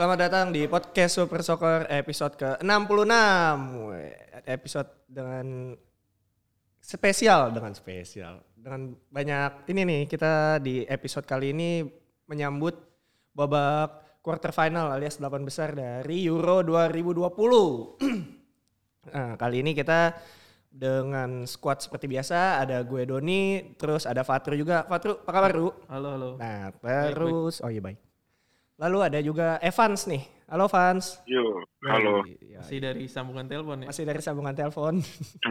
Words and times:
Selamat 0.00 0.32
datang 0.32 0.48
di 0.48 0.64
podcast 0.64 1.20
Super 1.20 1.44
Soccer 1.44 1.84
episode 1.92 2.32
ke-66. 2.40 3.12
Weh, 3.84 4.16
Episode 4.48 5.04
dengan 5.04 5.76
spesial, 6.80 7.52
dengan 7.52 7.76
spesial. 7.76 8.40
Dengan 8.56 8.96
banyak, 8.96 9.68
ini 9.68 9.84
nih 9.84 10.02
kita 10.08 10.56
di 10.64 10.88
episode 10.88 11.28
kali 11.28 11.52
ini 11.52 11.84
menyambut 12.32 12.80
babak 13.36 14.24
quarter 14.24 14.56
final 14.56 14.88
alias 14.88 15.20
8 15.20 15.44
besar 15.44 15.76
dari 15.76 16.24
Euro 16.24 16.64
2020. 16.64 17.20
nah, 19.12 19.36
kali 19.36 19.60
ini 19.60 19.76
kita 19.76 20.16
dengan 20.72 21.44
squad 21.44 21.84
seperti 21.84 22.08
biasa, 22.08 22.64
ada 22.64 22.80
gue 22.88 23.04
Doni, 23.04 23.76
terus 23.76 24.08
ada 24.08 24.24
Fatru 24.24 24.56
juga. 24.56 24.80
Fatru, 24.88 25.20
apa 25.20 25.28
kabar 25.28 25.52
Ru? 25.52 25.68
Halo, 25.92 26.08
halo. 26.16 26.30
Nah, 26.40 26.72
terus, 27.12 27.60
oh 27.60 27.68
iya 27.68 27.84
baik. 27.84 28.09
Lalu 28.80 28.98
ada 29.04 29.18
juga 29.20 29.60
Evans 29.60 30.08
nih. 30.08 30.24
Halo 30.48 30.64
Evans. 30.66 31.20
Yo, 31.28 31.62
halo. 31.84 32.24
Ya, 32.40 32.64
Masih 32.64 32.80
dari 32.80 33.04
sambungan 33.06 33.44
telepon 33.44 33.84
ya. 33.84 33.92
masih 33.92 34.04
dari 34.08 34.18
sambungan 34.18 34.56
telepon. 34.56 34.98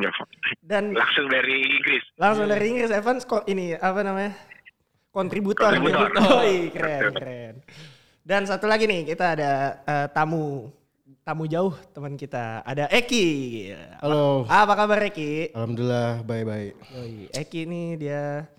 Dan 0.66 0.92
Langsung 0.92 1.30
dari 1.30 1.62
Inggris. 1.62 2.04
langsung 2.18 2.50
dari 2.50 2.66
Inggris 2.68 2.90
Evans 2.90 3.24
kok 3.24 3.46
ini 3.46 3.78
apa 3.78 4.02
namanya? 4.02 4.34
Kontributor. 5.14 5.72
Kontributor. 5.72 6.10
Oh, 6.26 6.42
iya, 6.42 6.74
keren, 6.74 7.02
keren. 7.14 7.56
Dan 8.20 8.44
satu 8.44 8.66
lagi 8.66 8.90
nih, 8.90 9.08
kita 9.08 9.38
ada 9.38 9.52
eh, 9.80 10.08
tamu 10.10 10.68
tamu 11.22 11.46
jauh 11.46 11.72
teman 11.94 12.18
kita. 12.18 12.66
Ada 12.66 12.90
Eki. 12.90 13.28
Halo. 14.02 14.50
Apa 14.50 14.74
kabar 14.74 15.06
Eki? 15.06 15.54
Alhamdulillah 15.54 16.26
baik-baik. 16.26 16.74
Eki 17.32 17.60
ini 17.64 17.84
dia 17.96 18.50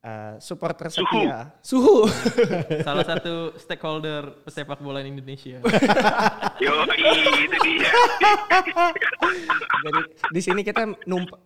eh, 0.00 0.34
supporter 0.40 0.88
setia. 0.88 1.52
Suhu. 1.60 2.08
Salah 2.86 3.04
satu 3.04 3.54
stakeholder 3.60 4.44
pesepak 4.44 4.80
bola 4.80 5.04
Indonesia. 5.04 5.60
Yo, 6.64 6.72
itu 7.36 7.56
dia. 7.64 7.92
Jadi 9.84 10.00
di 10.32 10.40
sini 10.40 10.60
kita 10.64 10.88
nump 11.04 11.44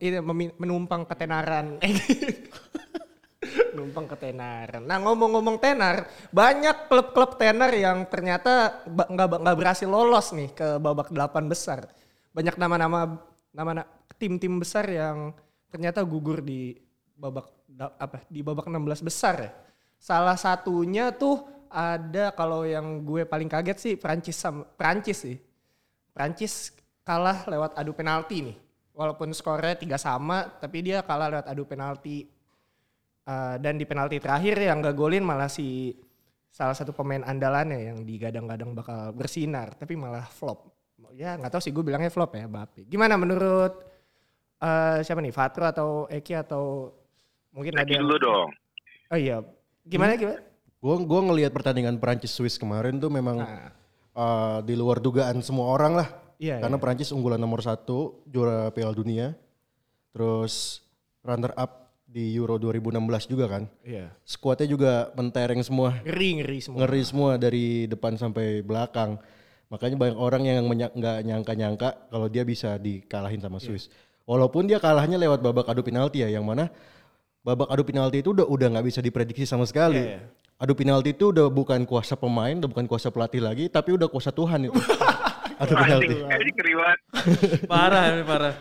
menumpang 0.58 1.06
ketenaran. 1.06 1.78
numpang 3.76 4.08
ketenaran. 4.08 4.82
Nah 4.88 4.98
ngomong-ngomong 5.04 5.60
tenar, 5.60 6.08
banyak 6.32 6.88
klub-klub 6.88 7.36
tenar 7.36 7.70
yang 7.76 8.08
ternyata 8.08 8.82
nggak 8.88 9.28
nggak 9.44 9.56
berhasil 9.58 9.88
lolos 9.90 10.32
nih 10.32 10.50
ke 10.56 10.80
babak 10.80 11.12
delapan 11.12 11.44
besar. 11.50 11.90
Banyak 12.32 12.56
nama-nama 12.56 13.20
nama 13.54 13.84
tim-tim 14.16 14.58
besar 14.58 14.88
yang 14.88 15.36
ternyata 15.70 16.02
gugur 16.06 16.40
di 16.40 16.83
babak 17.14 17.46
apa 17.98 18.22
di 18.30 18.42
babak 18.42 18.66
16 18.66 19.06
besar 19.06 19.34
ya. 19.38 19.50
Salah 19.98 20.36
satunya 20.36 21.14
tuh 21.14 21.42
ada 21.74 22.30
kalau 22.30 22.62
yang 22.62 23.02
gue 23.02 23.26
paling 23.26 23.50
kaget 23.50 23.78
sih 23.78 23.94
Prancis 23.98 24.38
Prancis 24.78 25.18
sih. 25.26 25.36
Prancis 26.14 26.70
kalah 27.02 27.42
lewat 27.50 27.74
adu 27.74 27.90
penalti 27.90 28.50
nih. 28.50 28.56
Walaupun 28.94 29.34
skornya 29.34 29.74
tiga 29.74 29.98
sama, 29.98 30.46
tapi 30.46 30.86
dia 30.86 31.02
kalah 31.02 31.26
lewat 31.26 31.46
adu 31.50 31.66
penalti. 31.66 32.30
Uh, 33.24 33.56
dan 33.56 33.80
di 33.80 33.88
penalti 33.88 34.20
terakhir 34.20 34.60
yang 34.60 34.84
gak 34.84 34.92
golin 35.00 35.24
malah 35.24 35.48
si 35.48 35.96
salah 36.52 36.76
satu 36.76 36.92
pemain 36.92 37.24
andalannya 37.24 37.90
yang 37.90 37.98
digadang-gadang 38.06 38.76
bakal 38.76 39.10
bersinar, 39.10 39.74
tapi 39.74 39.98
malah 39.98 40.28
flop. 40.30 40.70
Ya 41.18 41.34
nggak 41.34 41.50
tahu 41.50 41.62
sih 41.62 41.72
gue 41.74 41.82
bilangnya 41.82 42.14
flop 42.14 42.38
ya, 42.38 42.46
Bape. 42.46 42.86
Gimana 42.86 43.18
menurut 43.18 43.82
uh, 44.62 45.02
siapa 45.02 45.18
nih, 45.18 45.34
Fatro 45.34 45.66
atau 45.66 46.06
Eki 46.06 46.38
atau 46.38 46.94
mungkin 47.54 47.72
ada 47.72 47.80
Lagi 47.80 47.92
yang- 47.94 48.02
dulu 48.02 48.16
dong. 48.18 48.48
Oh 49.08 49.16
iya, 49.16 49.36
gimana 49.82 50.12
gimana? 50.14 50.42
Gua 50.76 51.00
gua 51.00 51.20
ngelihat 51.24 51.50
pertandingan 51.50 51.96
Prancis 51.96 52.30
Swiss 52.30 52.58
kemarin 52.58 52.98
tuh 52.98 53.08
memang 53.08 53.38
Nah, 53.38 53.70
uh, 54.12 54.58
di 54.60 54.74
luar 54.74 54.98
dugaan 54.98 55.40
semua 55.40 55.70
orang 55.70 55.94
lah. 55.94 56.08
iya, 56.36 56.58
Karena 56.58 56.76
iya. 56.76 56.82
Prancis 56.82 57.08
unggulan 57.08 57.38
nomor 57.38 57.62
satu 57.62 58.20
juara 58.26 58.68
Piala 58.68 58.92
Dunia. 58.92 59.32
Terus 60.10 60.82
runner 61.20 61.50
up 61.54 61.72
di 62.04 62.30
Euro 62.34 62.54
2016 62.56 63.26
juga 63.26 63.48
kan. 63.48 63.64
iya. 63.82 64.12
Skuadnya 64.22 64.68
juga 64.68 64.92
mentereng 65.14 65.58
semua, 65.60 65.98
Ngeri 66.00 66.28
ngeri 66.38 66.58
semua. 66.60 66.78
ngeri 66.80 67.02
semua 67.02 67.30
dari 67.34 67.66
depan 67.84 68.14
sampai 68.14 68.60
belakang. 68.60 69.18
Makanya 69.66 69.96
banyak 69.96 70.18
orang 70.20 70.42
yang 70.44 70.62
nggak 70.68 71.18
nyangka-nyangka 71.24 71.88
kalau 72.08 72.28
dia 72.28 72.44
bisa 72.44 72.78
dikalahin 72.78 73.40
sama 73.40 73.58
Iya. 73.58 73.66
Swiss. 73.66 73.90
Walaupun 74.24 74.64
dia 74.64 74.78
kalahnya 74.78 75.18
lewat 75.18 75.40
babak 75.40 75.66
adu 75.66 75.82
penalti 75.82 76.20
ya, 76.20 76.30
yang 76.30 76.46
mana 76.46 76.70
babak 77.44 77.68
adu 77.68 77.84
penalti 77.84 78.24
itu 78.24 78.32
udah 78.32 78.48
udah 78.48 78.66
nggak 78.72 78.86
bisa 78.88 78.98
diprediksi 78.98 79.44
sama 79.44 79.68
sekali. 79.68 80.00
Iya, 80.00 80.16
iya. 80.16 80.20
Adu 80.56 80.72
penalti 80.72 81.12
itu 81.12 81.28
udah 81.28 81.52
bukan 81.52 81.84
kuasa 81.84 82.16
pemain, 82.16 82.56
udah 82.56 82.70
bukan 82.70 82.86
kuasa 82.88 83.12
pelatih 83.12 83.44
lagi, 83.44 83.68
tapi 83.68 83.92
udah 83.92 84.08
kuasa 84.08 84.32
Tuhan 84.32 84.66
itu. 84.66 84.80
adu 85.62 85.74
penalti. 85.76 86.14
Parah, 87.70 88.04
ini 88.10 88.22
parah. 88.24 88.54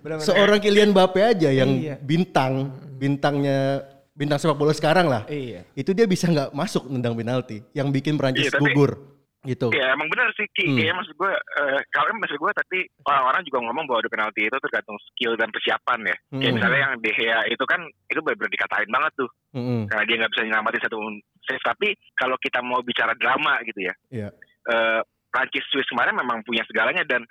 Benar-benar. 0.00 0.24
Seorang 0.24 0.58
Kylian 0.60 0.90
Mbappe 0.92 1.20
aja 1.20 1.48
yang 1.52 1.70
Iya. 1.76 1.96
bintang, 2.00 2.72
bintangnya 2.96 3.84
bintang 4.12 4.36
sepak 4.36 4.56
bola 4.56 4.72
sekarang 4.72 5.08
lah. 5.08 5.24
Iya. 5.28 5.64
Itu 5.72 5.92
dia 5.92 6.04
bisa 6.04 6.28
nggak 6.28 6.52
masuk 6.52 6.88
nendang 6.88 7.16
penalti, 7.16 7.64
yang 7.72 7.88
bikin 7.88 8.20
Prancis 8.20 8.48
Iya, 8.48 8.56
tapi- 8.56 8.72
gugur. 8.72 9.19
Gitu. 9.40 9.72
Ya 9.72 9.96
emang 9.96 10.04
benar 10.06 10.28
sih 10.36 10.44
Ki. 10.52 10.68
Hmm. 10.68 10.76
Kayaknya 10.76 10.96
maksud 10.96 11.14
gue, 11.16 11.32
eh, 11.32 11.80
kalau 11.90 12.12
maksud 12.12 12.36
gue 12.36 12.52
tapi 12.52 12.78
orang-orang 13.02 13.40
juga 13.48 13.58
ngomong 13.64 13.84
bahwa 13.88 13.98
adu 13.98 14.12
penalti 14.12 14.40
itu 14.44 14.58
tergantung 14.60 15.00
skill 15.08 15.32
dan 15.34 15.48
persiapan 15.48 16.00
ya. 16.04 16.16
Kayak 16.28 16.44
Hmm. 16.44 16.56
misalnya 16.60 16.80
yang 16.82 16.94
De 17.00 17.10
Gea 17.10 17.40
itu 17.48 17.64
kan 17.64 17.80
itu 18.06 18.20
benar-benar 18.20 18.52
dikatain 18.52 18.90
banget 18.90 19.12
tuh. 19.16 19.30
Mm-mm. 19.56 19.80
Karena 19.88 20.04
dia 20.04 20.16
nggak 20.20 20.32
bisa 20.32 20.42
nyelamatin 20.44 20.82
satu 20.84 20.98
save. 21.42 21.64
Tapi 21.64 21.88
kalau 22.14 22.36
kita 22.36 22.60
mau 22.60 22.80
bicara 22.80 23.16
drama 23.16 23.56
gitu 23.64 23.80
ya. 23.80 23.94
Iya. 24.10 24.28
eh, 24.60 25.00
Prancis 25.30 25.64
Swiss 25.68 25.88
kemarin 25.88 26.12
memang 26.12 26.44
punya 26.44 26.60
segalanya 26.68 27.00
dan 27.02 27.24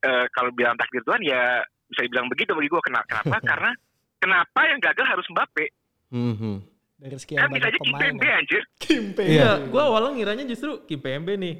eh, 0.00 0.26
kalau 0.30 0.50
bilang 0.50 0.74
takdir 0.74 1.00
Tuhan 1.00 1.22
ya 1.22 1.62
bisa 1.86 2.00
dibilang 2.02 2.26
begitu 2.26 2.52
bagi 2.52 2.66
gue 2.66 2.82
kenapa 2.82 3.06
kenapa 3.06 3.36
karena 3.54 3.70
kenapa 4.18 4.60
yang 4.66 4.80
gagal 4.82 5.06
harus 5.06 5.26
Mbappe 5.30 5.66
Mhm. 6.10 6.54
Dari 6.94 7.16
sekian 7.18 7.38
kan 7.40 7.50
bisa 7.50 7.58
banyak 7.58 7.66
aja 7.66 7.78
pemain. 7.78 7.90
Kimpembe 7.98 8.26
ya. 8.26 8.36
anjir 8.38 8.62
Kimpembe. 8.84 9.22
Iya. 9.24 9.40
Iya, 9.40 9.50
gua 9.66 9.82
awalnya 9.86 10.10
ngiranya 10.12 10.44
justru 10.44 10.84
Kimpembe 10.84 11.34
nih. 11.34 11.54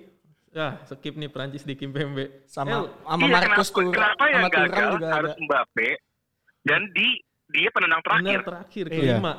Ya, 0.51 0.79
skip 0.85 1.13
nih 1.13 1.27
Prancis 1.27 1.63
di 1.63 1.75
Kimpembe. 1.75 2.47
Sama 2.47 2.87
Eh, 2.87 2.95
sama 3.03 3.25
Iya, 3.25 3.33
Marcus 3.35 3.69
tuh. 3.69 3.91
kenapa 3.91 4.25
yang 4.25 4.41
sama 4.41 4.51
gagal 4.53 4.87
juga 4.93 5.07
harus 5.11 5.33
ada. 5.33 5.43
Mbappe 5.43 5.89
dan 6.63 6.81
di 6.91 7.09
dia 7.47 7.69
penendang 7.69 8.03
terakhir 8.03 8.23
benar 8.23 8.43
terakhir 8.45 8.85
Iya. 8.87 8.95
kelima. 9.19 9.33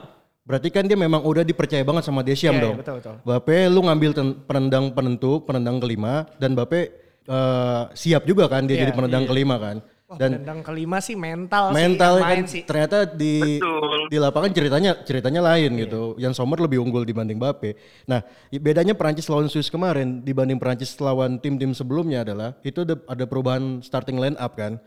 Berarti 0.43 0.69
kan 0.69 0.83
dia 0.83 0.93
memang 0.95 1.21
udah 1.21 1.41
dipercaya 1.41 1.81
banget 1.81 2.03
sama 2.03 2.21
Deschamps 2.21 2.53
Iya, 2.53 2.61
dong. 2.61 2.75
iya, 2.75 2.81
betul 2.83 2.95
betul. 2.99 3.15
Bape 3.23 3.57
lu 3.65 3.81
ngambil 3.81 4.11
ten- 4.11 4.37
penendang 4.41 4.85
penentu, 4.91 5.31
penendang 5.41 5.77
kelima 5.79 6.13
dan 6.35 6.51
Bape 6.51 6.81
eh, 7.25 7.83
siap 7.95 8.21
juga 8.23 8.45
kan 8.45 8.61
dia 8.63 8.75
Iya, 8.75 8.81
jadi 8.85 8.91
penendang 8.93 9.25
kelima 9.25 9.57
kan. 9.57 9.81
Wah, 10.05 10.21
Dan 10.21 10.37
penendang 10.37 10.61
kelima 10.61 11.01
sih 11.01 11.17
mental, 11.17 11.73
mental 11.73 12.13
sih, 12.13 12.21
yang 12.21 12.29
kan 12.29 12.45
sih. 12.45 12.61
ternyata 12.61 12.97
di 13.05 13.57
betul 13.57 14.05
di 14.05 14.17
lapangan 14.21 14.51
ceritanya 14.53 14.91
ceritanya 15.01 15.41
lain 15.43 15.71
Iya. 15.71 15.81
gitu. 15.81 16.03
Yang 16.15 16.33
Sommer 16.35 16.61
lebih 16.61 16.77
unggul 16.77 17.01
dibanding 17.01 17.35
Bape. 17.35 17.73
Nah, 18.05 18.21
bedanya 18.51 18.93
Prancis 18.93 19.25
lawan 19.25 19.49
Swiss 19.49 19.65
kemarin 19.67 20.21
dibanding 20.21 20.57
Prancis 20.57 20.93
lawan 20.99 21.37
tim-tim 21.37 21.73
sebelumnya 21.73 22.21
adalah 22.21 22.53
itu 22.61 22.81
ada, 22.81 23.01
ada 23.03 23.25
perubahan 23.25 23.81
starting 23.81 24.15
line 24.15 24.37
up 24.37 24.53
kan. 24.53 24.77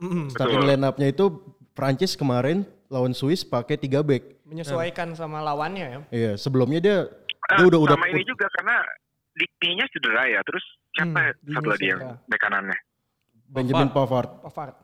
Mm-mm. 0.00 0.28
Starting 0.28 0.64
line 0.64 0.80
up-nya 0.82 1.08
itu 1.08 1.28
Prancis 1.70 2.14
kemarin 2.14 2.64
lawan 2.88 3.12
Swiss 3.12 3.42
pakai 3.42 3.76
tiga 3.76 4.00
back. 4.00 4.32
menyesuaikan 4.44 5.12
sama 5.12 5.40
lawannya 5.40 5.84
ya. 5.84 6.00
Iya, 6.10 6.32
sebelumnya 6.34 6.78
dia 6.78 6.96
Ah, 7.44 7.58
dia 7.58 7.66
udah 7.66 7.80
udah 7.82 7.94
sama 7.94 8.08
ini 8.08 8.22
juga 8.22 8.48
karena 8.50 8.80
Diktinya 9.34 9.84
cedera 9.90 10.24
ya 10.24 10.40
terus 10.40 10.62
siapa 10.90 11.10
Hmm, 11.12 11.26
ya 11.42 11.52
satu 11.52 11.68
lagi 11.68 11.86
yang 11.86 12.00
bek 12.24 12.38
kanannya 12.38 12.78
Benjamin 13.46 13.88
Pavard. 13.88 14.40
Pavard. 14.42 14.74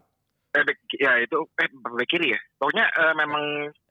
eh, 0.51 0.67
ya 0.99 1.15
itu 1.17 1.39
eh 1.57 1.69
bek 1.71 2.07
kiri 2.07 2.35
ya 2.35 2.41
pokoknya 2.57 2.83
eh, 2.85 3.15
memang 3.15 3.45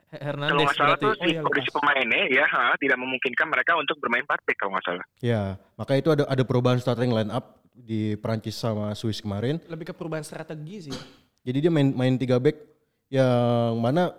He- 0.09 0.17
kalau 0.17 0.25
Hernandez 0.27 0.59
nggak 0.59 0.75
salah 0.75 0.87
berarti. 0.91 1.05
tuh 1.05 1.11
Oh 1.11 1.15
si 1.15 1.29
iya, 1.29 1.39
kondisi 1.39 1.69
pemainnya 1.71 2.21
ya 2.27 2.45
ha, 2.45 2.63
tidak 2.75 2.97
memungkinkan 2.97 3.47
mereka 3.47 3.71
untuk 3.73 3.95
bermain 3.97 4.21
empat 4.21 4.41
back 4.41 4.57
kalau 4.57 4.71
nggak 4.73 4.85
salah 4.85 5.05
Ya, 5.19 5.41
maka 5.73 5.95
itu 5.95 6.09
ada 6.09 6.23
ada 6.25 6.43
perubahan 6.43 6.75
starting 6.77 7.09
line 7.09 7.29
up 7.29 7.45
di 7.71 8.13
Prancis 8.15 8.53
sama 8.53 8.91
Swiss 8.91 9.19
kemarin. 9.19 9.63
Lebih 9.63 9.87
ke 9.87 9.93
perubahan 9.93 10.19
strategi 10.19 10.91
sih. 10.91 10.97
Jadi 11.39 11.57
dia 11.59 11.71
main 11.71 11.89
main 11.89 12.15
tiga 12.15 12.35
back 12.35 12.59
yang 13.07 13.31
mana 13.77 14.11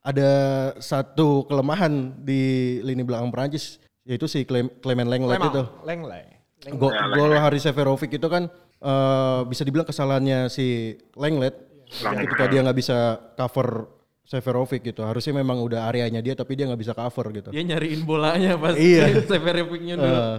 ada 0.00 0.30
satu 0.78 1.42
kelemahan 1.44 1.90
di 2.18 2.40
lini 2.80 3.02
belakang 3.02 3.28
Prancis 3.28 3.76
yaitu 4.04 4.24
si 4.24 4.40
Clem- 4.42 4.70
Clement 4.78 5.04
Lenglet 5.06 5.42
itu. 5.42 5.62
Lengley. 5.82 6.22
Lengley. 6.62 6.78
Go- 6.78 6.94
Ya, 6.94 7.02
gol 7.10 7.34
Haris 7.34 7.62
Seferovic 7.62 8.10
itu 8.12 8.24
kan 8.26 8.46
eh, 8.78 9.40
bisa 9.46 9.62
dibilang 9.62 9.86
kesalahannya 9.86 10.48
si 10.48 10.96
Lenglet 11.14 11.54
Lenglet. 12.00 12.26
ketika 12.28 12.44
dia 12.46 12.60
nggak 12.62 12.78
bisa 12.78 12.96
cover 13.34 13.98
Seferovic 14.28 14.84
gitu. 14.84 15.00
Harusnya 15.00 15.40
memang 15.40 15.56
udah 15.64 15.88
areanya 15.88 16.20
dia 16.20 16.36
tapi 16.36 16.52
dia 16.52 16.68
nggak 16.68 16.80
bisa 16.84 16.92
cover 16.92 17.32
gitu. 17.32 17.48
Dia 17.48 17.64
nyariin 17.64 18.04
bolanya 18.04 18.60
pas 18.60 18.76
Iya. 18.92 19.24
Seferovic-nya 19.30 19.96
dulu. 19.96 20.04
Eh, 20.12 20.36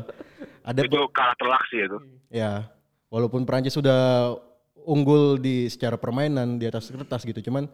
ada 0.62 0.80
itu 0.86 1.00
kalah 1.10 1.34
telak 1.42 1.64
sih 1.74 1.82
itu 1.82 1.98
Ya, 2.30 2.70
walaupun 3.10 3.50
Prancis 3.50 3.74
sudah 3.74 4.38
unggul 4.86 5.42
di 5.42 5.66
secara 5.66 5.98
permainan 5.98 6.62
di 6.62 6.70
atas 6.70 6.94
kertas 6.94 7.26
gitu, 7.26 7.42
cuman 7.50 7.66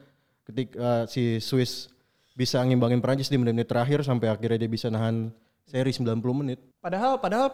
ketika 0.47 1.03
si 1.11 1.43
Swiss 1.43 1.91
bisa 2.31 2.63
ngimbangin 2.63 3.03
Prancis 3.03 3.27
di 3.27 3.35
menit-menit 3.35 3.67
terakhir 3.67 3.99
sampai 4.07 4.31
akhirnya 4.31 4.63
dia 4.63 4.71
bisa 4.71 4.87
nahan 4.87 5.35
seri 5.67 5.91
90 5.91 6.15
menit. 6.31 6.63
Padahal 6.79 7.19
padahal 7.19 7.51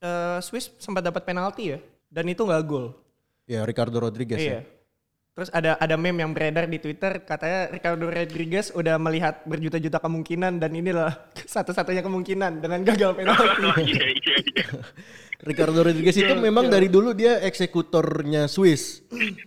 eh, 0.00 0.38
Swiss 0.40 0.72
sempat 0.80 1.04
dapat 1.04 1.20
penalti 1.28 1.76
ya 1.76 1.78
dan 2.10 2.24
itu 2.26 2.42
nggak 2.42 2.62
gol. 2.66 2.92
Ya 3.46 3.62
Ricardo 3.62 3.98
Rodriguez 3.98 4.38
Iya. 4.38 4.52
ya. 4.52 4.62
Terus 5.30 5.48
ada 5.50 5.72
ada 5.74 5.94
meme 5.94 6.20
yang 6.20 6.34
beredar 6.34 6.66
di 6.66 6.76
Twitter 6.76 7.22
katanya 7.22 7.70
Ricardo 7.70 8.02
Rodriguez 8.04 8.68
udah 8.70 8.98
melihat 8.98 9.40
berjuta-juta 9.46 9.96
kemungkinan 9.96 10.58
dan 10.58 10.70
inilah 10.70 11.16
satu-satunya 11.54 12.02
kemungkinan 12.02 12.60
dengan 12.60 12.82
gagal 12.82 13.14
penalti. 13.14 13.46
Oh, 13.62 13.78
iya, 13.88 14.04
iya, 14.10 14.36
iya. 14.44 14.64
Ricardo 15.48 15.80
Rodriguez 15.80 16.12
itu 16.14 16.34
memang 16.36 16.68
dari 16.68 16.90
dulu 16.90 17.14
dia 17.14 17.40
eksekutornya 17.40 18.44
Swiss. 18.44 19.00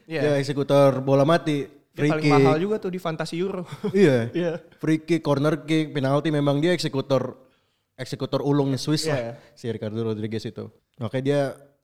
Iya. 0.10 0.22
Dia 0.26 0.34
eksekutor 0.42 1.04
bola 1.04 1.22
mati, 1.22 1.68
Dia 1.68 1.94
free 1.94 2.10
paling 2.10 2.26
kick. 2.26 2.34
mahal 2.34 2.58
juga 2.58 2.76
tuh 2.82 2.90
di 2.90 2.98
Fantasi 2.98 3.36
Euro. 3.38 3.62
Iya. 3.94 4.34
Iya. 4.34 4.52
Free 4.82 4.98
kick, 5.00 5.22
corner 5.22 5.62
kick, 5.62 5.94
penalti 5.94 6.34
memang 6.34 6.58
dia 6.58 6.74
eksekutor 6.74 7.38
eksekutor 7.94 8.42
ulungnya 8.42 8.82
Swiss 8.82 9.06
Iya. 9.06 9.14
lah 9.14 9.22
si 9.54 9.70
Ricardo 9.70 10.02
Rodriguez 10.02 10.42
itu. 10.42 10.66
Makanya 10.98 11.22
dia 11.22 11.42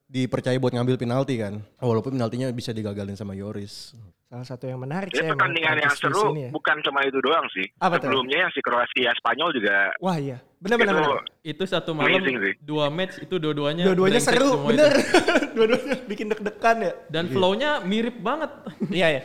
dipercaya 0.10 0.58
buat 0.58 0.74
ngambil 0.74 0.98
penalti 0.98 1.38
kan. 1.38 1.62
Walaupun 1.78 2.18
penaltinya 2.18 2.50
bisa 2.50 2.74
digagalin 2.74 3.14
sama 3.14 3.38
Yoris. 3.38 3.94
Salah 4.30 4.46
satu 4.46 4.70
yang 4.70 4.78
menarik 4.78 5.10
Ini 5.10 5.26
emang 5.26 5.42
pertandingan 5.42 5.78
yang 5.82 5.96
seru 5.98 6.38
ya. 6.38 6.54
bukan 6.54 6.78
cuma 6.86 7.02
itu 7.02 7.18
doang 7.18 7.46
sih. 7.50 7.66
Apa 7.82 7.98
tuh? 7.98 8.14
Sebelumnya 8.14 8.46
yang 8.46 8.52
si 8.54 8.62
Kroasia 8.62 9.10
Spanyol 9.18 9.50
juga 9.58 9.90
Wah 9.98 10.22
iya, 10.22 10.38
benar-benar. 10.62 10.94
itu 10.94 11.02
benar. 11.02 11.22
Itu 11.42 11.64
satu 11.66 11.98
malam 11.98 12.22
dua 12.62 12.94
match 12.94 13.26
itu 13.26 13.42
dua-duanya 13.42 13.90
Dua-duanya 13.90 14.22
seru, 14.22 14.70
bener. 14.70 14.94
Dua-duanya 15.58 15.96
bikin 16.06 16.30
deg-degan 16.30 16.78
ya. 16.78 16.94
Dan 17.10 17.26
flow-nya 17.34 17.82
mirip 17.82 18.22
banget. 18.22 18.54
Iya 18.94 19.08
ya. 19.18 19.22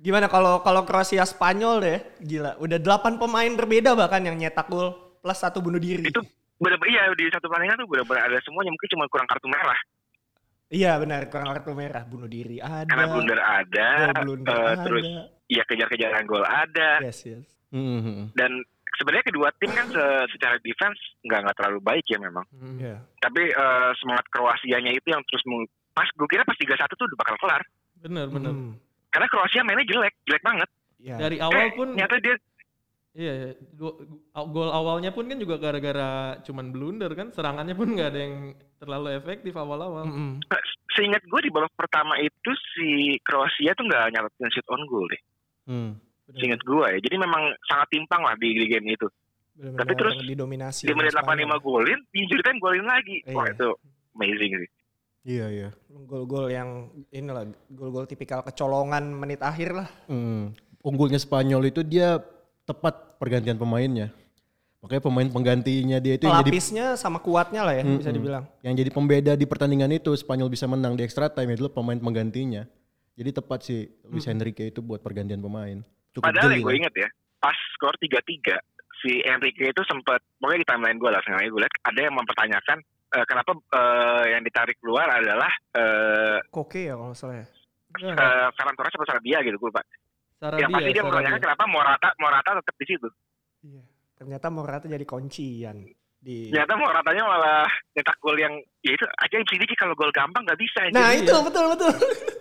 Gimana 0.00 0.32
kalau 0.32 0.64
kalau 0.64 0.80
Kroasia 0.88 1.28
Spanyol 1.28 1.74
deh, 1.84 1.98
gila. 2.24 2.56
Udah 2.56 2.80
8 2.80 3.20
pemain 3.20 3.52
berbeda 3.52 3.92
bahkan 3.92 4.24
yang 4.24 4.36
nyetak 4.40 4.64
gol 4.72 4.96
plus 5.20 5.44
satu 5.44 5.60
bunuh 5.60 5.76
diri. 5.82 6.08
itu 6.08 6.20
benar-benar 6.56 6.90
iya 6.90 7.02
di 7.14 7.28
satu 7.30 7.46
pertandingan 7.52 7.84
tuh 7.84 7.88
benar-benar 7.90 8.32
ada 8.32 8.38
semuanya 8.42 8.70
mungkin 8.74 8.88
cuma 8.90 9.04
kurang 9.12 9.28
kartu 9.30 9.46
merah 9.46 9.78
Iya 10.68 10.96
benar, 10.96 11.26
kurang 11.26 11.48
kartu 11.50 11.72
merah, 11.72 12.04
bunuh 12.04 12.26
diri 12.26 12.60
ada. 12.60 12.84
karena 12.84 13.08
blunder 13.08 13.40
ada, 13.40 13.88
gol 14.12 14.36
blunder 14.36 14.52
eh, 14.54 14.68
ada. 14.68 14.84
terus 14.84 15.04
ya 15.46 15.62
kejar-kejaran 15.64 16.24
gol 16.24 16.44
ada 16.44 17.00
Yes, 17.00 17.24
yes. 17.24 17.48
Hmm. 17.68 18.28
dan 18.32 18.52
sebenarnya 18.94 19.24
kedua 19.24 19.48
tim 19.54 19.68
kan 19.70 19.86
se- 19.86 20.28
secara 20.30 20.56
defense 20.58 20.96
nggak 21.22 21.40
nggak 21.42 21.56
terlalu 21.56 21.80
baik 21.80 22.04
ya 22.04 22.18
memang 22.18 22.44
Iya. 22.76 23.00
tapi 23.18 23.44
eh, 23.44 23.90
semangat 23.96 24.28
Kroasianya 24.28 24.88
itu 24.90 25.04
yang 25.06 25.20
terus 25.22 25.40
meng- 25.44 25.68
pas 25.90 26.04
gue 26.06 26.24
kira 26.26 26.44
pas 26.44 26.54
3-1 26.54 26.68
tuh 26.90 27.06
udah 27.06 27.18
bakal 27.18 27.36
kelar 27.38 27.62
Bener 27.98 28.26
bener. 28.26 28.52
Hmm. 28.52 28.72
karena 29.08 29.26
Kroasia 29.26 29.62
mainnya 29.62 29.84
jelek 29.84 30.12
jelek 30.22 30.42
banget 30.42 30.68
Iya. 30.98 31.14
Dari 31.16 31.36
awal 31.38 31.60
Eh, 31.62 31.72
pun 31.72 31.88
ternyata 31.88 32.18
dia 32.18 32.34
Iya, 33.10 33.32
iya. 33.34 33.50
Go- 33.72 33.98
gol 34.46 34.68
awalnya 34.68 35.10
pun 35.10 35.26
kan 35.26 35.36
juga 35.36 35.56
gara-gara 35.56 36.10
cuman 36.40 36.66
blunder 36.68 37.12
kan, 37.12 37.28
serangannya 37.28 37.72
pun 37.72 37.88
nggak 37.90 38.08
ada 38.08 38.20
yang 38.20 38.34
terlalu 38.76 39.08
efektif 39.12 39.52
awal-awal. 39.54 40.04
Mm-mm. 40.04 40.38
seingat 40.90 41.22
gue 41.22 41.40
di 41.40 41.48
babak 41.48 41.70
pertama 41.72 42.16
itu 42.16 42.50
si 42.72 42.88
Kroasia 43.20 43.70
tuh 43.72 43.84
nggak 43.84 44.08
nyatain 44.10 44.50
shoot 44.50 44.66
on 44.66 44.82
goal 44.84 45.06
deh 45.06 45.20
Hmm. 45.64 45.94
seingat 46.32 46.58
gue 46.60 46.80
ya 46.82 46.98
jadi 46.98 47.16
memang 47.18 47.38
sangat 47.62 47.86
timpang 47.88 48.18
lah 48.18 48.34
di, 48.34 48.50
di 48.52 48.66
game 48.66 48.88
itu 48.88 49.06
Benar-benar 49.52 49.78
Tapi 49.78 49.92
terus 49.94 50.14
didominasi. 50.24 50.82
di 50.82 50.92
menit 50.92 51.12
sama 51.12 51.34
85 51.34 51.38
Spanyol. 51.38 51.58
golin 51.60 51.98
di 52.04 52.18
injury 52.18 52.42
time 52.42 52.58
golin 52.58 52.82
lagi 52.84 53.16
wah 53.28 53.44
Iya. 53.44 53.52
itu 53.52 53.68
amazing 54.12 54.52
sih 54.56 54.70
Iya 55.28 55.46
iya. 55.50 55.68
Gol-gol 55.88 56.46
yang 56.48 56.68
inilah 57.10 57.44
gol-gol 57.68 58.02
tipikal 58.04 58.40
kecolongan 58.40 59.12
menit 59.12 59.38
akhir 59.38 59.76
lah. 59.76 59.88
Hmm. 60.06 60.56
Unggulnya 60.80 61.20
Spanyol 61.20 61.68
itu 61.68 61.84
dia 61.84 62.16
tepat 62.68 63.16
pergantian 63.16 63.56
pemainnya. 63.56 64.12
Makanya 64.78 65.02
pemain 65.02 65.26
penggantinya 65.26 65.98
dia 65.98 66.14
itu 66.14 66.30
yang 66.30 66.38
jadi 66.38 66.54
Pelapisnya 66.54 66.86
sama 66.94 67.18
kuatnya 67.18 67.66
lah 67.66 67.74
ya 67.74 67.82
bisa 67.82 68.14
dibilang. 68.14 68.46
yang 68.62 68.78
jadi 68.78 68.90
pembeda 68.94 69.32
di 69.34 69.42
pertandingan 69.42 69.90
itu 69.90 70.14
Spanyol 70.14 70.46
bisa 70.46 70.70
menang 70.70 70.94
di 70.94 71.02
extra 71.02 71.26
time 71.26 71.56
itu 71.56 71.66
pemain 71.66 71.98
penggantinya. 71.98 72.62
Jadi 73.18 73.30
tepat 73.34 73.66
sih 73.66 73.90
Luis 74.06 74.30
Enrique 74.30 74.70
itu 74.70 74.78
buat 74.78 75.02
pergantian 75.02 75.42
pemain. 75.42 75.82
Cukup 76.14 76.30
Padahal 76.30 76.46
jeli 76.46 76.62
yang 76.62 76.66
gue 76.70 76.76
inget 76.78 76.94
ya, 76.94 77.08
pas 77.42 77.58
skor 77.74 77.98
3-3, 77.98 78.54
si 79.02 79.18
Enrique 79.26 79.74
itu 79.74 79.82
sempat, 79.90 80.22
pokoknya 80.38 80.62
di 80.62 80.68
timeline 80.70 80.98
gue 81.02 81.10
lah, 81.10 81.18
sengaja 81.26 81.50
gue 81.50 81.58
lihat 81.58 81.74
ada 81.82 81.98
yang 81.98 82.14
mempertanyakan 82.14 82.78
eh, 83.18 83.26
kenapa 83.26 83.50
eh, 83.58 84.24
yang 84.38 84.42
ditarik 84.46 84.78
keluar 84.78 85.10
adalah 85.10 85.50
eh 85.74 86.38
Koke 86.54 86.86
ya 86.86 86.94
kalau 86.94 87.10
nggak 87.10 87.18
salah 87.18 87.36
ya. 87.42 87.46
Eh, 87.98 88.48
Ferran 88.54 88.76
Torres 88.78 88.94
atau 88.94 89.08
Sarabia 89.10 89.42
gitu, 89.42 89.58
gue 89.58 89.68
lupa. 89.74 89.82
Sarabia, 90.38 90.62
yang 90.62 90.70
pasti 90.70 90.90
dia 90.94 91.02
mempertanyakan 91.02 91.40
kenapa 91.42 91.64
Morata 91.66 92.08
Morata 92.22 92.50
tetap 92.62 92.74
di 92.78 92.86
situ. 92.86 93.08
Iya. 93.66 93.82
Ternyata 94.14 94.46
Morata 94.54 94.86
jadi 94.86 95.02
kuncian 95.02 95.76
di. 96.18 96.50
Ternyata 96.50 96.74
Moratanya 96.78 97.22
malah 97.26 97.66
nyetak 97.94 98.16
gol 98.22 98.38
yang, 98.38 98.54
ya 98.82 98.90
itu 98.94 99.04
aja 99.06 99.34
yang 99.34 99.46
sih 99.50 99.78
kalau 99.78 99.94
gol 99.98 100.14
gampang 100.14 100.46
nggak 100.46 100.58
bisa. 100.62 100.86
Nah 100.94 101.10
Jadi 101.10 101.26
itu 101.26 101.34
ya. 101.34 101.42
betul 101.42 101.64
betul. 101.74 101.92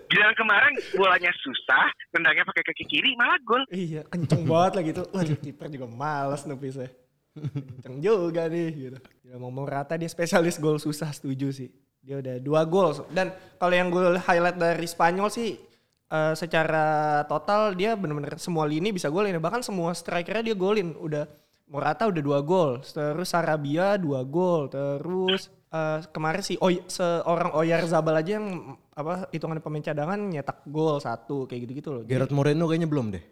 Giliran 0.08 0.36
kemarin 0.38 0.74
bolanya 0.94 1.32
susah, 1.42 1.86
tendangnya 2.14 2.46
pakai 2.46 2.64
kaki 2.70 2.86
kiri 2.86 3.12
malah 3.18 3.38
gol. 3.42 3.62
iya 3.74 4.06
kenceng 4.06 4.46
banget 4.46 4.72
lah 4.78 4.84
gitu. 4.86 5.02
Waduh 5.10 5.38
kiper 5.42 5.68
juga 5.74 5.88
males 5.90 6.42
nepisnya. 6.46 6.90
Kenceng 7.38 7.98
juga 8.02 8.46
nih 8.46 8.70
gitu. 8.74 8.98
Gila, 9.26 9.38
mau 9.42 9.50
Morata 9.50 9.98
dia 9.98 10.10
spesialis 10.10 10.62
gol 10.62 10.78
susah 10.78 11.10
setuju 11.10 11.50
sih. 11.50 11.70
Dia 12.06 12.22
udah 12.22 12.38
dua 12.40 12.62
gol 12.64 12.94
dan 13.10 13.34
kalau 13.58 13.74
yang 13.74 13.90
gue 13.90 14.22
highlight 14.22 14.56
dari 14.56 14.86
Spanyol 14.86 15.28
sih 15.34 15.60
eh, 16.12 16.34
secara 16.34 17.22
total 17.28 17.76
dia 17.76 17.94
benar-benar 17.94 18.40
semua 18.40 18.68
lini 18.68 18.92
bisa 18.96 19.12
golin 19.12 19.38
bahkan 19.40 19.62
semua 19.64 19.92
strikernya 19.92 20.54
dia 20.54 20.56
golin 20.58 20.96
udah 20.98 21.28
Morata 21.68 22.08
udah 22.08 22.24
dua 22.24 22.40
gol 22.40 22.80
terus 22.80 23.28
Sarabia 23.28 24.00
dua 24.00 24.24
gol 24.24 24.72
terus 24.72 25.52
eh, 25.72 26.00
kemarin 26.16 26.44
sih 26.44 26.56
Oy, 26.64 26.80
seorang 26.88 27.52
Oyar 27.56 27.84
Zabal 27.84 28.24
aja 28.24 28.40
yang 28.40 28.80
apa 28.98 29.30
hitungan 29.30 29.62
pemain 29.62 29.84
cadangan 29.84 30.18
nyetak 30.18 30.66
gol 30.66 30.98
satu 30.98 31.46
kayak 31.46 31.70
gitu-gitu 31.70 31.90
loh. 31.94 32.04
Gerard 32.08 32.34
Moreno 32.34 32.66
kayaknya 32.66 32.90
belum 32.90 33.14
deh. 33.14 33.24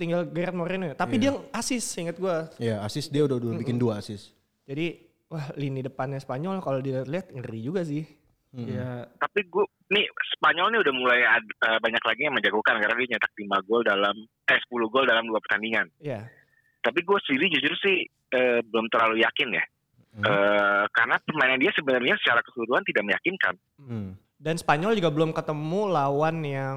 Tinggal 0.00 0.32
Gerard 0.32 0.56
Moreno 0.56 0.88
ya. 0.88 0.94
Tapi 0.96 1.20
dia 1.20 1.36
asis 1.52 1.84
inget 2.00 2.16
gue. 2.16 2.36
Ya 2.56 2.80
asis 2.80 3.12
dia 3.12 3.28
udah 3.28 3.36
udah 3.36 3.60
bikin 3.60 3.76
dua 3.76 4.00
asis. 4.00 4.32
Jadi 4.64 5.04
wah 5.28 5.52
lini 5.58 5.84
depannya 5.84 6.16
Spanyol 6.16 6.64
kalau 6.64 6.80
dilihat 6.80 7.28
ngeri 7.28 7.60
juga 7.60 7.84
sih. 7.84 8.08
Iya, 8.50 9.06
Tapi 9.14 9.46
gue, 9.46 9.62
nih 9.90 10.06
Spanyol 10.38 10.70
nih 10.70 10.80
udah 10.86 10.94
mulai 10.94 11.20
ad- 11.26 11.56
eh, 11.66 11.78
banyak 11.82 12.02
lagi 12.06 12.22
yang 12.24 12.34
menjagokan 12.34 12.78
karena 12.78 12.94
dia 12.94 13.08
nyetak 13.18 13.32
5 13.34 13.66
gol 13.66 13.82
dalam, 13.82 14.14
eh 14.46 14.58
10 14.70 14.86
gol 14.86 15.04
dalam 15.04 15.26
dua 15.26 15.42
pertandingan. 15.42 15.86
Iya. 15.98 16.30
Tapi 16.80 17.02
gue 17.02 17.18
sendiri 17.26 17.46
jujur 17.58 17.74
sih 17.82 17.96
eh, 18.30 18.62
belum 18.62 18.86
terlalu 18.88 19.20
yakin 19.26 19.50
ya. 19.50 19.64
Hmm. 20.10 20.24
Eh, 20.26 20.84
karena 20.94 21.16
permainan 21.22 21.58
dia 21.58 21.74
sebenarnya 21.74 22.14
secara 22.22 22.40
keseluruhan 22.46 22.86
tidak 22.86 23.04
meyakinkan. 23.06 23.54
Hmm. 23.82 24.10
Dan 24.40 24.56
Spanyol 24.56 24.96
juga 24.96 25.10
belum 25.12 25.30
ketemu 25.34 25.80
lawan 25.90 26.36
yang 26.46 26.76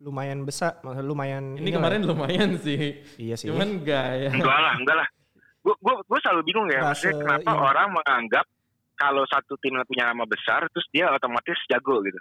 lumayan 0.00 0.48
besar, 0.48 0.80
maksudnya 0.80 1.04
lumayan 1.04 1.44
ini 1.60 1.68
inilah 1.68 1.76
kemarin 1.76 2.00
ya. 2.00 2.08
lumayan 2.08 2.50
sih. 2.56 3.04
Iya 3.20 3.34
sih. 3.36 3.52
Cuman 3.52 3.80
enggak 3.80 4.08
ya. 4.16 4.30
Enggak 4.32 4.58
lah, 4.60 4.74
enggak 4.80 4.96
lah. 4.96 5.08
Gue 5.60 5.74
gue 5.76 5.94
gue 6.08 6.18
selalu 6.24 6.40
bingung 6.48 6.68
ya, 6.72 6.80
maksudnya 6.80 7.16
se- 7.16 7.20
kenapa 7.20 7.50
iya. 7.52 7.60
orang 7.60 7.88
menganggap 7.92 8.46
kalau 8.96 9.24
satu 9.28 9.60
tim 9.60 9.76
punya 9.84 10.08
nama 10.08 10.24
besar, 10.24 10.64
terus 10.72 10.88
dia 10.88 11.08
otomatis 11.12 11.56
jago 11.68 12.00
gitu. 12.00 12.16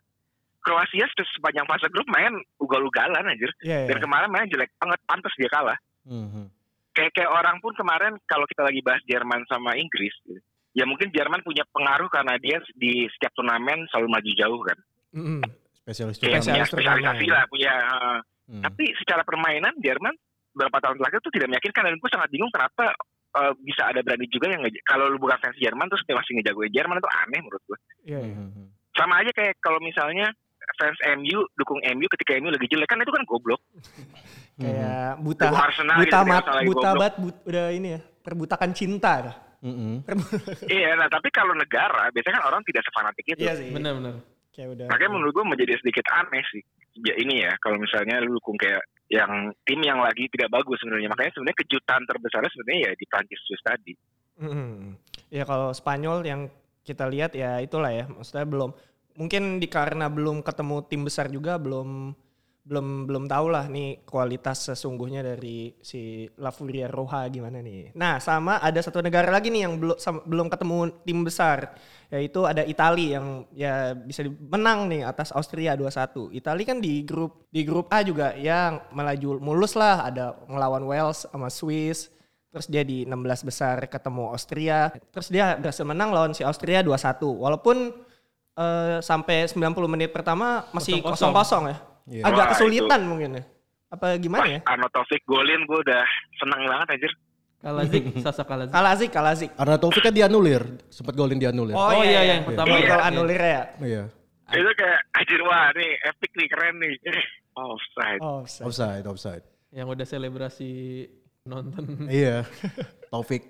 Kroasia 0.70 1.10
se- 1.10 1.34
sepanjang 1.34 1.66
fase 1.66 1.90
grup 1.90 2.06
main 2.14 2.30
ugal-ugalan 2.62 3.26
anjir. 3.26 3.50
Iya, 3.66 3.84
iya. 3.84 3.88
Dan 3.90 3.98
kemarin 4.06 4.30
main 4.30 4.46
jelek 4.46 4.70
banget, 4.78 5.02
pantas 5.10 5.34
dia 5.34 5.50
kalah. 5.50 5.80
Hmm. 6.06 6.54
Kayak 6.94 7.18
kayak 7.18 7.32
orang 7.34 7.58
pun 7.58 7.74
kemarin 7.74 8.14
kalau 8.30 8.46
kita 8.46 8.62
lagi 8.62 8.86
bahas 8.86 9.02
Jerman 9.10 9.42
sama 9.50 9.74
Inggris, 9.74 10.14
gitu, 10.30 10.38
ya 10.78 10.86
mungkin 10.86 11.10
Jerman 11.10 11.42
punya 11.42 11.66
pengaruh 11.74 12.06
karena 12.14 12.38
dia 12.38 12.62
di 12.78 13.10
setiap 13.18 13.34
turnamen 13.34 13.90
selalu 13.90 14.08
maju 14.14 14.32
jauh 14.38 14.62
kan. 14.62 14.78
Mm-mm. 15.18 15.42
Spesialis 15.82 16.22
punya 16.22 16.38
Spesialis 16.38 16.70
spesialisasi 16.70 17.26
lah, 17.34 17.44
punya. 17.50 17.74
Hmm. 18.50 18.62
Tapi 18.66 18.84
secara 18.98 19.22
permainan 19.26 19.74
Jerman 19.82 20.14
beberapa 20.54 20.82
tahun 20.82 20.98
terakhir 20.98 21.20
tuh 21.22 21.34
tidak 21.34 21.48
meyakinkan 21.54 21.86
dan 21.86 21.96
gue 22.02 22.10
sangat 22.10 22.30
bingung 22.34 22.50
kenapa 22.50 22.98
uh, 23.38 23.54
bisa 23.62 23.86
ada 23.86 24.02
berani 24.02 24.26
juga 24.26 24.50
yang 24.50 24.66
kalau 24.82 25.06
lu 25.08 25.22
bukan 25.22 25.38
fans 25.38 25.58
Jerman 25.62 25.88
terus 25.88 26.02
dia 26.10 26.18
masih 26.18 26.34
ngejagoin 26.42 26.74
Jerman 26.74 26.98
itu 26.98 27.10
aneh 27.14 27.40
menurut 27.46 27.64
gue. 27.70 27.78
Iya, 28.10 28.20
iya. 28.26 28.36
Hmm. 28.36 28.70
Sama 28.98 29.22
aja 29.22 29.32
kayak 29.32 29.62
kalau 29.62 29.78
misalnya 29.80 30.34
fans 30.78 31.00
MU 31.18 31.40
dukung 31.58 31.80
MU 31.82 32.06
ketika 32.12 32.38
MU 32.38 32.54
lagi 32.54 32.68
jelek 32.70 32.90
kan 32.90 33.02
itu 33.02 33.14
kan 33.14 33.24
goblok. 33.26 33.62
Kayak 34.60 35.24
buta 35.24 35.48
Dukung 35.48 35.64
Arsenal 35.64 35.98
buta 36.04 36.20
gitu, 36.20 36.28
mat, 36.28 36.44
buta 36.44 36.60
goblok. 36.68 37.00
banget 37.00 37.16
but- 37.24 37.42
udah 37.48 37.66
ini 37.72 37.88
ya, 37.96 38.00
perbutakan 38.04 38.72
cinta 38.76 39.14
dah. 39.24 39.36
Hmm. 39.60 40.04
iya, 40.76 40.96
nah 40.96 41.08
tapi 41.12 41.28
kalau 41.36 41.52
negara 41.52 42.08
biasanya 42.16 42.40
kan 42.40 42.46
orang 42.48 42.62
tidak 42.68 42.84
sefanatik 42.88 43.26
itu. 43.28 43.40
Iya 43.40 43.54
sih. 43.60 43.72
Benar-benar. 43.72 44.24
Kayak 44.56 44.70
udah. 44.76 44.86
Makanya 44.92 45.12
menurut 45.16 45.34
gue 45.36 45.46
menjadi 45.48 45.74
sedikit 45.80 46.06
aneh 46.16 46.44
sih. 46.52 46.64
Ya 47.00 47.16
ini 47.16 47.44
ya 47.44 47.56
kalau 47.64 47.80
misalnya 47.80 48.20
lu 48.24 48.40
dukung 48.40 48.60
kayak 48.60 48.84
yang 49.12 49.52
tim 49.64 49.80
yang 49.84 50.00
lagi 50.00 50.28
tidak 50.32 50.52
bagus 50.52 50.80
sebenarnya. 50.84 51.12
Makanya 51.12 51.32
sebenarnya 51.36 51.60
kejutan 51.64 52.02
terbesarnya 52.08 52.52
sebenarnya 52.52 52.80
ya 52.88 52.92
di 52.96 53.06
Prancis 53.08 53.40
Swiss 53.48 53.64
tadi. 53.64 53.94
Mm-mm. 54.40 54.96
Ya 55.32 55.44
kalau 55.44 55.76
Spanyol 55.76 56.24
yang 56.24 56.42
kita 56.84 57.06
lihat 57.06 57.36
ya 57.36 57.60
itulah 57.60 57.92
ya, 57.92 58.08
maksudnya 58.08 58.48
belum 58.48 58.72
mungkin 59.20 59.60
di 59.60 59.68
karena 59.68 60.08
belum 60.08 60.40
ketemu 60.40 60.88
tim 60.88 61.04
besar 61.04 61.28
juga 61.28 61.60
belum 61.60 62.16
belum 62.70 63.10
belum 63.10 63.26
tahu 63.26 63.48
lah 63.50 63.66
nih 63.66 64.06
kualitas 64.06 64.70
sesungguhnya 64.70 65.26
dari 65.26 65.74
si 65.82 66.30
La 66.38 66.54
Furia 66.54 66.86
Roja 66.86 67.26
gimana 67.26 67.66
nih. 67.66 67.98
Nah, 67.98 68.22
sama 68.22 68.62
ada 68.62 68.78
satu 68.78 69.02
negara 69.02 69.34
lagi 69.34 69.50
nih 69.50 69.66
yang 69.66 69.82
belum 69.82 69.98
belum 70.30 70.48
ketemu 70.54 70.78
tim 71.02 71.20
besar 71.26 71.74
yaitu 72.14 72.46
ada 72.46 72.62
Italia 72.62 73.18
yang 73.18 73.28
ya 73.58 73.98
bisa 73.98 74.22
menang 74.26 74.86
nih 74.86 75.02
atas 75.02 75.34
Austria 75.34 75.74
2-1. 75.74 76.30
Italia 76.30 76.66
kan 76.70 76.78
di 76.78 77.02
grup 77.02 77.50
di 77.50 77.66
grup 77.66 77.90
A 77.90 78.06
juga 78.06 78.38
yang 78.38 78.86
melaju 78.94 79.42
mulus 79.42 79.74
lah 79.74 80.06
ada 80.06 80.38
ngelawan 80.46 80.86
Wales 80.86 81.26
sama 81.26 81.50
Swiss. 81.50 82.14
Terus 82.50 82.66
dia 82.66 82.82
di 82.82 83.06
16 83.06 83.50
besar 83.50 83.78
ketemu 83.86 84.34
Austria. 84.34 84.90
Terus 85.14 85.30
dia 85.30 85.54
berhasil 85.58 85.86
menang 85.86 86.10
lawan 86.10 86.34
si 86.34 86.42
Austria 86.42 86.82
2-1. 86.82 87.22
Walaupun 87.30 88.09
eh, 88.60 88.98
sampai 89.00 89.48
90 89.48 89.56
menit 89.88 90.12
pertama 90.12 90.68
masih 90.70 91.00
Kosong-kosong. 91.00 91.64
ya. 91.72 91.78
Iya. 92.10 92.24
Agak 92.26 92.38
Wah, 92.44 92.50
kesulitan 92.52 93.02
mungkin 93.08 93.40
ya. 93.40 93.44
Apa 93.90 94.18
gimana 94.18 94.46
ya? 94.46 94.60
Arno 94.68 94.86
Taufik 94.90 95.24
golin 95.24 95.64
gue 95.64 95.80
udah 95.80 96.04
seneng 96.36 96.62
banget 96.68 96.88
anjir. 96.94 97.12
Kalazik, 97.60 98.04
Sasa 98.22 98.44
Kalazik. 98.50 98.72
Kalazik, 98.72 99.10
Kalazik. 99.12 99.50
Karena 99.52 99.76
Taufik 99.76 100.00
kan 100.02 100.14
dianulir, 100.14 100.64
sempat 100.88 101.12
golin 101.12 101.36
dianulir. 101.36 101.76
Oh, 101.76 101.92
iya, 102.00 102.38
yang 102.38 102.46
pertama. 102.46 102.72
Gol 102.72 102.86
Iya. 102.86 102.98
anulir 103.04 103.42
ya. 103.42 103.62
Iya. 103.80 104.04
Itu 104.50 104.72
kayak 104.74 105.00
anjir 105.14 105.42
wah 105.44 105.70
nih 105.74 105.92
epic 106.06 106.32
nih 106.34 106.48
keren 106.48 106.76
nih. 106.80 106.94
Offside. 107.60 108.22
Oh, 108.24 108.42
offside. 108.42 108.66
Offside, 108.66 109.06
offside. 109.06 109.44
Yang 109.70 109.88
udah 109.92 110.06
selebrasi 110.08 110.72
nonton. 111.44 112.08
iya. 112.08 112.48
Taufik. 113.12 113.44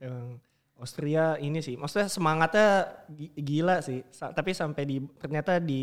Emang 0.00 0.40
Austria 0.78 1.34
ini 1.36 1.58
sih, 1.58 1.74
maksudnya 1.74 2.06
semangatnya 2.06 2.68
gi- 3.08 3.34
gila 3.36 3.78
sih. 3.78 4.06
Sa- 4.08 4.30
tapi 4.30 4.50
sampai 4.52 4.82
di 4.82 4.96
ternyata 5.18 5.58
di 5.58 5.82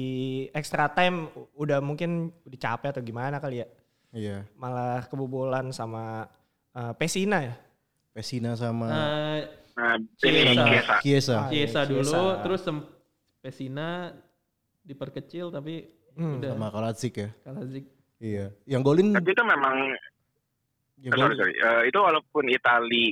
extra 0.49 0.87
time 0.87 1.27
udah 1.53 1.79
mungkin 1.79 2.31
udah 2.41 2.55
capek 2.57 2.89
atau 2.89 3.03
gimana 3.03 3.37
kali 3.37 3.59
ya. 3.59 3.67
Iya. 4.09 4.37
Malah 4.55 5.03
kebobolan 5.05 5.69
sama 5.69 6.23
eh, 6.71 6.93
Pesina 6.95 7.43
ya. 7.43 7.55
Pesina 8.11 8.55
sama 8.55 8.87
Chiesa. 10.15 10.31
ini 10.31 10.55
Kiesa. 10.55 10.95
Kiesa. 11.03 11.35
Ah, 11.37 11.51
iya, 11.51 11.67
dulu, 11.83 12.03
Chiesa. 12.07 12.39
terus 12.39 12.61
Pesina 13.41 14.15
diperkecil 14.81 15.51
tapi 15.51 15.91
Hmm. 16.15 16.39
udah 16.39 16.55
Sama 16.55 16.71
Kaladzic 16.71 17.13
ya. 17.13 17.29
Kalazik. 17.43 17.83
Iya. 18.17 18.47
Yang 18.63 18.81
golin 18.81 19.07
Tapi 19.11 19.29
itu 19.29 19.43
memang 19.43 19.75
Eh, 20.95 21.11
sorry 21.11 21.35
sorry. 21.35 21.51
Eh, 21.53 21.91
itu 21.91 21.99
walaupun 21.99 22.47
Itali 22.47 23.11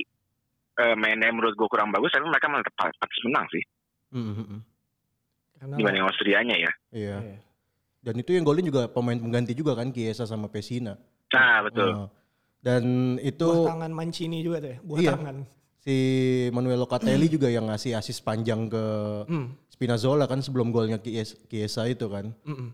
eh, 0.76 0.94
mainnya 0.94 1.28
menurut 1.28 1.54
gue 1.54 1.66
kurang 1.66 1.88
bagus, 1.88 2.10
tapi 2.10 2.24
mereka 2.24 2.46
malah 2.46 2.62
tetap 2.62 2.76
pantas 2.92 3.20
menang 3.22 3.46
sih 3.48 3.64
Mm, 4.10 4.22
mm, 4.24 4.46
mm. 4.46 4.60
Karena 5.54 5.74
dibanding 5.74 6.04
Austrianya 6.04 6.56
ya. 6.56 6.72
Iya. 6.90 7.16
Iya. 7.20 7.38
Dan 7.98 8.14
itu 8.16 8.30
yang 8.30 8.44
golin 8.44 8.62
juga 8.62 8.86
pemain 8.86 9.16
pengganti 9.16 9.52
juga 9.52 9.72
kan 9.72 9.88
Kiesa 9.88 10.22
sama 10.22 10.46
Pesina. 10.46 10.94
Nah 11.30 11.58
betul. 11.62 11.90
Oh. 11.96 12.08
Dan 12.58 12.84
itu 13.18 13.42
buah 13.42 13.74
tangan 13.74 13.90
Mancini 13.90 14.38
juga 14.40 14.60
tuh 14.60 14.70
ya, 14.70 14.78
buah 14.80 14.98
Iya. 14.98 15.12
tangan. 15.14 15.36
si 15.78 15.96
Manuel 16.48 16.80
Locatelli 16.80 17.28
juga 17.28 17.44
yang 17.46 17.66
ngasih 17.66 17.92
asis 17.92 18.16
panjang 18.18 18.68
ke 18.68 18.84
Hmm. 19.26 19.52
Spinazzola 19.66 20.24
kan 20.24 20.40
sebelum 20.40 20.70
golnya 20.70 20.96
Kies- 20.96 21.36
Kiesa 21.44 21.84
itu 21.84 22.08
kan. 22.08 22.32
Mm-mm. 22.40 22.72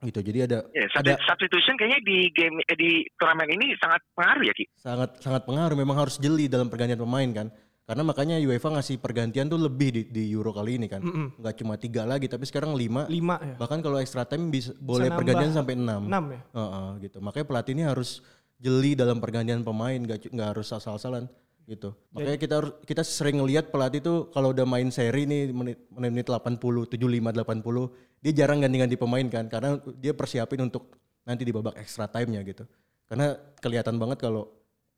Gitu. 0.00 0.20
Jadi 0.24 0.38
ada 0.48 0.58
Ya, 0.72 0.88
ada 0.96 1.12
substi- 1.20 1.24
substitution 1.28 1.74
kayaknya 1.76 2.00
di 2.00 2.18
game 2.32 2.56
eh, 2.64 2.76
di 2.76 2.90
turnamen 3.20 3.52
ini 3.52 3.76
sangat 3.76 4.00
pengaruh 4.16 4.44
ya 4.48 4.54
Ki. 4.56 4.64
sangat 4.80 5.20
sangat 5.20 5.42
pengaruh 5.44 5.76
memang 5.76 5.96
harus 6.00 6.16
jeli 6.16 6.48
dalam 6.48 6.72
pergantian 6.72 6.96
pemain 6.96 7.28
kan. 7.28 7.48
Karena 7.84 8.06
makanya 8.06 8.38
UEFA 8.38 8.70
ngasih 8.70 9.02
pergantian 9.02 9.50
tuh 9.50 9.58
lebih 9.58 9.90
di, 9.90 10.02
di 10.06 10.22
Euro 10.30 10.54
kali 10.54 10.78
ini 10.78 10.86
kan. 10.86 11.02
Mm-mm. 11.02 11.42
Nggak 11.42 11.54
cuma 11.58 11.74
tiga 11.74 12.06
lagi 12.06 12.30
tapi 12.30 12.46
sekarang 12.46 12.72
lima. 12.72 13.04
Lima 13.10 13.36
ya. 13.42 13.58
Bahkan 13.58 13.82
kalau 13.82 13.98
extra 13.98 14.22
time 14.24 14.46
bisa 14.48 14.70
boleh 14.78 15.10
nambah 15.10 15.18
pergantian 15.20 15.52
sampai 15.52 15.74
enam. 15.74 16.06
Enam 16.06 16.24
ya. 16.30 16.40
Heeh, 16.54 16.88
gitu. 17.04 17.18
Makanya 17.18 17.46
pelatih 17.50 17.72
ini 17.74 17.84
harus 17.84 18.22
jeli 18.62 18.94
dalam 18.94 19.18
pergantian 19.18 19.66
pemain, 19.66 19.98
nggak 19.98 20.30
nggak 20.30 20.48
harus 20.54 20.70
asal-asalan 20.70 21.26
gitu. 21.66 21.96
Makanya 22.14 22.38
kita 22.38 22.54
harus 22.60 22.72
kita 22.82 23.02
sering 23.02 23.42
ngelihat 23.42 23.68
pelatih 23.72 24.00
tuh 24.00 24.18
kalau 24.30 24.52
udah 24.52 24.66
main 24.66 24.88
seri 24.88 25.26
nih 25.26 25.50
menit 25.50 25.78
menit 25.92 26.26
80, 26.28 26.60
75, 26.88 26.96
80, 26.96 28.24
dia 28.24 28.32
jarang 28.32 28.58
ganti-ganti 28.60 28.96
pemain 29.00 29.26
kan 29.28 29.44
karena 29.48 29.78
dia 29.98 30.12
persiapin 30.12 30.66
untuk 30.66 30.96
nanti 31.24 31.42
di 31.44 31.52
babak 31.52 31.76
extra 31.78 32.10
time-nya 32.10 32.42
gitu. 32.42 32.64
Karena 33.06 33.34
kelihatan 33.58 33.98
banget 33.98 34.18
kalau 34.22 34.50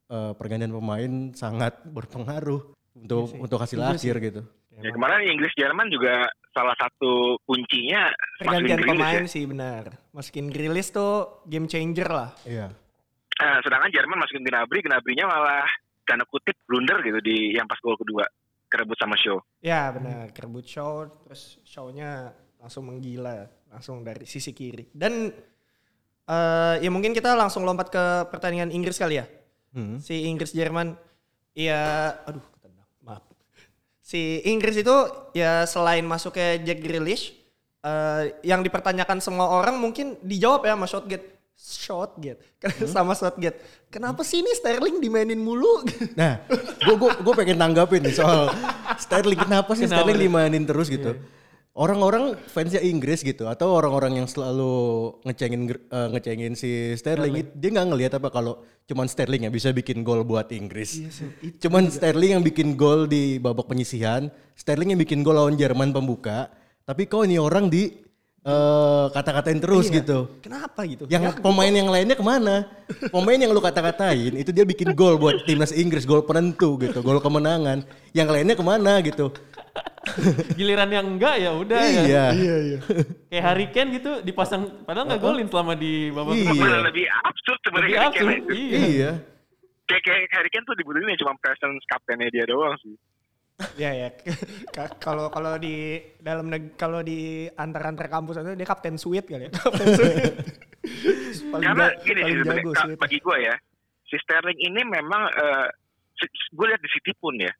eh, 0.09 0.33
pergantian 0.37 0.73
pemain 0.73 1.13
sangat 1.33 1.81
berpengaruh 1.97 2.73
untuk 2.93 3.33
untuk 3.37 3.57
hasil 3.57 3.79
akhir 3.81 4.15
gitu. 4.21 4.41
Ya, 4.73 4.89
kemarin 4.89 5.29
Inggris 5.29 5.53
Jerman 5.53 5.85
juga 5.93 6.25
salah 6.49 6.73
satu 6.81 7.37
kuncinya 7.45 8.09
Pergantian 8.41 8.81
masukin 8.81 8.89
pemain 8.89 9.23
ya. 9.25 9.29
sih 9.29 9.43
benar. 9.45 9.83
Masukin 10.09 10.49
Grilis 10.49 10.89
tuh 10.89 11.45
game 11.45 11.69
changer 11.69 12.09
lah. 12.09 12.29
Iya. 12.41 12.73
Eh, 13.33 13.57
sedangkan 13.65 13.89
Jerman 13.93 14.17
masukin 14.21 14.45
Gnabry, 14.45 14.81
Gnabry-nya 14.85 15.25
malah 15.25 15.65
tanda 16.03 16.27
kutip 16.27 16.55
blunder 16.67 16.99
gitu 17.03 17.19
di 17.23 17.55
yang 17.55 17.67
pas 17.67 17.79
gol 17.79 17.95
kedua 17.95 18.27
kerebut 18.73 18.97
sama 18.97 19.13
Shaw. 19.13 19.37
Ya 19.61 19.93
benar, 19.93 20.33
kerebut 20.33 20.65
show, 20.65 21.05
terus 21.21 21.61
show-nya 21.61 22.33
langsung 22.57 22.89
menggila, 22.89 23.45
langsung 23.69 24.01
dari 24.01 24.25
sisi 24.25 24.49
kiri. 24.49 24.89
Dan 24.89 25.29
eh 26.23 26.75
ya 26.81 26.89
mungkin 26.89 27.13
kita 27.13 27.37
langsung 27.37 27.61
lompat 27.67 27.93
ke 27.93 28.03
pertandingan 28.33 28.73
Inggris 28.73 28.97
kali 28.97 29.21
ya. 29.21 29.29
Hmm. 29.77 30.01
Si 30.01 30.25
Inggris 30.25 30.53
Jerman, 30.53 30.97
ya, 31.53 32.13
aduh, 32.25 32.41
ketendang, 32.57 32.89
maaf. 33.01 33.25
Si 34.01 34.41
Inggris 34.45 34.77
itu 34.77 34.95
ya 35.37 35.65
selain 35.69 36.05
masuknya 36.05 36.61
Jack 36.61 36.81
Grealish, 36.81 37.33
eh 37.85 38.37
yang 38.41 38.65
dipertanyakan 38.65 39.21
semua 39.21 39.53
orang 39.53 39.77
mungkin 39.77 40.17
dijawab 40.25 40.65
ya 40.65 40.73
sama 40.73 40.87
Southgate. 41.55 42.41
Southgate, 42.63 42.89
sama 42.89 43.13
Southgate. 43.13 43.57
Kenapa 43.87 44.21
sih 44.21 44.41
ini 44.41 44.51
Sterling 44.53 44.97
dimainin 44.99 45.37
mulu? 45.37 45.85
Nah, 46.19 46.41
gue 46.79 46.95
gue 46.95 47.11
gue 47.21 47.33
pengen 47.33 47.57
tanggapin 47.57 48.01
nih 48.01 48.13
soal 48.13 48.49
Sterling 48.97 49.39
kenapa 49.39 49.71
sih 49.73 49.85
Kenapa 49.85 50.05
Sterling 50.05 50.19
dimainin 50.19 50.63
terus 50.63 50.89
gitu. 50.89 51.13
Orang-orang 51.73 52.37
fansnya 52.53 52.85
Inggris 52.85 53.25
gitu 53.25 53.49
atau 53.49 53.73
orang-orang 53.73 54.21
yang 54.21 54.27
selalu 54.29 54.73
ngecengin 55.25 55.61
eh, 55.73 56.07
ngecengin 56.13 56.53
si 56.53 56.93
Sterling, 56.93 57.33
it- 57.41 57.53
dia 57.57 57.73
nggak 57.73 57.87
ngelihat 57.89 58.13
apa 58.21 58.29
kalau 58.29 58.61
cuman 58.85 59.09
Sterling 59.09 59.49
yang 59.49 59.53
bisa 59.53 59.73
bikin 59.73 60.05
gol 60.05 60.21
buat 60.21 60.53
Inggris. 60.53 61.01
cuman 61.57 61.89
Sterling 61.89 62.37
yang 62.37 62.43
bikin 62.45 62.77
gol 62.77 63.09
di 63.09 63.41
babak 63.41 63.65
penyisihan, 63.65 64.29
Sterling 64.53 64.93
yang 64.93 65.01
bikin 65.01 65.25
gol 65.25 65.33
lawan 65.33 65.57
Jerman 65.57 65.89
pembuka, 65.89 66.53
tapi 66.85 67.09
kok 67.09 67.25
ini 67.25 67.41
orang 67.41 67.73
di 67.73 68.02
eh, 68.43 69.05
kata-katain 69.09 69.57
terus 69.57 69.87
Iya. 69.87 69.95
gitu. 69.97 70.17
Kenapa 70.39 70.83
gitu? 70.83 71.07
Yang 71.07 71.39
pemain 71.39 71.71
yang 71.71 71.87
lainnya 71.87 72.13
ke 72.13 72.21
mana? 72.21 72.67
Pemain 73.07 73.39
yang 73.39 73.49
lu 73.49 73.59
kata-katain 73.59 74.33
itu 74.33 74.51
dia 74.51 74.63
bikin 74.63 74.91
gol 74.91 75.15
buat 75.15 75.43
timnas 75.43 75.71
Inggris, 75.71 76.03
gol 76.03 76.21
penentu 76.21 76.75
gitu, 76.77 76.99
gol 76.99 77.17
kemenangan. 77.17 77.81
Yang 78.11 78.27
lainnya 78.29 78.55
ke 78.55 78.61
mana 78.61 78.99
gitu? 78.99 79.31
Giliran 80.57 80.87
yang 80.87 81.07
enggak 81.09 81.39
ya 81.39 81.51
udah 81.51 81.79
ya. 81.79 82.03
Iya, 82.03 82.25
Iya, 82.33 82.55
iya. 82.61 82.77
Kayak 83.27 83.43
Harry 83.43 83.67
Kane 83.69 83.89
gitu 83.93 84.11
dipasang 84.21 84.83
padahal 84.83 85.07
nggak 85.07 85.21
golin 85.21 85.47
selama 85.47 85.73
di 85.73 86.11
babak 86.11 86.35
Iya. 86.35 86.51
pertama. 86.51 86.77
Lebih 86.85 87.05
absurd 87.07 87.57
Lebih 87.57 87.65
sebenarnya 87.65 87.95
Harry 87.95 88.07
absurd. 88.11 88.27
Kane 88.27 88.35
itu. 88.37 88.51
Iya. 88.53 88.79
iya. 88.85 89.11
Kayak 89.83 90.03
kayak 90.03 90.27
Harry 90.31 90.49
Kane 90.49 90.65
tuh 90.65 90.75
dibutuhin 90.75 91.07
ya 91.07 91.17
cuma 91.17 91.33
presence 91.39 91.83
kaptennya 91.87 92.27
dia 92.29 92.45
doang 92.45 92.75
sih. 92.79 92.93
Ya 93.77 93.93
ya. 93.93 94.09
Ka- 94.73 94.97
Kalau 94.97 95.29
kalau 95.29 95.55
di 95.61 96.01
dalam 96.17 96.49
kalau 96.73 97.05
di 97.05 97.45
antar-antar 97.53 98.09
kampus 98.09 98.41
itu 98.41 98.53
dia 98.57 98.67
kapten 98.67 98.97
Sweet 98.97 99.25
kali 99.29 99.45
ya. 99.47 99.51
Kapten 99.61 99.87
Sweet. 99.93 100.33
paling 101.53 101.65
Karena 101.69 101.85
gini 102.03 102.19
sih 102.27 102.35
paling 102.43 102.65
jago 102.67 102.71
bagi 102.99 103.17
gue 103.23 103.37
ya, 103.39 103.55
si 104.03 104.15
Sterling 104.19 104.59
ini 104.59 104.81
memang 104.83 105.21
gue 106.53 106.65
lihat 106.67 106.81
di 106.83 106.89
City 106.91 107.15
pun 107.15 107.35
ya, 107.39 107.51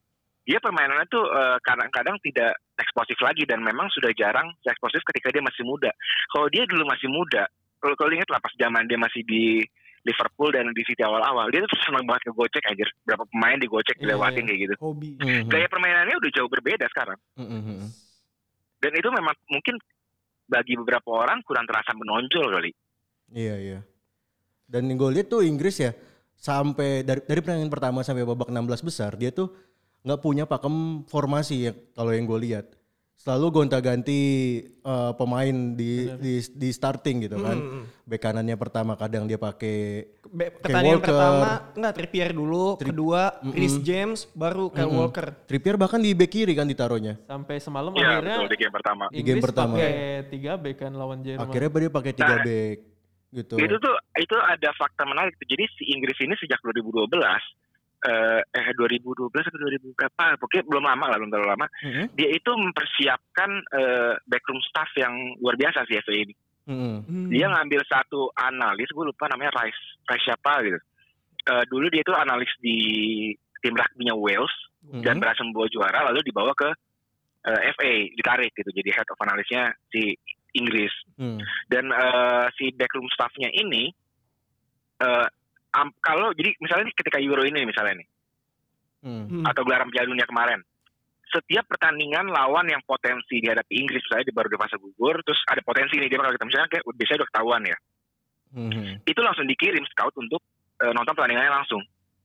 dia 0.43 0.59
permainannya 0.59 1.07
tuh 1.07 1.23
eh, 1.23 1.57
kadang-kadang 1.63 2.19
tidak 2.19 2.59
eksplosif 2.75 3.15
lagi 3.23 3.47
dan 3.47 3.63
memang 3.63 3.87
sudah 3.93 4.11
jarang 4.17 4.49
eksplosif 4.65 4.99
ketika 5.07 5.31
dia 5.31 5.43
masih 5.45 5.63
muda. 5.63 5.91
Kalau 6.33 6.47
dia 6.51 6.67
dulu 6.67 6.83
masih 6.83 7.07
muda, 7.07 7.47
kalau 7.79 7.95
kalau 7.95 8.11
ingat 8.11 8.27
lah 8.27 8.41
pas 8.43 8.51
zaman 8.59 8.83
dia 8.91 8.99
masih 8.99 9.23
di 9.23 9.63
Liverpool 10.03 10.51
dan 10.51 10.67
di 10.75 10.83
City 10.83 10.99
awal-awal, 10.99 11.47
dia 11.47 11.63
tuh 11.63 11.79
senang 11.87 12.03
banget 12.03 12.27
ngegocek 12.27 12.63
aja. 12.67 12.83
Berapa 13.07 13.23
pemain 13.31 13.55
digocek, 13.55 13.95
Iya, 13.95 14.01
dilewatin 14.03 14.43
iya. 14.43 14.47
kayak 14.51 14.59
gitu. 14.67 14.75
Hobi. 14.83 15.09
Mhm. 15.15 15.47
Gaya 15.47 15.67
permainannya 15.71 16.15
udah 16.19 16.31
jauh 16.35 16.49
berbeda 16.51 16.85
sekarang. 16.91 17.19
Mhm, 17.39 17.59
mhm. 17.63 17.87
Dan 18.83 18.91
itu 18.99 19.09
memang 19.15 19.35
mungkin 19.47 19.75
bagi 20.51 20.75
beberapa 20.75 21.09
orang 21.23 21.39
kurang 21.47 21.63
terasa 21.63 21.95
menonjol 21.95 22.51
kali. 22.51 22.71
Iya, 23.31 23.55
iya. 23.57 23.79
Dan 24.67 24.91
yang 24.91 24.99
gue 24.99 25.09
lihat 25.19 25.31
tuh 25.31 25.43
Inggris 25.43 25.79
ya 25.79 25.95
sampai 26.35 27.07
dari 27.07 27.23
dari 27.23 27.39
pertandingan 27.39 27.71
pertama 27.71 28.03
sampai 28.03 28.27
babak 28.27 28.51
16 28.51 28.83
besar 28.83 29.15
dia 29.15 29.31
tuh 29.31 29.47
nggak 30.03 30.19
punya 30.19 30.43
pakem 30.43 31.07
formasi 31.07 31.69
ya 31.69 31.71
kalau 31.95 32.11
yang 32.11 32.27
gue 32.27 32.39
lihat. 32.43 32.65
Selalu 33.23 33.47
gonta-ganti 33.55 34.21
eh, 34.67 35.11
pemain 35.15 35.55
di, 35.79 36.11
di 36.19 36.43
di 36.43 36.69
starting 36.75 37.23
gitu 37.23 37.39
kan. 37.39 37.87
Bek 38.03 38.19
kanannya 38.19 38.59
pertama 38.59 38.99
kadang 38.99 39.23
dia 39.23 39.39
pakai 39.39 40.11
pertandingan 40.59 40.99
Walker. 40.99 41.07
pertama 41.07 41.47
enggak 41.71 41.93
Trippier 41.95 42.31
dulu, 42.35 42.75
kedua 42.75 43.39
Chris 43.55 43.79
James, 43.79 44.27
baru 44.35 44.67
Kyle 44.67 44.91
Walker. 44.91 45.39
Trippier 45.47 45.79
bahkan 45.79 46.03
di 46.03 46.11
bek 46.11 46.35
kiri 46.35 46.51
kan 46.51 46.67
ditaruhnya. 46.67 47.15
Sampai 47.23 47.63
semalam 47.63 47.95
Iya 47.95 48.19
akhirnya 48.19 48.35
betul 48.43 48.51
di 48.51 48.57
game 48.59 48.73
pertama. 48.75 49.03
Di 49.07 49.15
game 49.15 49.23
Inggris 49.23 49.45
pertama. 49.47 49.75
pakai 49.79 49.95
tiga 50.27 50.51
back 50.59 50.77
kan 50.83 50.91
lawan 50.91 51.19
Jerman. 51.23 51.47
Akhirnya 51.47 51.69
dia 51.79 51.91
pakai 51.95 52.11
tiga 52.11 52.35
bek 52.43 52.77
gitu. 53.39 53.55
Itu 53.55 53.75
tuh 53.79 53.95
itu 54.19 54.35
ada 54.35 54.69
fakta 54.75 55.07
menarik. 55.07 55.39
Jadi 55.39 55.63
si 55.79 55.95
Inggris 55.95 56.19
ini 56.19 56.35
sejak 56.35 56.59
2012 56.59 57.07
eh, 58.03 58.41
eh 58.43 58.67
2012 58.75 59.31
atau 59.31 59.59
2000 59.59 59.95
berapa? 59.95 60.23
Pokoknya 60.39 60.63
belum 60.67 60.83
lama 60.83 61.05
lah, 61.07 61.17
belum 61.19 61.31
terlalu 61.31 61.49
lama. 61.55 61.67
Mm-mm. 61.83 62.05
Dia 62.15 62.29
itu 62.31 62.51
mempersiapkan 62.51 63.49
eh, 63.73 64.13
backroom 64.27 64.59
staff 64.67 64.91
yang 64.99 65.13
luar 65.39 65.55
biasa 65.55 65.87
sih 65.87 65.97
FA 66.03 66.15
ini. 66.15 66.35
Mm-mm. 66.63 66.97
Hmm. 67.03 67.27
Dia 67.27 67.51
ngambil 67.51 67.83
satu 67.87 68.31
analis, 68.39 68.87
gue 68.87 69.03
lupa 69.03 69.27
namanya 69.27 69.51
Rice, 69.59 69.83
Rice 70.07 70.25
siapa 70.27 70.63
gitu. 70.63 70.79
Eh, 71.43 71.63
dulu 71.67 71.91
dia 71.91 71.99
itu 72.03 72.13
analis 72.15 72.51
di 72.63 72.77
tim 73.59 73.75
rugby-nya 73.75 74.15
Wales 74.15 74.51
dan 75.03 75.15
Mhm. 75.15 75.21
berhasil 75.23 75.43
membawa 75.43 75.67
juara, 75.71 75.99
lalu 76.11 76.19
dibawa 76.27 76.51
ke 76.55 76.71
eh, 77.43 77.75
FA, 77.75 77.91
ditarik 78.15 78.55
gitu, 78.55 78.71
jadi 78.71 78.95
head 78.95 79.07
of 79.11 79.19
analisnya 79.19 79.75
si 79.91 80.15
Inggris. 80.55 80.95
Mm. 81.19 81.43
Dan 81.67 81.91
eh, 81.91 82.47
si 82.55 82.71
backroom 82.71 83.11
staff-nya 83.11 83.51
ini, 83.51 83.91
eh, 85.03 85.27
am- 85.73 85.95
kalau 85.99 86.31
jadi 86.33 86.53
misalnya 86.61 86.89
nih 86.89 86.95
ketika 86.97 87.17
Euro 87.21 87.43
ini 87.45 87.65
misalnya 87.65 88.01
nih, 88.01 88.07
Mm. 89.03 89.23
Hmm. 89.27 89.43
atau 89.43 89.67
gelaran 89.67 89.91
Piala 89.91 90.07
Dunia 90.07 90.23
kemarin, 90.23 90.63
setiap 91.27 91.67
pertandingan 91.67 92.31
lawan 92.31 92.69
yang 92.71 92.79
potensi 92.87 93.43
dihadapi 93.43 93.73
Inggris, 93.75 93.99
misalnya 94.07 94.31
di 94.31 94.35
baru 94.37 94.47
di 94.47 94.55
fase 94.55 94.79
gugur, 94.79 95.19
terus 95.27 95.43
ada 95.51 95.59
potensi 95.59 95.99
nih 95.99 96.07
dia 96.07 96.15
bakal 96.21 96.39
kita 96.39 96.47
misalnya 96.47 96.69
kayak 96.71 96.83
biasanya 96.87 97.19
udah 97.19 97.29
ketahuan 97.33 97.63
ya, 97.67 97.77
Mhm. 98.53 99.03
itu 99.03 99.19
langsung 99.19 99.45
dikirim 99.49 99.83
scout 99.91 100.15
untuk 100.15 100.39
eh, 100.81 100.91
nonton 100.91 101.13
pertandingannya 101.15 101.53
langsung. 101.53 101.83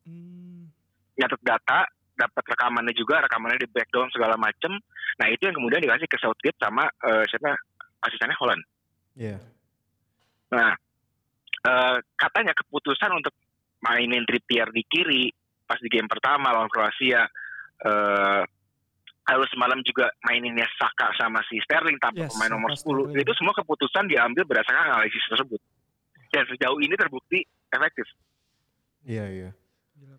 Hmm. 0.08 0.70
nyatet 1.18 1.42
data, 1.42 1.82
dapat 2.14 2.44
rekamannya 2.46 2.94
juga, 2.94 3.22
rekamannya 3.22 3.62
di 3.62 3.68
breakdown 3.70 4.06
segala 4.14 4.38
macem. 4.38 4.70
Nah 5.18 5.26
itu 5.30 5.46
yang 5.50 5.54
kemudian 5.58 5.82
dikasih 5.82 6.06
ke 6.06 6.18
Southgate 6.18 6.58
sama 6.62 6.86
eh, 6.86 7.24
siapa 7.26 7.54
asistennya 8.06 8.38
Holland. 8.38 8.62
Iya. 9.18 9.38
Nah 10.54 10.78
eh, 11.68 11.96
katanya 12.16 12.56
keputusan 12.56 13.12
untuk 13.12 13.36
mainin 13.84 14.24
Trippier 14.24 14.72
di 14.72 14.82
kiri 14.88 15.28
pas 15.68 15.76
di 15.78 15.92
game 15.92 16.08
pertama 16.08 16.50
lawan 16.56 16.72
Kroasia. 16.72 17.28
eh 17.78 18.42
lalu 19.28 19.44
semalam 19.52 19.78
juga 19.84 20.08
maininnya 20.24 20.64
Saka 20.80 21.12
sama 21.20 21.44
si 21.46 21.60
Sterling 21.60 22.00
tanpa 22.00 22.26
Yes, 22.26 22.32
pemain 22.32 22.56
nomor 22.56 22.72
Saka 22.72 22.88
10. 22.88 23.12
Sterling. 23.12 23.22
Itu 23.28 23.32
semua 23.36 23.54
keputusan 23.54 24.04
diambil 24.08 24.42
berdasarkan 24.48 24.88
analisis 24.88 25.20
tersebut. 25.28 25.60
Dan 26.32 26.44
sejauh 26.48 26.80
ini 26.80 26.94
terbukti 26.96 27.44
efektif. 27.68 28.08
Iya, 29.04 29.24
iya. 29.28 29.50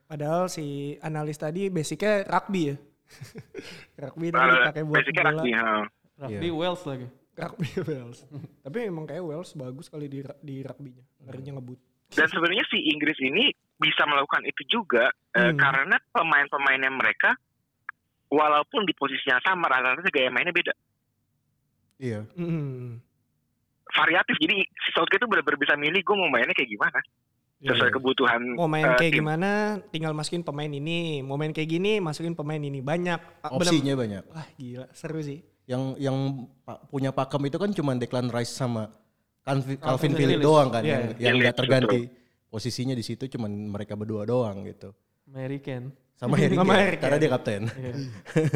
Padahal 0.05 0.49
si 0.49 0.97
analis 1.01 1.37
tadi 1.37 1.69
basicnya 1.69 2.25
rugby 2.25 2.73
ya. 2.73 2.75
rugby 4.05 4.29
tadi 4.29 4.49
pakai 4.69 4.83
buat 4.85 4.97
basicnya 5.01 5.23
bola. 5.25 5.33
rugby, 5.33 5.51
ha. 5.53 5.69
Rugby 6.19 6.49
Wales 6.53 6.83
lagi. 6.85 7.07
Rugby 7.39 7.67
Wales. 7.87 8.19
Tapi 8.59 8.77
emang 8.83 9.03
kayak 9.03 9.21
Wales 9.21 9.51
bagus 9.53 9.87
kali 9.87 10.05
di 10.05 10.19
di 10.39 10.59
rugby-nya. 10.59 11.03
Larinya 11.23 11.55
ngebut. 11.55 11.79
Dan 12.09 12.25
sebenarnya 12.25 12.65
si 12.67 12.89
Inggris 12.89 13.19
ini 13.19 13.47
bisa 13.75 14.03
melakukan 14.03 14.43
itu 14.43 14.61
juga 14.67 15.07
eh, 15.31 15.45
Hmm. 15.45 15.55
karena 15.55 15.95
pemain-pemainnya 16.09 16.89
mereka 16.89 17.37
walaupun 18.27 18.83
di 18.83 18.91
posisi 18.91 19.25
yang 19.25 19.39
sama 19.39 19.65
rata-rata 19.65 20.09
gaya 20.09 20.27
mainnya 20.27 20.51
beda. 20.51 20.73
Iya. 21.97 22.25
Hmm. 22.33 22.99
Variatif. 23.89 24.35
Jadi 24.37 24.57
si 24.61 24.89
Southgate 24.91 25.17
itu 25.17 25.27
benar-benar 25.27 25.59
bisa 25.59 25.73
milih 25.73 25.99
gue 25.99 26.15
mau 26.15 26.29
mainnya 26.29 26.53
kayak 26.53 26.69
gimana 26.69 26.99
Iya, 27.59 27.75
sesuai 27.75 27.91
iya. 27.91 27.95
kebutuhan 27.99 28.41
Mau 28.55 28.71
main 28.71 28.87
eh, 28.87 28.95
kayak 28.95 29.11
tim. 29.11 29.19
gimana, 29.19 29.49
tinggal 29.89 30.13
masukin 30.15 30.41
pemain 30.41 30.69
ini. 30.69 31.19
Mau 31.19 31.35
main 31.35 31.51
kayak 31.51 31.67
gini, 31.69 31.99
masukin 31.99 32.31
pemain 32.31 32.55
ini. 32.57 32.79
Banyak. 32.79 33.19
Bener- 33.43 33.51
Opsinya 33.51 33.93
banyak. 33.93 34.23
Wah 34.29 34.47
gila, 34.55 34.87
seru 34.93 35.19
sih. 35.19 35.43
Yang 35.69 35.83
yang 36.01 36.17
punya 36.89 37.13
pakem 37.13 37.45
itu 37.45 37.55
kan 37.55 37.69
cuma 37.69 37.93
Declan 37.93 38.27
Rice 38.27 38.49
sama 38.51 38.89
Calvin, 39.39 39.77
Calvin 39.77 40.13
Phillips 40.13 40.41
doang 40.41 40.67
kan 40.67 40.81
Iya, 40.81 40.89
yang 40.89 41.03
iya. 41.05 41.21
yang 41.21 41.35
nggak 41.37 41.53
Phillips, 41.53 41.59
terganti. 41.61 42.01
Posisinya 42.49 42.97
di 42.97 43.05
situ 43.05 43.29
cuma 43.29 43.45
mereka 43.45 43.93
berdua 43.93 44.25
doang 44.25 44.65
gitu. 44.65 44.89
Mary 45.29 45.61
Kane. 45.61 45.93
Sama 46.17 46.35
Harry 46.41 46.51
Sama 46.51 46.73
Kane, 46.73 46.81
Harry 46.81 46.97
karena 46.97 47.15
Kane. 47.15 47.21
dia 47.21 47.29
kapten. 47.31 47.61
Iya. 47.69 47.93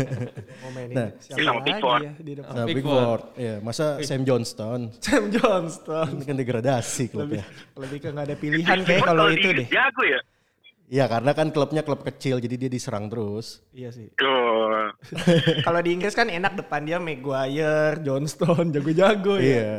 Main 0.75 0.87
Nah. 0.91 1.07
Siapa 1.15 1.37
sama 1.39 1.53
lagi 1.53 1.65
Pickford. 1.69 2.01
ya 2.01 2.11
di 2.17 2.31
depan? 2.33 2.51
Sama 2.51 2.67
Pickford. 2.67 3.23
Iya, 3.37 3.55
masa 3.61 3.85
Sam 4.01 4.21
Johnston 4.25 4.79
Sam 5.05 5.23
Johnston. 5.29 6.07
ini 6.11 6.23
kan 6.25 6.35
degradasi 6.35 7.03
lebih 7.05 7.13
klubnya. 7.13 7.45
lebih 7.77 7.97
ke 7.99 8.07
nggak 8.09 8.25
ada 8.25 8.35
pilihan 8.35 8.77
kayak 8.83 9.01
kalau 9.05 9.25
itu 9.29 9.47
deh. 9.53 9.67
Jago 9.69 10.03
ya. 10.03 10.19
Iya, 10.87 11.07
karena 11.07 11.31
kan 11.31 11.47
klubnya 11.49 11.81
klub 11.81 12.03
kecil 12.03 12.37
jadi 12.37 12.55
dia 12.55 12.69
diserang 12.69 13.07
terus. 13.07 13.63
Iya 13.71 13.89
sih. 13.89 14.11
Tuh. 14.13 14.91
Kalau 15.67 15.79
di 15.79 15.95
Inggris 15.95 16.13
kan 16.13 16.27
enak 16.27 16.59
depan 16.59 16.83
dia 16.83 16.99
Maguire, 17.01 17.97
Johnston, 18.03 18.69
jago-jago 18.69 19.39
ya. 19.39 19.43
Iya. 19.43 19.73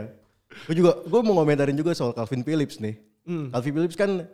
Gue 0.66 0.74
juga 0.74 0.98
gue 1.02 1.20
mau 1.22 1.38
ngomentarin 1.38 1.74
juga 1.74 1.92
soal 1.92 2.14
Calvin 2.14 2.42
Phillips 2.42 2.78
nih. 2.78 2.98
Hmm. 3.26 3.50
Calvin 3.50 3.74
Phillips 3.74 3.96
kan 3.96 4.26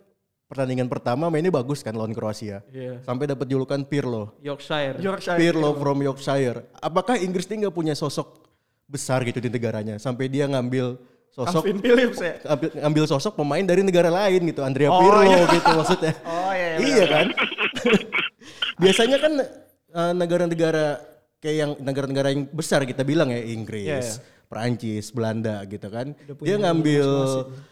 pertandingan 0.47 0.91
pertama 0.91 1.31
mainnya 1.31 1.53
bagus 1.53 1.81
kan 1.81 1.95
lawan 1.95 2.11
Kroasia. 2.11 2.65
Iya. 2.71 3.01
Sampai 3.05 3.31
dapat 3.31 3.47
julukan 3.47 3.81
Pirlo. 3.85 4.35
Yorkshire. 4.41 4.99
Yorkshire. 4.99 5.39
Pirlo 5.39 5.77
from 5.77 6.01
Yorkshire. 6.01 6.65
Apakah 6.77 7.17
Inggris 7.17 7.47
ini 7.49 7.67
nggak 7.67 7.77
punya 7.77 7.95
sosok 7.95 8.41
besar 8.91 9.23
gitu 9.23 9.39
di 9.39 9.47
negaranya 9.47 10.03
sampai 10.03 10.27
dia 10.27 10.51
ngambil 10.51 10.99
sosok 11.31 11.63
Calvin 11.63 11.79
Phillips 11.79 12.19
ya. 12.19 12.35
ambil, 12.43 12.71
ambil 12.83 13.05
sosok 13.07 13.39
pemain 13.39 13.63
dari 13.63 13.87
negara 13.87 14.11
lain 14.11 14.51
gitu, 14.51 14.67
Andrea 14.67 14.91
Oh, 14.91 14.99
Pirlo 14.99 15.23
iya. 15.31 15.47
gitu 15.47 15.71
maksudnya. 15.71 16.13
Oh 16.27 16.50
iya. 16.81 16.97
iya 16.97 17.07
kan? 17.07 17.27
Biasanya 18.83 19.16
kan 19.21 19.33
eh, 19.90 20.12
negara-negara 20.16 20.87
kayak 21.40 21.57
yang 21.57 21.71
negara-negara 21.81 22.29
yang 22.33 22.43
besar 22.51 22.85
kita 22.85 23.01
bilang 23.03 23.33
ya 23.33 23.40
Inggris, 23.40 23.87
Iya, 23.87 24.01
iya. 24.05 24.14
Perancis, 24.51 25.09
Belanda 25.14 25.62
gitu 25.64 25.88
kan. 25.88 26.12
Dia 26.43 26.57
ngambil 26.59 27.09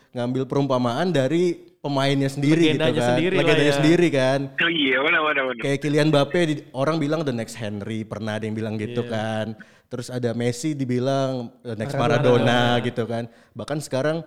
ngambil 0.09 0.43
perumpamaan 0.49 1.13
dari 1.13 1.69
pemainnya 1.79 2.27
sendiri 2.27 2.75
gitu 2.75 2.81
Legendanya 2.81 2.97
kan. 3.01 3.09
sendiri 3.15 3.35
Legendanya 3.37 3.73
ya. 3.73 3.79
sendiri 3.79 4.09
kan. 4.11 4.41
Oh 4.57 4.71
iya, 4.73 4.97
mana 5.05 5.19
mana. 5.21 5.41
Kayak 5.61 5.79
Kylian 5.85 6.09
Mbappe 6.11 6.41
orang 6.73 6.97
bilang 6.99 7.21
the 7.23 7.35
next 7.35 7.55
Henry, 7.55 8.03
pernah 8.03 8.41
ada 8.41 8.45
yang 8.49 8.57
bilang 8.57 8.75
gitu 8.77 9.05
Iya. 9.05 9.13
kan. 9.13 9.47
Terus 9.89 10.13
ada 10.13 10.37
Messi 10.37 10.77
dibilang 10.77 11.49
the 11.65 11.73
next 11.73 11.97
Maradona, 11.97 12.77
gitu 12.85 13.09
kan. 13.09 13.25
Bahkan 13.57 13.79
sekarang 13.81 14.21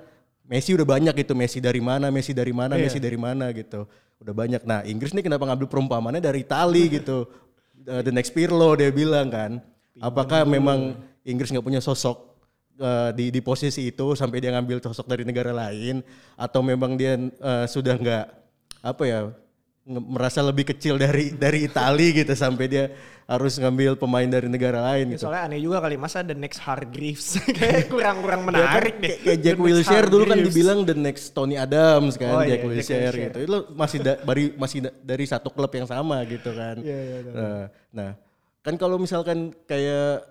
Messi 0.51 0.75
udah 0.75 0.83
banyak 0.83 1.15
gitu, 1.15 1.31
Messi 1.31 1.63
dari 1.63 1.79
mana, 1.79 2.11
Messi 2.11 2.35
dari 2.35 2.51
mana, 2.51 2.75
Iya. 2.75 2.91
Messi 2.91 2.99
dari 2.99 3.15
mana 3.15 3.55
gitu. 3.55 3.87
Udah 4.19 4.35
banyak. 4.35 4.67
Nah, 4.67 4.83
Inggris 4.83 5.15
nih 5.15 5.23
kenapa 5.23 5.47
ngambil 5.47 5.71
perumpamannya 5.71 6.19
dari 6.19 6.43
Itali 6.43 6.91
gitu. 6.99 7.23
Uh, 7.87 8.03
the 8.03 8.11
next 8.11 8.35
Pirlo 8.35 8.75
dia 8.75 8.91
bilang 8.91 9.31
kan. 9.31 9.63
Apakah 10.03 10.43
memang 10.43 10.99
Inggris 11.23 11.55
nggak 11.55 11.63
punya 11.63 11.79
sosok 11.79 12.31
uh, 12.83 13.09
di 13.15 13.31
di 13.31 13.39
posisi 13.39 13.87
itu 13.87 14.17
sampai 14.17 14.43
dia 14.43 14.51
ngambil 14.51 14.83
sosok 14.83 15.07
dari 15.07 15.23
negara 15.23 15.55
lain 15.55 16.03
atau 16.35 16.59
memang 16.65 16.99
dia 16.99 17.15
uh, 17.39 17.65
sudah 17.69 17.95
nggak 17.95 18.25
apa 18.81 19.03
ya 19.05 19.19
merasa 19.83 20.39
lebih 20.39 20.65
kecil 20.67 20.95
dari 20.95 21.33
dari 21.33 21.65
Itali 21.65 22.13
gitu 22.13 22.29
sampai 22.31 22.65
dia 22.65 22.85
harus 23.25 23.55
ngambil 23.55 23.95
pemain 23.95 24.27
dari 24.27 24.45
negara 24.45 24.77
lain 24.83 25.07
Ya, 25.07 25.11
gitu. 25.11 25.21
soalnya 25.25 25.47
aneh 25.47 25.57
juga 25.57 25.79
kali 25.79 25.95
masa 25.95 26.21
the 26.21 26.35
next 26.35 26.59
Hargreaves 26.59 27.39
kayak 27.57 27.87
kurang-kurang 27.87 28.45
Ya 28.45 28.45
kan, 28.45 28.57
menarik 28.77 28.95
deh. 28.99 29.15
kayak, 29.17 29.39
Jack 29.41 29.57
Wilshere 29.57 30.05
dulu 30.05 30.23
kan 30.27 30.37
dibilang 30.37 30.79
the 30.83 30.93
next 30.93 31.31
Tony 31.31 31.55
Adams 31.55 32.13
kan 32.13 32.29
Oh, 32.29 32.39
Jack 32.39 32.45
iya, 32.45 32.51
Jack 32.51 32.61
Wilshere 32.63 33.01
Wilshere. 33.01 33.23
gitu. 33.23 33.37
Itu 33.41 33.57
masih 33.73 33.97
da- 33.99 34.19
dari 34.21 34.45
masih 34.53 34.77
da- 34.81 34.95
dari 35.01 35.25
satu 35.25 35.49
klub 35.49 35.71
yang 35.71 35.87
sama 35.87 36.21
gitu 36.25 36.51
kan. 36.51 36.75
Iya, 36.77 36.99
iya, 36.99 37.17
iya. 37.19 37.31
Nah, 37.31 37.63
nah, 37.89 38.11
kan 38.61 38.75
kalau 38.75 38.95
misalkan 38.95 39.37
kayak 39.63 40.27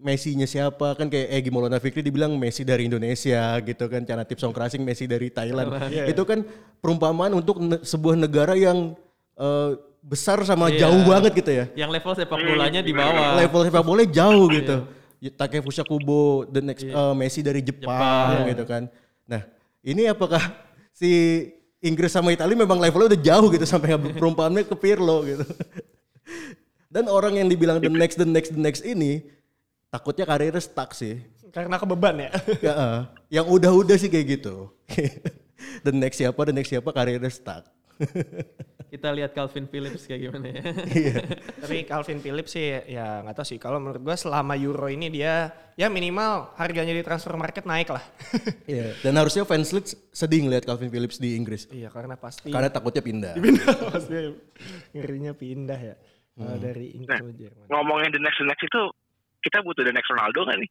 Messi-nya 0.00 0.48
siapa 0.48 0.96
kan 0.96 1.06
kayak 1.06 1.28
Egi 1.30 1.50
Maulana 1.52 1.76
Fikri 1.76 2.00
dibilang 2.00 2.32
Messi 2.34 2.64
dari 2.64 2.88
Indonesia 2.88 3.60
gitu 3.60 3.84
kan 3.84 4.00
Cana 4.00 4.24
Tip 4.24 4.40
Songkrasing 4.40 4.80
Messi 4.80 5.04
dari 5.04 5.28
Thailand. 5.28 5.76
Iya, 5.86 6.08
Itu 6.08 6.24
kan 6.24 6.40
perumpamaan 6.80 7.36
untuk 7.36 7.60
ne- 7.60 7.84
sebuah 7.84 8.16
negara 8.16 8.56
yang 8.56 8.96
eh, 9.36 9.70
besar 10.00 10.40
sama 10.42 10.68
Iya. 10.68 10.88
jauh 10.88 11.04
banget 11.04 11.32
gitu 11.36 11.52
ya. 11.52 11.64
Yang 11.76 11.90
level 11.96 12.12
sepak 12.16 12.40
bolanya 12.40 12.80
di 12.80 12.92
bawah. 12.92 13.36
Level 13.36 13.60
sepak 13.62 13.84
bola 13.84 14.02
jauh 14.02 14.46
gitu. 14.48 14.76
Takefusa 15.36 15.84
Kubo, 15.84 16.48
the 16.48 16.60
next 16.60 16.80
Iya. 16.80 16.96
eh, 16.96 17.14
Messi 17.14 17.40
dari 17.40 17.60
Jepang, 17.60 17.84
Jepang. 17.84 18.48
gitu 18.48 18.64
kan. 18.64 18.82
Nah, 19.28 19.44
ini 19.80 20.08
apakah 20.08 20.40
si 20.90 21.44
Inggris 21.78 22.08
sama 22.08 22.32
Italia 22.32 22.56
memang 22.56 22.76
levelnya 22.76 23.12
udah 23.12 23.20
jauh 23.20 23.48
gitu 23.48 23.64
sampai 23.64 23.92
ngambil 23.92 24.16
perumpamannya 24.16 24.64
ke 24.64 24.76
Pirlo 24.76 25.24
gitu. 25.24 25.44
Dan 26.92 27.06
orang 27.06 27.36
yang 27.36 27.48
dibilang 27.48 27.78
the 27.78 27.88
next, 27.88 28.16
the 28.16 28.26
next, 28.26 28.50
the 28.50 28.60
next 28.60 28.82
ini 28.82 29.22
takutnya 29.90 30.24
karirnya 30.24 30.62
stuck 30.62 30.94
sih. 30.94 31.18
Karena 31.50 31.76
kebeban 31.76 32.16
ya. 32.16 32.30
Ya, 32.66 32.72
eh, 32.72 33.00
yang 33.34 33.46
udah-udah 33.50 33.98
sih 33.98 34.06
kayak 34.06 34.40
gitu. 34.40 34.70
the 35.86 35.92
next 35.92 36.22
siapa, 36.22 36.40
the 36.46 36.54
next 36.54 36.70
siapa 36.70 36.90
karirnya 36.94 37.28
stuck. 37.28 37.66
Kita 38.90 39.06
lihat 39.14 39.30
Calvin 39.38 39.70
Phillips 39.70 40.02
kayak 40.02 40.18
gimana 40.18 40.50
ya. 40.50 40.62
Tapi 41.62 41.86
Calvin 41.86 42.18
Phillips 42.18 42.58
sih 42.58 42.74
ya 42.90 43.22
nggak 43.22 43.38
tahu 43.38 43.46
sih. 43.46 43.58
Kalau 43.62 43.78
menurut 43.78 44.02
gue 44.02 44.16
selama 44.18 44.58
Euro 44.58 44.90
ini 44.90 45.06
dia 45.06 45.54
ya 45.78 45.86
minimal 45.86 46.50
harganya 46.58 46.90
di 46.90 46.98
transfer 47.06 47.38
market 47.38 47.62
naik 47.70 47.86
lah. 47.86 48.02
Iya. 48.66 48.98
Dan 48.98 49.14
harusnya 49.14 49.46
fans 49.46 49.70
Leeds 49.70 49.94
sedih 50.10 50.42
ngeliat 50.42 50.66
Calvin 50.66 50.90
Phillips 50.90 51.22
di 51.22 51.38
Inggris. 51.38 51.70
iya 51.70 51.86
karena 51.86 52.18
pasti 52.18 52.50
Karena 52.50 52.66
takutnya 52.66 52.98
pindah. 52.98 53.38
pindah 53.38 53.74
pasti 53.94 54.14
ngerinya 54.90 55.38
pindah 55.38 55.78
ya 55.78 55.94
Kalau 56.34 56.58
dari 56.58 56.90
Inggris 56.98 57.14
ke 57.14 57.34
Jerman. 57.46 57.66
Ngomongin 57.70 58.10
the 58.10 58.18
next 58.18 58.42
the 58.42 58.46
next 58.50 58.64
itu 58.66 58.82
kita 59.40 59.60
butuh 59.60 59.82
the 59.82 59.90
next 59.90 60.08
Ronaldo 60.08 60.44
kan 60.44 60.56
nih? 60.56 60.70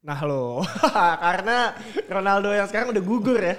Nah 0.00 0.18
lo 0.22 0.64
karena 1.24 1.76
Ronaldo 2.06 2.50
yang 2.50 2.66
sekarang 2.66 2.90
udah 2.90 3.02
gugur 3.02 3.38
ya. 3.38 3.56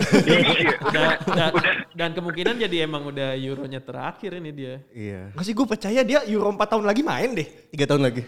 Iya. 0.00 0.80
Udah, 0.80 1.08
dan, 1.28 1.52
dan 1.92 2.10
kemungkinan 2.16 2.56
jadi 2.56 2.88
emang 2.88 3.04
udah 3.04 3.36
Euronya 3.36 3.84
terakhir 3.84 4.32
ini 4.34 4.50
dia. 4.50 4.74
Iya. 4.90 5.36
Nggak 5.36 5.44
sih 5.44 5.52
gue 5.52 5.66
percaya 5.68 6.00
dia 6.00 6.24
Euro 6.24 6.48
4 6.48 6.56
tahun 6.56 6.84
lagi 6.84 7.02
main 7.04 7.36
deh. 7.36 7.44
Tiga 7.68 7.84
tahun 7.84 8.08
lagi. 8.08 8.22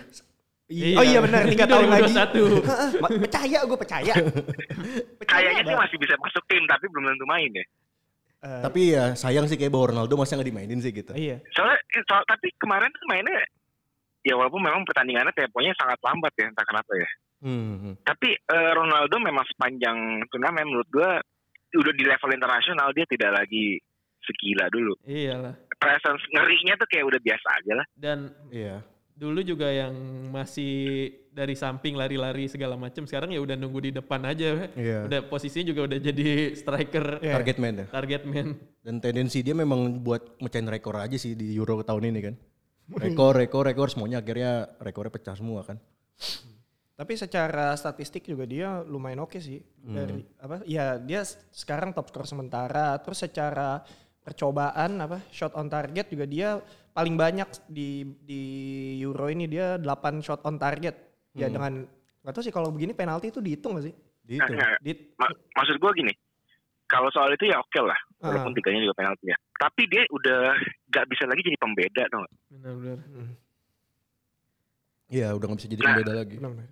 Iya. 0.68 0.96
Oh 0.96 1.04
iya 1.04 1.18
benar 1.20 1.48
tiga 1.48 1.64
tahun 1.72 1.88
lagi. 1.88 2.12
2021. 2.12 3.00
Ma- 3.02 3.12
percaya 3.24 3.58
gue 3.64 3.78
percaya. 3.78 4.14
Kayaknya 5.24 5.62
sih 5.64 5.76
masih 5.76 5.96
bisa 5.96 6.14
masuk 6.20 6.44
tim 6.44 6.62
tapi 6.66 6.84
belum 6.88 7.08
tentu 7.08 7.24
main 7.24 7.50
ya. 7.52 7.64
Eh, 8.42 8.60
Tapi 8.60 8.80
ya 8.90 9.04
sayang 9.14 9.46
sih 9.46 9.54
kayak 9.54 9.70
bahwa 9.70 9.94
Ronaldo 9.94 10.18
masih 10.18 10.34
nggak 10.34 10.48
dimainin 10.50 10.82
sih 10.82 10.90
gitu. 10.90 11.14
iya. 11.14 11.38
Soalnya 11.54 11.78
soal, 12.04 12.26
tapi 12.26 12.50
kemarin 12.58 12.90
tuh 12.90 13.06
mainnya 13.06 13.38
ya 14.22 14.34
walaupun 14.34 14.62
memang 14.62 14.86
pertandingannya 14.86 15.34
temponya 15.34 15.74
sangat 15.74 15.98
lambat 16.00 16.32
ya 16.34 16.46
entah 16.48 16.66
kenapa 16.66 16.92
ya. 16.94 17.10
Hmm. 17.42 17.98
Tapi 18.00 18.38
eh, 18.38 18.72
Ronaldo 18.72 19.18
memang 19.18 19.42
sepanjang 19.50 19.98
turnamen 20.30 20.62
menurut 20.64 20.88
gua 20.88 21.18
udah 21.72 21.92
di 21.92 22.04
level 22.04 22.30
internasional 22.30 22.92
dia 22.92 23.02
tidak 23.08 23.34
lagi 23.34 23.80
segila 24.22 24.70
dulu. 24.70 24.94
Iyalah. 25.02 25.54
Presence 25.74 26.22
ngerinya 26.30 26.78
tuh 26.78 26.86
kayak 26.86 27.06
udah 27.06 27.20
biasa 27.20 27.48
aja 27.58 27.72
lah. 27.74 27.86
Dan 27.90 28.18
Iya. 28.48 28.86
dulu 29.12 29.42
juga 29.42 29.66
yang 29.68 29.92
masih 30.30 31.10
dari 31.28 31.52
samping 31.52 31.94
lari-lari 31.94 32.46
segala 32.46 32.74
macam 32.74 33.02
sekarang 33.04 33.30
ya 33.30 33.42
udah 33.42 33.58
nunggu 33.58 33.80
di 33.82 33.90
depan 33.90 34.22
aja. 34.22 34.70
Iya. 34.78 35.10
Udah 35.10 35.20
posisinya 35.26 35.66
juga 35.66 35.90
udah 35.90 35.98
jadi 35.98 36.54
striker 36.54 37.18
Iya. 37.18 37.34
Target 37.40 37.56
man 37.58 37.74
ya. 37.74 37.86
target 37.90 38.22
man. 38.22 38.46
Dan 38.78 38.94
tendensi 38.98 39.42
dia 39.42 39.54
memang 39.54 39.98
buat 39.98 40.38
mecahin 40.38 40.70
rekor 40.70 40.94
aja 40.94 41.18
sih 41.18 41.34
di 41.34 41.58
Euro 41.58 41.82
tahun 41.82 42.14
ini 42.14 42.20
kan. 42.22 42.34
Rekor, 42.90 43.38
rekor, 43.38 43.64
rekor 43.64 43.88
semuanya 43.88 44.18
akhirnya 44.20 44.68
rekornya 44.82 45.12
pecah 45.12 45.36
semua 45.38 45.62
kan. 45.62 45.78
Tapi 46.92 47.18
secara 47.18 47.72
statistik 47.74 48.28
juga 48.28 48.44
dia 48.46 48.84
lumayan 48.84 49.24
oke 49.24 49.40
sih. 49.40 49.58
Dari 49.80 50.22
apa? 50.38 50.62
Ya 50.68 51.00
dia 51.00 51.24
sekarang 51.50 51.90
top 51.90 52.12
skor 52.12 52.28
sementara. 52.28 52.94
Terus 53.00 53.26
secara 53.26 53.82
percobaan 54.22 55.02
apa 55.02 55.18
shot 55.34 55.56
on 55.58 55.66
target 55.66 56.06
juga 56.12 56.28
dia 56.28 56.48
paling 56.94 57.16
banyak 57.18 57.48
di 57.66 58.06
di 58.22 58.42
Euro 59.02 59.26
ini 59.26 59.50
dia 59.50 59.80
8 59.80 60.22
shot 60.22 60.44
on 60.46 60.60
target. 60.60 60.94
Ya 61.32 61.48
dengan 61.48 61.88
nggak 62.22 62.34
tahu 62.36 62.44
sih 62.44 62.54
kalau 62.54 62.68
begini 62.70 62.92
penalti 62.92 63.32
itu 63.32 63.40
dihitung 63.40 63.80
gak 63.80 63.88
sih? 63.88 63.94
Di 64.22 64.38
Nah, 64.38 64.78
Di, 64.78 64.92
ma- 65.18 65.34
maksud 65.58 65.80
gua 65.82 65.90
gini. 65.96 66.12
Kalau 66.92 67.08
soal 67.08 67.32
itu 67.32 67.48
ya 67.48 67.56
oke 67.56 67.80
lah, 67.80 67.96
walaupun 68.20 68.52
Ah. 68.52 68.56
tiganya 68.60 68.84
juga 68.84 69.00
penalti 69.00 69.32
ya. 69.32 69.36
Tapi 69.56 69.88
dia 69.88 70.04
udah 70.12 70.52
gak 70.92 71.08
bisa 71.08 71.24
lagi 71.24 71.40
jadi 71.40 71.56
pembeda 71.56 72.04
dong. 72.12 72.28
Benar-benar. 72.52 72.98
Hmm, 73.08 73.32
Iya 75.08 75.32
udah 75.32 75.46
gak 75.46 75.58
bisa 75.58 75.68
jadi 75.72 75.80
Nah. 75.80 75.88
pembeda 75.90 76.12
lagi. 76.14 76.36
benar-benar. 76.36 76.68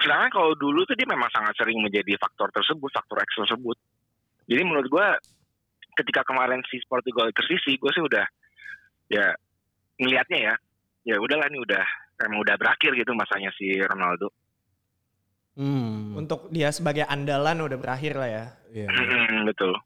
Sedangkan 0.00 0.30
kalau 0.30 0.52
dulu 0.56 0.80
tuh 0.84 0.96
dia 0.96 1.04
memang 1.04 1.28
sangat 1.28 1.56
sering 1.56 1.76
menjadi 1.76 2.16
faktor 2.16 2.48
tersebut, 2.52 2.88
faktor 2.88 3.20
X 3.20 3.32
tersebut. 3.36 3.76
Jadi 4.44 4.62
menurut 4.64 4.88
gua 4.88 5.16
ketika 5.92 6.24
kemarin 6.24 6.60
si 6.68 6.80
Portugal 6.84 7.28
tersisi, 7.32 7.76
gue 7.76 7.90
sih 7.92 8.00
udah 8.00 8.24
ya 9.08 9.32
ngelihatnya 9.96 10.38
ya, 10.40 10.54
ya 11.04 11.16
udahlah 11.20 11.48
nih 11.52 11.60
udah 11.60 11.84
emang 12.24 12.40
udah 12.40 12.56
berakhir 12.56 12.96
gitu 12.96 13.12
masanya 13.12 13.52
si 13.56 13.76
Ronaldo. 13.76 14.32
Hmm. 15.60 16.16
Untuk 16.16 16.48
dia 16.48 16.72
sebagai 16.72 17.04
andalan 17.04 17.60
udah 17.60 17.76
berakhir 17.76 18.16
lah 18.16 18.28
ya. 18.32 18.44
Iya. 18.72 18.88
Mm, 18.88 19.44
betul. 19.44 19.76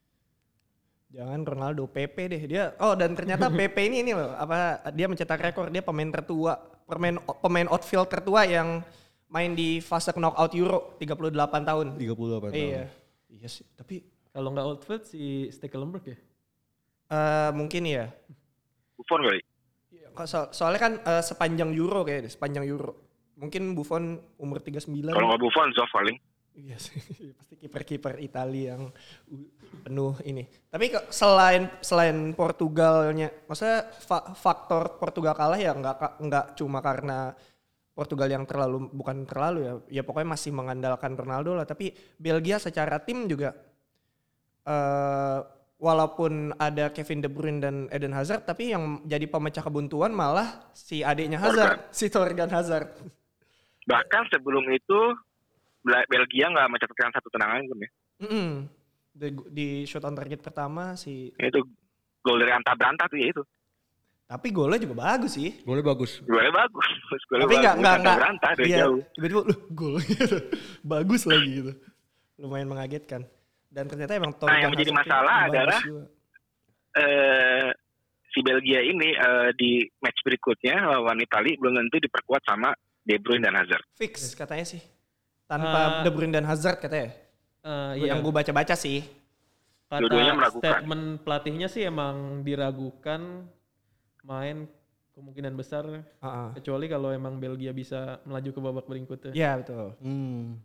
Jangan 1.10 1.40
Ronaldo 1.42 1.90
PP 1.90 2.16
deh 2.30 2.42
dia. 2.46 2.64
Oh 2.78 2.94
dan 2.94 3.18
ternyata 3.18 3.50
PP 3.58 3.76
ini 3.90 4.06
ini 4.06 4.12
loh 4.14 4.38
apa 4.38 4.87
dia 4.94 5.10
mencetak 5.10 5.42
rekor 5.42 5.74
dia 5.74 5.82
pemain 5.82 6.06
tertua 6.06 6.62
pemain 6.87 7.18
pemain 7.42 7.66
outfield 7.66 8.06
tertua 8.06 8.46
yang 8.46 8.87
main 9.26 9.50
di 9.50 9.82
fase 9.82 10.14
knockout 10.14 10.54
Euro 10.54 10.94
38 11.02 11.26
tahun. 11.66 11.87
38 11.98 11.98
tahun. 11.98 12.54
Iya. 12.54 12.84
Iya 13.34 13.48
sih. 13.50 13.66
Tapi 13.74 14.14
Kalau 14.34 14.50
nggak 14.50 14.66
outfield 14.66 15.02
si 15.06 15.46
Stekelenburg 15.50 16.06
ya. 16.06 16.18
eh 17.10 17.50
mungkin 17.54 17.87
ya. 17.87 18.10
Buffon 18.98 19.22
kali. 19.22 19.42
So- 20.26 20.50
soalnya 20.50 20.80
kan 20.82 20.92
eh, 21.02 21.22
sepanjang 21.22 21.70
Euro 21.74 22.02
kayaknya 22.02 22.26
deh, 22.26 22.32
sepanjang 22.34 22.66
Euro. 22.66 23.03
Mungkin 23.34 23.74
Buffon 23.74 24.18
umur 24.38 24.62
39. 24.62 25.10
Kalau 25.10 25.28
nggak 25.30 25.42
Buffon, 25.42 25.68
Zoff 25.74 25.90
paling. 25.90 26.16
Iya 26.54 26.78
sih, 26.78 27.02
pasti 27.38 27.58
kiper-kiper 27.58 28.22
Italia 28.22 28.78
yang 28.78 28.94
penuh 29.82 30.14
ini. 30.22 30.46
Tapi 30.70 30.94
selain 31.10 31.66
selain 31.82 32.30
Portugalnya, 32.30 33.26
maksudnya 33.50 33.90
fa- 33.90 34.30
faktor 34.38 34.94
Portugal 35.02 35.34
kalah 35.34 35.58
ya 35.58 35.74
nggak 35.74 36.22
nggak 36.22 36.46
cuma 36.54 36.78
karena 36.78 37.34
Portugal 37.90 38.30
yang 38.30 38.46
terlalu 38.46 38.90
bukan 38.90 39.26
terlalu 39.26 39.58
ya, 39.66 39.74
ya 39.98 40.02
pokoknya 40.06 40.30
masih 40.34 40.54
mengandalkan 40.54 41.18
Ronaldo 41.18 41.58
lah. 41.58 41.66
Tapi 41.66 41.90
Belgia 42.22 42.62
secara 42.62 43.02
tim 43.02 43.26
juga 43.26 43.50
eh 44.64 45.40
walaupun 45.74 46.54
ada 46.56 46.88
Kevin 46.94 47.20
De 47.20 47.28
Bruyne 47.28 47.60
dan 47.60 47.76
Eden 47.90 48.14
Hazard, 48.14 48.46
tapi 48.46 48.72
yang 48.72 49.02
jadi 49.04 49.26
pemecah 49.28 49.60
kebuntuan 49.60 50.14
malah 50.14 50.70
si 50.72 51.02
adiknya 51.04 51.36
Hazard, 51.36 51.90
si 51.92 52.08
Torgan 52.08 52.48
Hazard. 52.48 52.94
Bahkan 53.84 54.22
sebelum 54.28 54.64
itu 54.68 55.00
Belgia 55.84 56.48
nggak 56.48 56.70
mencatatkan 56.70 57.12
satu 57.12 57.28
tendangan 57.28 57.60
pun 57.64 57.78
ya. 57.78 57.90
Mm-mm. 58.24 58.50
Di, 59.14 59.28
di 59.48 59.66
shot 59.84 60.02
on 60.02 60.12
target 60.12 60.40
pertama 60.40 60.96
si 60.96 61.30
Itu 61.34 61.60
gol 62.18 62.40
dari 62.40 62.50
Anta 62.50 62.72
Branta 62.72 63.04
tuh 63.06 63.16
ya 63.16 63.28
itu. 63.30 63.42
Tapi 64.24 64.48
golnya 64.48 64.80
juga 64.80 64.96
bagus 64.96 65.36
sih. 65.36 65.60
Golnya 65.62 65.84
bagus. 65.84 66.24
Golnya 66.24 66.48
bagus. 66.50 66.88
Golnya 67.28 67.44
Tapi 67.44 67.54
nggak 67.54 67.62
bagus. 67.68 67.82
nggak 67.84 67.96
nggak. 68.00 68.16
Branta 68.16 68.48
dari 68.56 68.66
Iya, 68.66 68.78
jauh. 68.80 69.00
tiba-tiba 69.12 69.40
loh 69.44 69.58
gol 69.70 69.94
gitu. 70.00 70.36
bagus 70.96 71.22
lagi 71.28 71.50
gitu. 71.52 71.72
Lumayan 72.40 72.66
mengagetkan. 72.66 73.22
Dan 73.68 73.84
ternyata 73.84 74.16
emang 74.16 74.32
Nah, 74.40 74.56
yang 74.56 74.72
menjadi 74.72 74.92
masalah 74.94 75.36
adalah 75.44 75.80
eh, 76.96 77.68
si 78.30 78.40
Belgia 78.40 78.80
ini 78.80 79.12
eh, 79.12 79.50
di 79.52 79.82
match 80.00 80.24
berikutnya 80.24 80.88
lawan 80.88 81.20
Italia 81.20 81.54
belum 81.54 81.74
tentu 81.76 82.00
diperkuat 82.00 82.42
sama 82.42 82.72
De 83.04 83.20
Bruyne 83.20 83.44
dan 83.44 83.54
Hazard. 83.54 83.84
fix 83.94 84.32
katanya 84.32 84.64
sih. 84.64 84.80
Tanpa 85.44 86.00
Eh, 86.00 86.04
De 86.04 86.10
Bruyne 86.10 86.32
dan 86.32 86.44
Hazard 86.44 86.80
katanya. 86.80 87.12
Eh, 87.60 87.92
Yang 88.02 88.18
iya. 88.18 88.24
gue 88.24 88.32
baca-baca 88.32 88.74
sih. 88.74 89.04
Kata 89.84 90.10
meragukan. 90.34 90.58
statement 90.58 91.04
pelatihnya 91.22 91.68
sih 91.68 91.84
emang 91.84 92.40
diragukan 92.42 93.46
main 94.24 94.66
kemungkinan 95.14 95.54
besar 95.54 95.86
Heeh. 95.86 96.48
kecuali 96.58 96.88
kalau 96.88 97.12
emang 97.12 97.38
Belgia 97.38 97.70
bisa 97.70 98.18
melaju 98.24 98.50
ke 98.50 98.60
babak 98.60 98.86
berikutnya. 98.88 99.30
Iya 99.30 99.62
betul. 99.62 99.94
Hmm. 100.02 100.58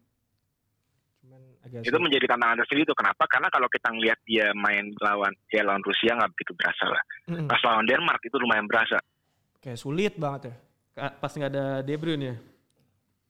Cuman 1.19 1.41
agak 1.61 1.83
Itu 1.83 1.91
sulit. 1.93 2.01
menjadi 2.01 2.25
tantangan 2.25 2.57
tersendiri 2.57 2.85
tuh. 2.87 2.97
Kenapa? 2.97 3.23
Karena 3.27 3.47
kalau 3.51 3.67
kita 3.67 3.87
ngelihat 3.91 4.19
dia 4.23 4.47
main 4.55 4.89
lawan 4.97 5.35
dia 5.45 5.61
lawan 5.61 5.83
Rusia 5.83 6.15
nggak 6.15 6.31
begitu 6.33 6.51
berasa 6.55 6.85
lah. 6.87 7.03
Mm-mm. 7.29 7.45
Pas 7.45 7.61
lawan 7.61 7.85
Denmark 7.85 8.21
itu 8.23 8.37
lumayan 8.39 8.65
berasa. 8.65 8.97
Kayak 9.59 9.77
sulit 9.77 10.13
banget 10.17 10.41
ya. 10.49 10.55
Pas 11.19 11.31
nggak 11.31 11.51
ada 11.51 11.65
De 11.81 11.95
Bruyne 11.95 12.25
ya. 12.25 12.35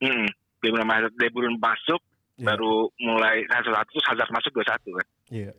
Hmm. 0.01 0.27
De 0.59 0.67
Bruyne 0.69 0.87
masuk, 0.87 1.11
De 1.15 1.27
Bruyne 1.29 1.57
masuk 1.57 2.01
Iya. 2.39 2.55
baru 2.55 2.87
mulai 3.03 3.43
satu 3.51 3.67
satu 3.75 3.89
terus 3.91 4.07
Hazard 4.07 4.31
masuk 4.31 4.51
dua 4.55 4.65
satu 4.65 4.89
kan. 4.95 5.07
Iya. 5.27 5.51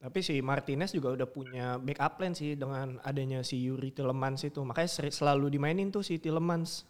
Tapi 0.00 0.18
si 0.20 0.40
Martinez 0.40 0.92
juga 0.92 1.12
udah 1.12 1.28
punya 1.28 1.76
backup 1.76 2.16
plan 2.16 2.32
sih 2.32 2.56
dengan 2.56 2.96
adanya 3.04 3.44
si 3.44 3.60
Yuri 3.60 3.92
Tillemans 3.92 4.40
itu. 4.44 4.60
Makanya 4.64 4.88
seri- 4.88 5.12
selalu 5.12 5.52
dimainin 5.52 5.92
tuh 5.92 6.00
si 6.00 6.16
Tillemans. 6.16 6.88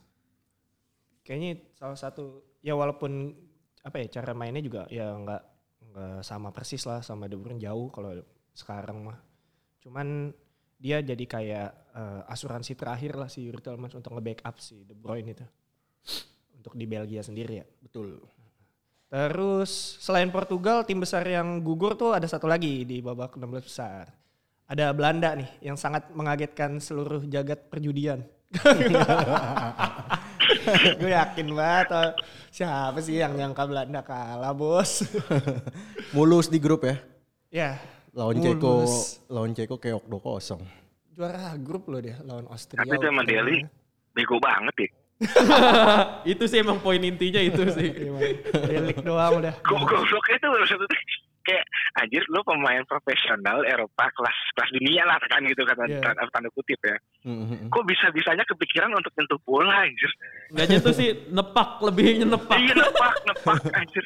Kayaknya 1.26 1.50
salah 1.74 1.98
satu 1.98 2.42
ya 2.62 2.78
walaupun 2.78 3.34
apa 3.82 3.96
ya 4.00 4.22
cara 4.22 4.32
mainnya 4.38 4.62
juga 4.62 4.86
ya 4.86 5.10
nggak 5.18 5.42
nggak 5.90 6.16
sama 6.22 6.54
persis 6.54 6.86
lah 6.86 7.02
sama 7.02 7.26
De 7.26 7.34
Bruyne 7.34 7.58
jauh 7.58 7.90
kalau 7.90 8.14
sekarang 8.54 9.02
mah. 9.02 9.18
Cuman 9.82 10.30
dia 10.84 11.00
jadi 11.00 11.24
kayak 11.24 11.70
eh, 11.96 12.20
asuransi 12.28 12.76
terakhir 12.76 13.16
lah 13.16 13.32
si 13.32 13.48
Yuri 13.48 13.64
Tillemans 13.64 13.96
untuk 13.96 14.12
nge-backup 14.12 14.60
si 14.60 14.84
De 14.84 14.92
Bruyne 14.92 15.32
itu. 15.32 15.46
Untuk 16.60 16.76
di 16.76 16.84
Belgia 16.84 17.24
sendiri 17.24 17.64
ya. 17.64 17.66
Betul. 17.80 18.20
Terus 19.08 19.96
selain 20.04 20.28
Portugal, 20.28 20.84
tim 20.84 21.00
besar 21.00 21.24
yang 21.24 21.64
gugur 21.64 21.96
tuh 21.96 22.12
ada 22.12 22.28
satu 22.28 22.44
lagi 22.44 22.84
di 22.84 23.00
babak 23.00 23.40
16 23.40 23.64
besar. 23.64 24.12
Ada 24.68 24.92
Belanda 24.92 25.32
nih 25.32 25.48
yang 25.64 25.80
sangat 25.80 26.12
mengagetkan 26.12 26.76
seluruh 26.76 27.24
jagat 27.32 27.64
perjudian. 27.72 28.20
Gue 31.00 31.10
yakin 31.16 31.48
banget 31.56 31.88
oh, 31.96 32.12
siapa 32.52 33.00
sih 33.00 33.24
yang 33.24 33.32
nyangka 33.32 33.64
Belanda 33.64 34.04
kalah 34.04 34.52
bos. 34.52 35.00
Mulus 36.16 36.52
di 36.52 36.60
grup 36.60 36.84
ya. 36.84 36.96
ya 37.48 37.70
Lawan 38.14 38.38
Ceko, 38.38 38.74
lawan 39.28 39.52
Ceko 39.52 39.76
keok 39.76 40.04
2-0. 40.06 40.62
Juara 41.14 41.54
grup 41.58 41.86
loh 41.86 41.98
dia 41.98 42.18
lawan 42.22 42.46
Austria. 42.46 42.82
Tapi 42.82 42.94
itu 42.94 43.06
emang 43.06 43.26
Ukraina. 43.26 43.42
Deli 43.42 43.58
bego 44.14 44.36
banget 44.38 44.74
ya. 44.78 44.88
itu 46.32 46.42
sih 46.46 46.58
emang 46.58 46.78
poin 46.78 46.98
intinya 46.98 47.38
itu 47.38 47.62
sih. 47.70 47.90
Emang 48.04 48.22
Delik 48.66 48.98
doang 48.98 49.38
udah. 49.38 49.54
Go- 49.62 49.82
Gobloknya 49.82 50.34
itu 50.36 50.46
maksudnya 50.48 50.98
kayak 51.44 51.64
anjir 52.00 52.24
lu 52.32 52.40
pemain 52.42 52.82
profesional 52.88 53.62
Eropa 53.62 54.08
kelas 54.10 54.38
kelas 54.56 54.70
dunia 54.72 55.02
lah 55.04 55.20
kan 55.28 55.44
gitu 55.44 55.62
kata 55.62 55.84
Iya. 55.84 56.00
tanda, 56.00 56.24
tanda 56.32 56.48
kutip 56.56 56.80
ya. 56.80 56.96
Mm-mm. 57.28 57.68
Kok 57.68 57.84
bisa 57.84 58.08
bisanya 58.10 58.44
kepikiran 58.48 58.90
untuk 58.96 59.12
nyentuh 59.14 59.40
bola 59.44 59.84
anjir? 59.84 60.10
Nggak 60.50 60.66
nyentuh 60.72 60.94
sih 60.96 61.08
nepak 61.28 61.80
lebih 61.84 62.24
nepak. 62.24 62.56
Iya 62.58 62.74
nepak 62.74 63.14
nepak 63.28 63.58
anjir. 63.76 64.04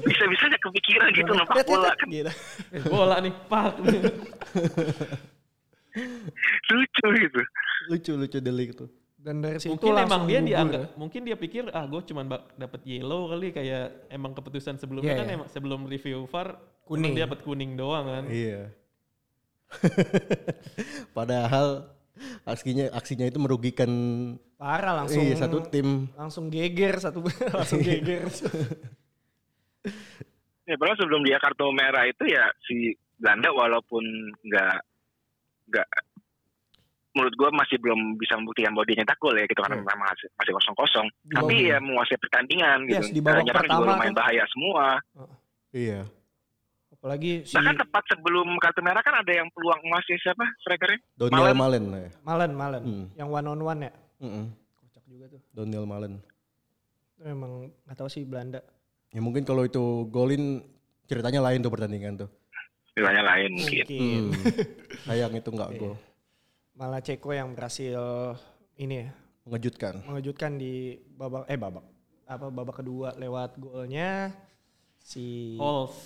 Bisa 0.00 0.24
bisanya 0.24 0.58
kepikiran 0.62 1.08
gitu 1.12 1.32
nepak 1.34 1.56
bola 1.66 1.90
kan. 1.92 2.08
Eh, 2.08 2.82
bola 2.88 3.16
nih 3.20 3.34
pak. 3.50 3.72
lucu 6.68 7.06
gitu. 7.18 7.40
Lucu 7.90 8.12
lucu 8.14 8.38
Delik 8.38 8.70
tuh. 8.76 8.88
Dan 9.18 9.42
dari 9.42 9.58
situ 9.58 9.74
mungkin 9.74 9.98
langsung 9.98 10.06
emang 10.06 10.22
dia 10.30 10.38
gugur 10.38 10.48
dianggap, 10.48 10.78
ya. 10.78 10.86
mungkin 10.94 11.20
dia 11.26 11.36
pikir 11.36 11.62
ah 11.74 11.84
gue 11.84 12.00
cuma 12.06 12.22
dapat 12.54 12.80
yellow 12.86 13.26
kali 13.26 13.50
kayak 13.50 14.06
emang 14.08 14.30
keputusan 14.30 14.78
sebelumnya 14.78 15.10
Iya, 15.10 15.20
kan 15.20 15.26
iya. 15.26 15.34
emang 15.34 15.48
sebelum 15.50 15.80
review 15.90 16.22
VAR 16.30 16.54
Kuning. 16.86 17.18
dia 17.18 17.26
dapat 17.26 17.42
kuning 17.42 17.74
doang 17.74 18.06
kan. 18.06 18.24
Iya. 18.30 18.70
Padahal 21.18 21.90
aksinya 22.46 22.90
aksinya 22.94 23.26
itu 23.26 23.38
merugikan 23.38 23.90
Parah 24.58 25.02
langsung. 25.04 25.22
iya, 25.22 25.34
satu 25.38 25.62
tim. 25.66 26.10
Langsung 26.14 26.46
geger 26.50 26.98
satu 26.98 27.22
langsung 27.58 27.82
geger. 27.82 28.26
Ya 30.62 30.76
padahal 30.76 30.98
sebelum 31.00 31.22
dia 31.24 31.38
kartu 31.40 31.64
merah 31.72 32.04
itu 32.04 32.28
ya 32.28 32.44
si 32.66 32.92
Belanda 33.16 33.48
walaupun 33.50 34.04
nggak 34.44 34.76
nggak 35.68 35.88
menurut 37.10 37.34
gua 37.34 37.50
masih 37.50 37.76
belum 37.76 37.98
bisa 38.14 38.34
membuktikan 38.34 38.72
bahwa 38.72 38.84
dia 38.84 38.96
nyetak 38.98 39.18
gol 39.18 39.32
ya 39.32 39.44
gitu 39.44 39.58
karena 39.58 39.76
Iya. 39.76 39.82
memang 39.82 39.98
masih 40.04 40.28
masih 40.34 40.52
kosong 40.54 40.76
kosong. 40.76 41.06
Di 41.22 41.34
Tapi 41.34 41.54
ya 41.66 41.76
menguasai 41.78 42.18
pertandingan 42.18 42.78
gitu. 42.84 42.94
Yes, 42.94 43.08
di 43.08 43.20
babak 43.20 43.42
Nyerang 43.42 43.58
pertama 43.58 43.78
juga 43.78 43.90
lumayan 43.90 44.06
kan. 44.06 44.18
bahaya 44.18 44.44
semua. 44.48 44.84
Iya. 45.70 46.00
Apalagi 46.90 47.32
si 47.42 47.54
Bahkan 47.54 47.76
tepat 47.78 48.02
sebelum 48.08 48.48
kartu 48.58 48.80
merah 48.80 49.00
kan 49.00 49.14
ada 49.14 49.30
yang 49.30 49.46
peluang 49.50 49.78
emas 49.80 50.02
ya 50.04 50.18
siapa 50.20 50.42
strikernya? 50.58 50.98
Doniel 51.14 51.54
Malen. 51.54 51.56
Malen. 51.56 51.82
ya. 51.96 52.10
Malen 52.22 52.52
Malen 52.52 52.82
Hmm. 52.82 53.06
yang 53.14 53.28
one 53.28 53.46
on 53.46 53.60
one 53.62 53.80
ya. 53.80 53.92
Mm-mm. 54.18 54.44
Kocak 54.76 55.04
juga 55.06 55.24
tuh. 55.28 55.40
Doniel 55.52 55.84
Malen. 55.84 56.18
Itu 57.08 57.22
Memang 57.24 57.52
nggak 57.82 57.96
tahu 57.96 58.08
sih 58.08 58.22
Belanda. 58.22 58.58
Ya 59.08 59.20
mungkin 59.20 59.42
kalau 59.42 59.62
itu 59.62 59.80
golin 60.06 60.60
ceritanya 61.04 61.40
lain 61.40 61.60
tuh 61.60 61.70
pertandingan 61.70 62.18
tuh. 62.18 62.28
Bilangnya 62.92 63.24
lain 63.24 63.50
mungkin. 63.54 63.84
Mungkin. 63.86 63.94
Hmm. 63.94 64.30
Sayang 65.06 65.32
itu 65.32 65.48
nggak 65.48 65.70
Iya. 65.70 65.78
gol. 65.80 65.94
Malah 66.78 67.02
Ceko 67.02 67.34
yang 67.34 67.52
berhasil 67.52 67.98
ini 68.78 69.02
ya 69.02 69.10
Mengejutkan. 69.42 70.04
mengejutkan 70.04 70.54
di 70.54 70.94
babak 71.10 71.48
eh 71.48 71.56
babak 71.56 71.82
apa 72.22 72.46
babak 72.52 72.78
kedua 72.78 73.16
lewat 73.16 73.56
golnya 73.56 74.30
si 75.00 75.56
Halls, 75.56 75.96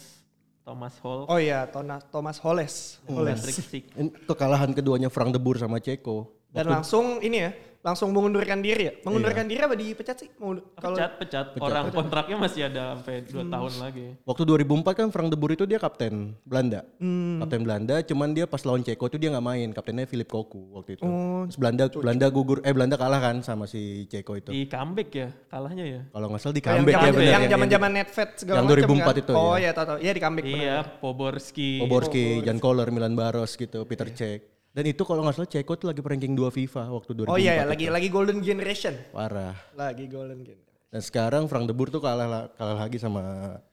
Thomas 0.62 0.94
Hall, 1.02 1.26
Oh 1.26 1.36
iya 1.36 1.66
Thomas 1.66 2.06
Thomas 2.06 2.38
Holes. 2.38 3.02
Holes. 3.04 3.42
Schick. 3.42 3.90
Ini 3.92 4.14
kekalahan 4.24 4.70
keduanya 4.70 5.10
Frank 5.10 5.34
de 5.34 5.42
Boer 5.42 5.58
sama 5.58 5.76
Ceko. 5.76 6.30
Dan 6.48 6.70
langsung 6.70 7.18
ini 7.18 7.42
ya, 7.42 7.50
langsung 7.82 8.14
mengundurkan 8.14 8.62
diri 8.62 8.82
ya. 8.86 8.92
Mengundurkan 9.02 9.44
diri 9.44 9.58
apa 9.58 9.74
dipecat 9.74 10.16
sih? 10.16 10.30
Mengundur- 10.38 10.70
Kalau 10.78 10.94
Pecat, 10.94 11.12
pecat. 11.18 11.46
Orang 11.58 11.90
kontraknya 11.90 12.36
masih 12.38 12.62
ada 12.64 12.94
sampai 12.94 13.26
2 13.26 13.42
tahun 13.44 13.72
lagi. 13.82 14.06
Waktu 14.22 14.42
2004 14.46 14.94
kan 14.94 15.06
Frank 15.10 15.28
de 15.28 15.36
Boer 15.36 15.52
itu 15.52 15.66
dia 15.66 15.82
kapten 15.82 16.38
Belanda. 16.42 16.86
Hmm. 16.96 17.42
Kapten 17.42 17.62
Belanda, 17.62 17.98
cuman 18.00 18.28
dia 18.30 18.46
pas 18.46 18.62
lawan 18.62 18.80
Ceko 18.80 19.10
itu 19.10 19.18
dia 19.18 19.34
nggak 19.34 19.42
main. 19.44 19.68
Kaptennya 19.72 20.06
Philip 20.06 20.30
Koku 20.30 20.62
waktu 20.72 20.94
itu. 20.94 21.02
Oh, 21.02 21.42
Terus 21.44 21.58
Belanda 21.58 21.84
Belanda 21.90 22.26
gugur 22.28 22.62
eh 22.62 22.70
Belanda 22.70 22.94
kalah 22.94 23.18
kan 23.18 23.42
sama 23.42 23.66
si 23.66 24.06
Ceko 24.06 24.38
itu. 24.38 24.50
Di 24.54 24.62
comeback 24.64 25.10
ya, 25.10 25.28
kalahnya 25.50 25.84
ya. 25.84 26.00
Kalau 26.06 26.26
nggak 26.30 26.40
salah 26.40 26.54
di 26.54 26.62
yang 26.62 26.70
comeback 26.78 26.94
ya 26.94 27.00
zaman 27.02 27.12
benar 27.12 27.32
yang 27.32 27.44
zaman-zaman 27.50 27.90
netfet 27.92 28.28
segala 28.36 28.56
yang 28.56 28.64
macam 28.64 28.78
2004 28.78 29.02
kan? 29.02 29.16
itu, 29.18 29.32
Oh 29.32 29.42
ya. 29.50 29.58
iya 29.58 29.70
tahu 29.72 29.84
tahu. 29.84 29.98
Iya 29.98 30.12
di 30.12 30.20
comeback 30.20 30.44
benar. 30.44 30.62
Iya, 30.62 30.76
Poborski. 31.02 31.70
Poborski, 31.82 32.24
Jan 32.40 32.58
Koller, 32.58 32.88
Milan 32.88 33.18
Baros 33.18 33.58
gitu, 33.58 33.82
Peter 33.82 34.06
Cech. 34.08 34.51
Dan 34.72 34.84
itu 34.86 35.04
kalau 35.04 35.20
nggak 35.20 35.36
salah 35.36 35.50
Ceko 35.50 35.76
tuh 35.76 35.86
lagi 35.86 36.00
ranking 36.00 36.32
2 36.32 36.48
FIFA 36.48 36.88
waktu 36.90 37.10
2004. 37.14 37.28
Oh 37.28 37.36
iya 37.36 37.52
ya, 37.52 37.62
itu. 37.62 37.70
lagi 37.70 37.84
lagi 37.92 38.08
golden 38.08 38.40
generation. 38.40 38.94
Parah. 39.12 39.52
Lagi 39.72 40.08
golden 40.08 40.40
generation. 40.40 40.72
Dan 40.88 41.00
sekarang 41.00 41.44
Frank 41.44 41.64
de 41.64 41.72
Boer 41.72 41.88
tuh 41.88 42.00
kalah 42.00 42.24
la- 42.24 42.48
kalah 42.50 42.76
lagi 42.78 42.96
sama 42.96 43.20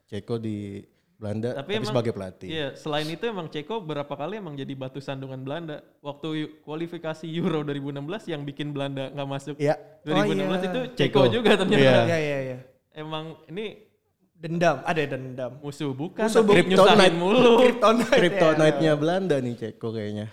Ceko 0.06 0.36
di 0.36 0.84
Belanda 1.16 1.52
tapi, 1.52 1.60
Tapi, 1.60 1.72
emang, 1.76 1.88
sebagai 1.88 2.12
pelatih. 2.12 2.48
Iya, 2.48 2.68
selain 2.76 3.04
itu 3.06 3.24
emang 3.24 3.48
Ceko 3.48 3.80
berapa 3.80 4.08
kali 4.08 4.40
emang 4.40 4.56
jadi 4.56 4.72
batu 4.72 5.00
sandungan 5.00 5.40
Belanda. 5.40 5.84
Waktu 6.00 6.28
kualifikasi 6.64 7.28
Euro 7.30 7.60
2016 7.62 8.28
yang 8.28 8.44
bikin 8.44 8.72
Belanda 8.72 9.12
nggak 9.12 9.28
masuk. 9.28 9.56
Iya. 9.56 9.76
2016 10.04 10.16
Oh, 10.16 10.24
iya. 10.24 10.56
itu 10.66 10.80
Ceko. 10.96 11.20
Ceko 11.20 11.24
juga 11.30 11.52
ternyata. 11.56 11.80
Iya. 11.80 11.96
Iya 12.06 12.18
iya 12.18 12.38
iya. 12.42 12.58
Emang 12.94 13.40
ini 13.48 13.88
Dendam, 14.32 14.80
ada 14.88 15.04
dendam. 15.04 15.52
musuh 15.60 15.92
bukan, 15.92 16.24
Musuh 16.24 16.40
nyusahin 16.40 16.64
Kryptonite. 16.72 17.16
mulu. 17.20 17.54
Kryptonite. 17.60 18.16
Kryptonite-nya 18.16 18.94
Belanda 18.96 19.36
nih 19.36 19.54
Ceko 19.54 19.92
kayaknya. 19.92 20.32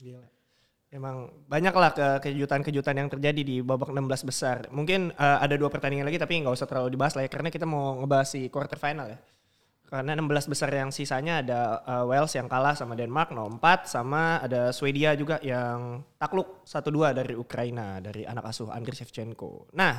Gila. 0.00 0.26
Emang 0.90 1.30
banyak 1.46 1.70
lah 1.70 1.94
ke 1.94 2.08
kejutan-kejutan 2.26 2.98
yang 2.98 3.06
terjadi 3.06 3.42
di 3.46 3.56
babak 3.62 3.94
16 3.94 4.26
besar. 4.26 4.66
Mungkin 4.74 5.14
eh, 5.14 5.38
ada 5.38 5.54
dua 5.54 5.70
pertandingan 5.70 6.02
lagi 6.02 6.18
tapi 6.18 6.42
nggak 6.42 6.50
usah 6.58 6.66
terlalu 6.66 6.98
dibahas 6.98 7.14
lah 7.14 7.22
ya 7.22 7.30
karena 7.30 7.46
kita 7.46 7.62
mau 7.62 8.02
ngebahas 8.02 8.26
si 8.26 8.50
quarter 8.50 8.74
final 8.74 9.06
ya. 9.06 9.18
Karena 9.90 10.14
16 10.14 10.50
besar 10.50 10.70
yang 10.70 10.90
sisanya 10.90 11.46
ada 11.46 11.82
eh, 11.86 12.04
Wales 12.10 12.34
yang 12.34 12.50
kalah 12.50 12.74
sama 12.74 12.98
Denmark 12.98 13.30
0-4 13.30 13.86
sama 13.86 14.42
ada 14.42 14.74
Swedia 14.74 15.14
juga 15.14 15.38
yang 15.46 16.02
takluk 16.18 16.66
1-2 16.66 17.14
dari 17.14 17.34
Ukraina 17.38 18.02
dari 18.02 18.26
anak 18.26 18.50
asuh 18.50 18.74
Andriy 18.74 18.98
Shevchenko. 18.98 19.70
Nah, 19.78 19.94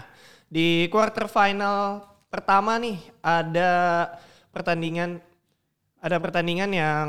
di 0.51 0.91
quarter 0.91 1.31
final 1.31 2.03
pertama 2.27 2.75
nih 2.75 2.99
ada 3.23 3.71
pertandingan 4.51 5.23
ada 6.03 6.17
pertandingan 6.19 6.71
yang 6.75 7.07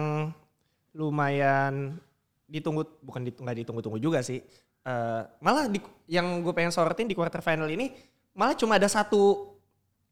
lumayan 0.92 1.96
ditunggu 2.48 2.84
bukan 3.00 3.24
dit- 3.24 3.40
nggak 3.40 3.56
ditunggu-tunggu 3.64 3.98
juga 4.00 4.20
sih. 4.20 4.44
Eh, 4.82 5.22
malah 5.40 5.70
di, 5.70 5.78
yang 6.10 6.42
gue 6.42 6.52
pengen 6.52 6.74
sorotin 6.74 7.06
di 7.06 7.14
quarter 7.14 7.38
final 7.38 7.70
ini 7.70 7.94
malah 8.34 8.56
cuma 8.58 8.76
ada 8.76 8.90
satu 8.90 9.54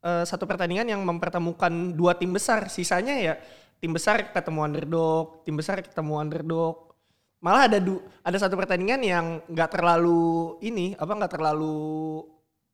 eh, 0.01 0.23
satu 0.25 0.47
pertandingan 0.47 0.87
yang 0.89 1.01
mempertemukan 1.03 1.93
dua 1.93 2.17
tim 2.17 2.33
besar. 2.33 2.71
Sisanya 2.71 3.15
ya 3.19 3.33
tim 3.77 3.93
besar 3.93 4.33
ketemu 4.33 4.59
underdog, 4.65 5.45
tim 5.45 5.57
besar 5.57 5.81
ketemu 5.83 6.13
underdog. 6.17 6.93
Malah 7.41 7.65
ada 7.65 7.81
du, 7.81 7.97
ada 8.21 8.37
satu 8.37 8.53
pertandingan 8.53 9.01
yang 9.01 9.25
nggak 9.49 9.73
terlalu 9.73 10.61
ini 10.61 10.93
apa 10.93 11.09
nggak 11.09 11.33
terlalu 11.33 12.21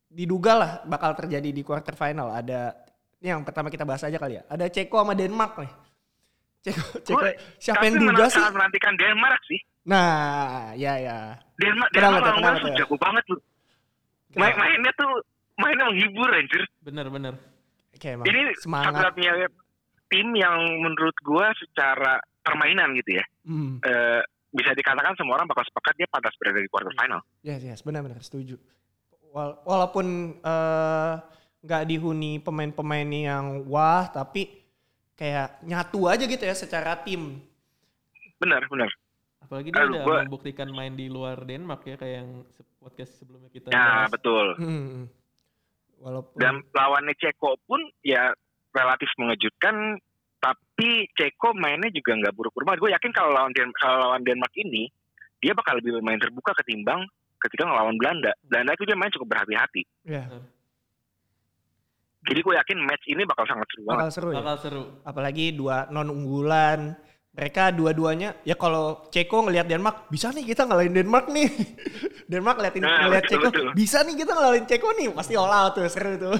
diduga 0.08 0.52
lah 0.56 0.70
bakal 0.84 1.16
terjadi 1.16 1.48
di 1.52 1.60
quarter 1.64 1.96
final. 1.96 2.32
Ada 2.32 2.76
ini 3.20 3.32
yang 3.32 3.42
pertama 3.42 3.72
kita 3.72 3.82
bahas 3.88 4.04
aja 4.04 4.16
kali 4.20 4.40
ya. 4.40 4.42
Ada 4.48 4.68
Ceko 4.68 5.00
sama 5.00 5.16
Denmark 5.16 5.56
nih. 5.60 5.72
Ceko, 6.68 6.88
Ceko 7.02 7.18
Gua- 7.18 7.36
siapa 7.56 7.82
yang 7.82 7.94
Tapi 7.94 8.04
duga 8.04 8.24
sih? 8.24 8.34
sangat 8.34 8.52
menantikan 8.54 8.92
Denmark 8.94 9.40
sih. 9.44 9.60
Nah, 9.84 10.08
ya 10.74 10.92
ya. 10.96 11.18
Denmark, 11.56 11.90
Kenapa 11.90 12.08
Denmark 12.12 12.22
lawan 12.22 12.36
kenapa 12.36 12.48
Wales 12.50 12.62
tuh 12.62 12.72
jago 12.76 12.96
banget. 12.96 13.24
Kenapa? 13.24 14.36
Main 14.38 14.54
mainnya 14.54 14.92
tuh 14.94 15.12
mainnya 15.56 15.84
menghibur 15.86 16.28
anjir. 16.28 16.62
Bener-bener. 16.80 17.34
Kayak 17.96 18.14
emang 18.14 18.26
Ini 18.26 18.40
semangat. 18.56 18.86
satu-satunya 18.92 19.32
tim 20.06 20.28
yang 20.32 20.54
menurut 20.78 21.16
gua 21.20 21.50
secara 21.54 22.16
permainan 22.40 22.94
gitu 22.94 23.16
ya. 23.16 23.24
Hmm. 23.42 23.80
eh, 23.80 24.20
bisa 24.48 24.72
dikatakan 24.72 25.12
semua 25.14 25.36
orang 25.36 25.44
bakal 25.44 25.60
sepakat 25.62 25.92
dia 25.94 26.08
pantas 26.08 26.32
berada 26.36 26.56
di 26.56 26.68
quarter 26.68 26.92
final. 26.94 27.20
Yes, 27.42 27.60
yes, 27.60 27.80
benar-benar 27.82 28.20
setuju. 28.20 28.56
Wal- 29.28 29.60
walaupun 29.62 30.06
eh, 30.38 31.14
nggak 31.58 31.84
dihuni 31.84 32.38
pemain-pemain 32.38 33.08
yang 33.08 33.44
wah, 33.64 34.06
tapi 34.06 34.46
kayak 35.18 35.58
nyatu 35.62 36.06
aja 36.06 36.24
gitu 36.24 36.40
ya 36.40 36.54
secara 36.54 36.94
tim. 37.02 37.42
Benar, 38.38 38.62
benar. 38.64 38.86
Apalagi 39.40 39.68
dia 39.68 39.82
Aduh, 39.82 39.92
udah 39.92 40.04
gua- 40.04 40.22
membuktikan 40.22 40.68
main 40.70 40.94
di 40.94 41.06
luar 41.06 41.42
Denmark 41.42 41.82
ya 41.84 41.96
kayak 41.96 42.14
yang 42.16 42.30
podcast 42.78 43.18
sebelumnya 43.18 43.50
kita 43.50 43.68
Ya, 43.68 44.06
bahas. 44.06 44.10
betul. 44.14 44.46
Hmm. 44.56 45.10
Walaupun 45.98 46.38
Dan 46.38 46.62
lawannya 46.70 47.14
Ceko 47.18 47.58
pun 47.66 47.82
ya 48.00 48.30
relatif 48.70 49.10
mengejutkan 49.18 49.98
tapi 50.38 51.10
Ceko 51.12 51.50
mainnya 51.52 51.90
juga 51.90 52.14
nggak 52.14 52.30
buruk-buruk 52.32 52.62
banget. 52.64 52.80
Gue 52.80 52.92
yakin 52.94 53.10
kalau 53.10 53.34
lawan 53.34 53.50
Den 53.50 53.74
kalau 53.74 53.98
lawan 54.06 54.22
Denmark 54.22 54.54
ini 54.54 54.86
dia 55.42 55.50
bakal 55.50 55.82
lebih 55.82 55.98
main 55.98 56.18
terbuka 56.18 56.54
ketimbang 56.62 57.02
ketika 57.42 57.66
ngelawan 57.66 57.98
Belanda. 57.98 58.30
Belanda 58.46 58.74
itu 58.74 58.86
dia 58.86 58.94
main 58.94 59.10
cukup 59.10 59.34
berhati-hati. 59.34 59.82
ya 60.06 60.22
Jadi 62.20 62.40
gue 62.40 62.54
yakin 62.54 62.78
match 62.80 63.04
ini 63.06 63.22
bakal 63.22 63.44
sangat 63.44 63.66
seru 63.68 63.82
banget. 63.84 63.94
bakal 63.94 64.10
seru 64.10 64.28
ya. 64.28 64.36
Bakal 64.36 64.56
seru. 64.58 64.82
Apalagi 65.02 65.46
dua 65.52 65.86
non 65.88 66.08
unggulan. 66.08 66.80
Mereka 67.28 67.70
dua-duanya 67.70 68.34
ya 68.42 68.58
kalau 68.58 69.06
Ceko 69.08 69.46
ngelihat 69.46 69.64
Denmark 69.64 70.10
bisa 70.10 70.34
nih 70.34 70.42
kita 70.44 70.66
ngalahin 70.66 70.90
Denmark 70.90 71.30
nih. 71.30 71.46
Denmark 72.30 72.58
ngeliatin 72.58 72.82
Nah, 72.82 73.06
ngeliat 73.06 73.22
betul, 73.22 73.32
Ceko 73.36 73.48
betul. 73.48 73.68
bisa 73.72 73.98
nih 74.02 74.14
kita 74.16 74.32
ngalahin 74.34 74.66
Ceko 74.66 74.88
nih 74.92 75.06
pasti 75.12 75.34
all 75.34 75.46
out 75.48 75.72
tuh 75.72 75.86
seru 75.86 76.18
tuh. 76.18 76.34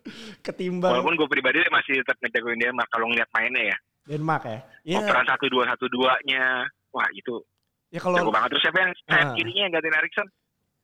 Ketimbang 0.46 0.94
Walaupun 0.94 1.16
gue 1.16 1.26
pribadi 1.26 1.58
masih 1.66 1.98
tetap 1.98 2.20
ngejagoin 2.20 2.60
mah 2.70 2.86
kalau 2.86 3.08
ngeliat 3.08 3.26
mainnya 3.32 3.72
ya. 3.72 3.76
Denmark 4.06 4.42
ya. 4.44 4.58
Iya. 4.84 4.98
Operan 5.00 5.26
satu 5.26 5.46
dua 5.48 5.64
satu 5.66 5.84
duanya. 5.88 6.68
Wah 6.92 7.08
itu 7.10 7.34
Ya 7.90 7.98
jago 7.98 8.12
kalau 8.12 8.30
banget. 8.30 8.48
Terus 8.54 8.62
siapa 8.62 8.78
yang 8.78 8.92
sayap 9.02 9.26
Ah. 9.26 9.34
kirinya 9.34 9.62
yang 9.64 9.72
gantiin 9.72 9.96
Erikson? 9.96 10.26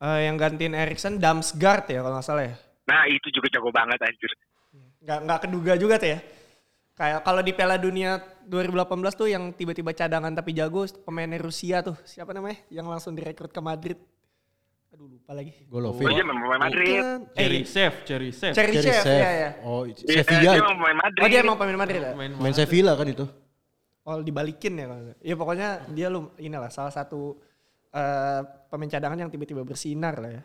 eh, 0.00 0.18
yang 0.24 0.34
gantiin 0.34 0.74
Erikson 0.74 1.14
Damsgaard 1.20 1.84
ya 1.86 2.00
kalau 2.00 2.16
nggak 2.16 2.26
salah 2.26 2.44
ya. 2.48 2.56
Nah 2.90 3.06
itu 3.06 3.30
juga 3.30 3.46
jago 3.46 3.70
banget 3.70 4.02
anjir. 4.02 4.30
Nggak 5.00 5.18
nggak 5.24 5.40
keduga 5.46 5.72
juga 5.78 5.94
tuh 5.96 6.10
ya. 6.10 6.20
Kayak 6.98 7.24
kalau 7.24 7.40
di 7.40 7.52
Piala 7.56 7.80
Dunia 7.80 8.20
2018 8.44 8.84
tuh 9.16 9.28
yang 9.30 9.54
tiba-tiba 9.56 9.94
cadangan 9.94 10.34
tapi 10.34 10.52
jago 10.52 10.84
pemainnya 11.06 11.38
Rusia 11.40 11.80
tuh. 11.80 11.96
Siapa 12.02 12.34
namanya? 12.34 12.60
Yang 12.68 12.86
langsung 12.90 13.12
direkrut 13.16 13.54
ke 13.54 13.62
Madrid. 13.62 13.96
Aduh 14.90 15.06
lupa 15.06 15.32
lagi. 15.32 15.54
Golovin. 15.70 16.04
Oh, 16.04 16.10
dia 16.12 16.24
memang 16.26 16.42
pemain 16.44 16.62
Madrid. 16.66 16.98
Eh, 17.38 17.62
Chef, 17.64 18.02
Cherry 18.04 18.34
Chef. 18.34 18.52
Cherry 18.52 18.74
Cherry 18.74 18.90
Chef, 18.90 19.04
Chef. 19.06 19.22
ya 19.22 19.30
ya. 19.32 19.50
Oh, 19.64 19.86
Iya, 19.86 20.26
Sevilla. 20.26 20.52
Dia 20.52 20.60
memang 20.60 20.76
pemain 20.76 20.98
Madrid. 20.98 21.22
Oh 21.22 21.28
dia 21.30 21.40
emang 21.40 21.56
pemain 21.56 21.78
Madrid 21.78 22.00
ya? 22.02 22.12
Main 22.12 22.32
Main 22.36 22.54
Sevilla 22.58 22.92
kan 22.98 23.06
itu. 23.08 23.24
Oh 24.04 24.18
dibalikin 24.20 24.74
ya 24.76 24.86
kalau 24.90 25.02
Ya 25.22 25.34
pokoknya 25.38 25.68
dia 25.94 26.06
lu 26.10 26.34
inilah 26.36 26.68
salah 26.68 26.90
satu 26.92 27.38
eh, 27.94 28.40
pemain 28.68 28.90
cadangan 28.90 29.16
yang 29.16 29.30
tiba-tiba 29.32 29.64
bersinar 29.64 30.20
lah 30.20 30.30
ya. 30.36 30.42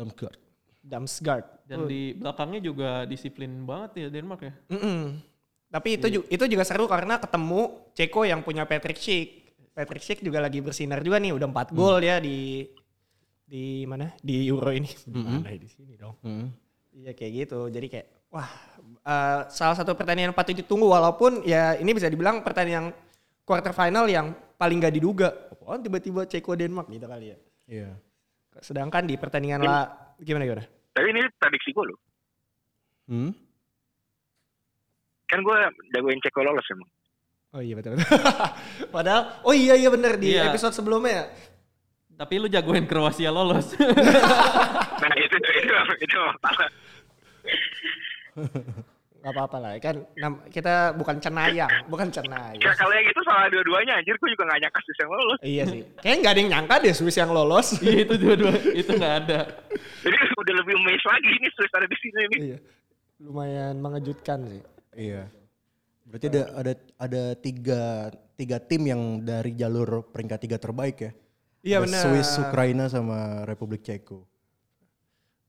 Damsgaard. 0.00 0.49
Damsgaard. 0.80 1.68
Dan 1.68 1.86
di 1.86 2.16
belakangnya 2.16 2.60
juga 2.64 2.90
disiplin 3.04 3.64
banget 3.68 4.06
ya 4.06 4.08
Denmark 4.10 4.40
ya. 4.42 4.52
Mm-mm. 4.72 5.00
Tapi 5.70 5.88
itu 6.00 6.06
juga, 6.10 6.26
itu 6.26 6.44
juga 6.50 6.64
seru 6.66 6.90
karena 6.90 7.22
ketemu 7.22 7.78
Ceko 7.94 8.26
yang 8.26 8.40
punya 8.42 8.66
Patrick 8.66 8.98
Schick. 8.98 9.54
Patrick 9.70 10.02
Schick 10.02 10.20
juga 10.24 10.42
lagi 10.42 10.58
bersinar 10.58 10.98
juga 10.98 11.22
nih, 11.22 11.30
udah 11.30 11.46
4 11.46 11.78
gol 11.78 12.02
ya 12.02 12.18
di 12.18 12.66
di 13.46 13.86
mana? 13.86 14.10
Di 14.18 14.50
Euro 14.50 14.74
ini. 14.74 14.90
Mana 15.14 15.54
di 15.54 15.70
sini 15.70 15.94
dong. 15.94 16.18
Hmm. 16.26 16.50
Iya 16.90 17.14
kayak 17.14 17.32
gitu. 17.46 17.70
Jadi 17.70 17.86
kayak 17.86 18.06
wah 18.34 18.50
eh, 19.06 19.40
salah 19.46 19.78
satu 19.78 19.94
pertandingan 19.94 20.34
yang 20.34 20.36
patut 20.36 20.58
ditunggu 20.58 20.90
walaupun 20.90 21.46
ya 21.46 21.78
ini 21.78 21.94
bisa 21.94 22.10
dibilang 22.10 22.42
pertandingan 22.42 22.90
quarter 23.46 23.70
final 23.70 24.10
yang 24.10 24.34
paling 24.58 24.82
gak 24.82 24.94
diduga. 24.94 25.30
Oh, 25.62 25.78
tiba-tiba 25.78 26.26
Ceko 26.26 26.58
Denmark 26.58 26.90
gitu 26.90 27.06
kali 27.06 27.30
ya. 27.30 27.38
Iya. 27.70 27.90
Sedangkan 28.58 29.06
di 29.06 29.14
pertandingan 29.14 29.62
lah 29.62 30.09
gimana 30.20 30.44
gimana? 30.44 30.64
Tapi 30.90 31.06
ini 31.08 31.20
prediksi 31.34 31.70
gue 31.70 31.84
loh. 31.84 31.98
Hmm? 33.06 33.32
Kan 35.26 35.40
gue 35.40 35.56
jagoin 35.90 36.18
Ceko 36.18 36.42
lolos 36.42 36.66
emang. 36.68 36.90
Oh 37.50 37.58
iya 37.58 37.74
betul. 37.74 37.98
Padahal 38.94 39.42
oh 39.42 39.50
iya 39.50 39.74
iya 39.74 39.88
bener 39.88 40.14
di 40.16 40.34
Iya. 40.34 40.48
episode 40.48 40.70
sebelumnya 40.70 41.12
ya. 41.12 41.24
Tapi 42.16 42.34
lu 42.36 42.46
jagoin 42.46 42.84
Kroasia 42.84 43.30
lolos. 43.30 43.72
Nah 45.00 45.14
itu 45.16 45.32
itu 45.32 45.72
itu 45.98 46.16
masalah. 46.44 46.68
Gak 49.20 49.36
apa-apa 49.36 49.56
lah 49.60 49.70
kan 49.76 50.00
nam- 50.16 50.40
kita 50.48 50.96
bukan 50.96 51.20
cenayang, 51.20 51.68
bukan 51.86 52.08
Ya, 52.08 52.14
cenayang. 52.18 52.72
kalau 52.72 52.88
yang 52.90 53.04
itu 53.04 53.20
salah 53.20 53.52
dua-duanya 53.52 54.00
anjir. 54.00 54.16
Gue 54.16 54.32
juga 54.32 54.48
gak 54.48 54.60
nyangka 54.64 54.80
Swiss 54.80 54.98
yang 54.98 55.12
lolos. 55.12 55.38
Iya 55.40 55.64
sih. 55.68 55.82
Kayaknya 56.00 56.18
gak 56.18 56.32
ada 56.32 56.40
yang 56.40 56.50
nyangka 56.50 56.74
deh 56.80 56.94
Swiss 56.96 57.16
yang 57.20 57.30
lolos. 57.30 57.66
Iya 57.84 57.98
itu 58.00 58.14
dua-dua 58.16 58.52
itu 58.72 58.90
nggak 58.90 59.14
ada. 59.20 59.40
Jadi 60.00 60.16
udah 60.34 60.54
lebih 60.56 60.74
amazed 60.74 61.04
lagi 61.04 61.28
ini 61.30 61.48
Swiss 61.52 61.72
ada 61.72 61.84
di 61.84 61.98
sini 62.00 62.20
nih. 62.26 62.38
iya. 62.40 62.58
Lumayan 63.20 63.76
mengejutkan 63.76 64.38
sih. 64.48 64.62
Iya. 64.96 65.28
Berarti 66.08 66.26
ada 66.26 66.42
ada 66.56 66.72
ada 66.96 67.22
tiga 67.36 67.82
tiga 68.34 68.56
tim 68.58 68.82
yang 68.82 69.02
dari 69.20 69.52
jalur 69.52 70.00
peringkat 70.08 70.40
tiga 70.40 70.56
terbaik 70.56 70.96
ya. 70.98 71.12
Iya 71.60 71.76
Ada 71.76 71.84
benar. 71.84 72.02
Swiss, 72.02 72.30
Ukraina 72.40 72.84
sama 72.88 73.44
Republik 73.44 73.84
Ceko. 73.84 74.24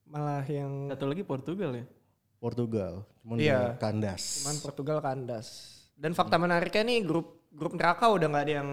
Malah 0.05 0.43
yang 0.43 0.91
Satu 0.91 1.07
lagi 1.07 1.23
Portugal 1.23 1.71
ya. 1.71 1.85
Portugal. 2.41 3.05
Cuman 3.21 3.37
Iya. 3.37 3.77
kandas. 3.77 4.41
cuman 4.41 4.57
Portugal 4.59 4.97
kandas. 4.97 5.47
Dan 5.93 6.11
fakta 6.11 6.35
menariknya 6.35 6.81
nih 6.83 7.05
grup 7.05 7.45
grup 7.47 7.77
neraka 7.77 8.09
udah 8.09 8.25
nggak 8.25 8.43
ada 8.43 8.53
yang 8.57 8.69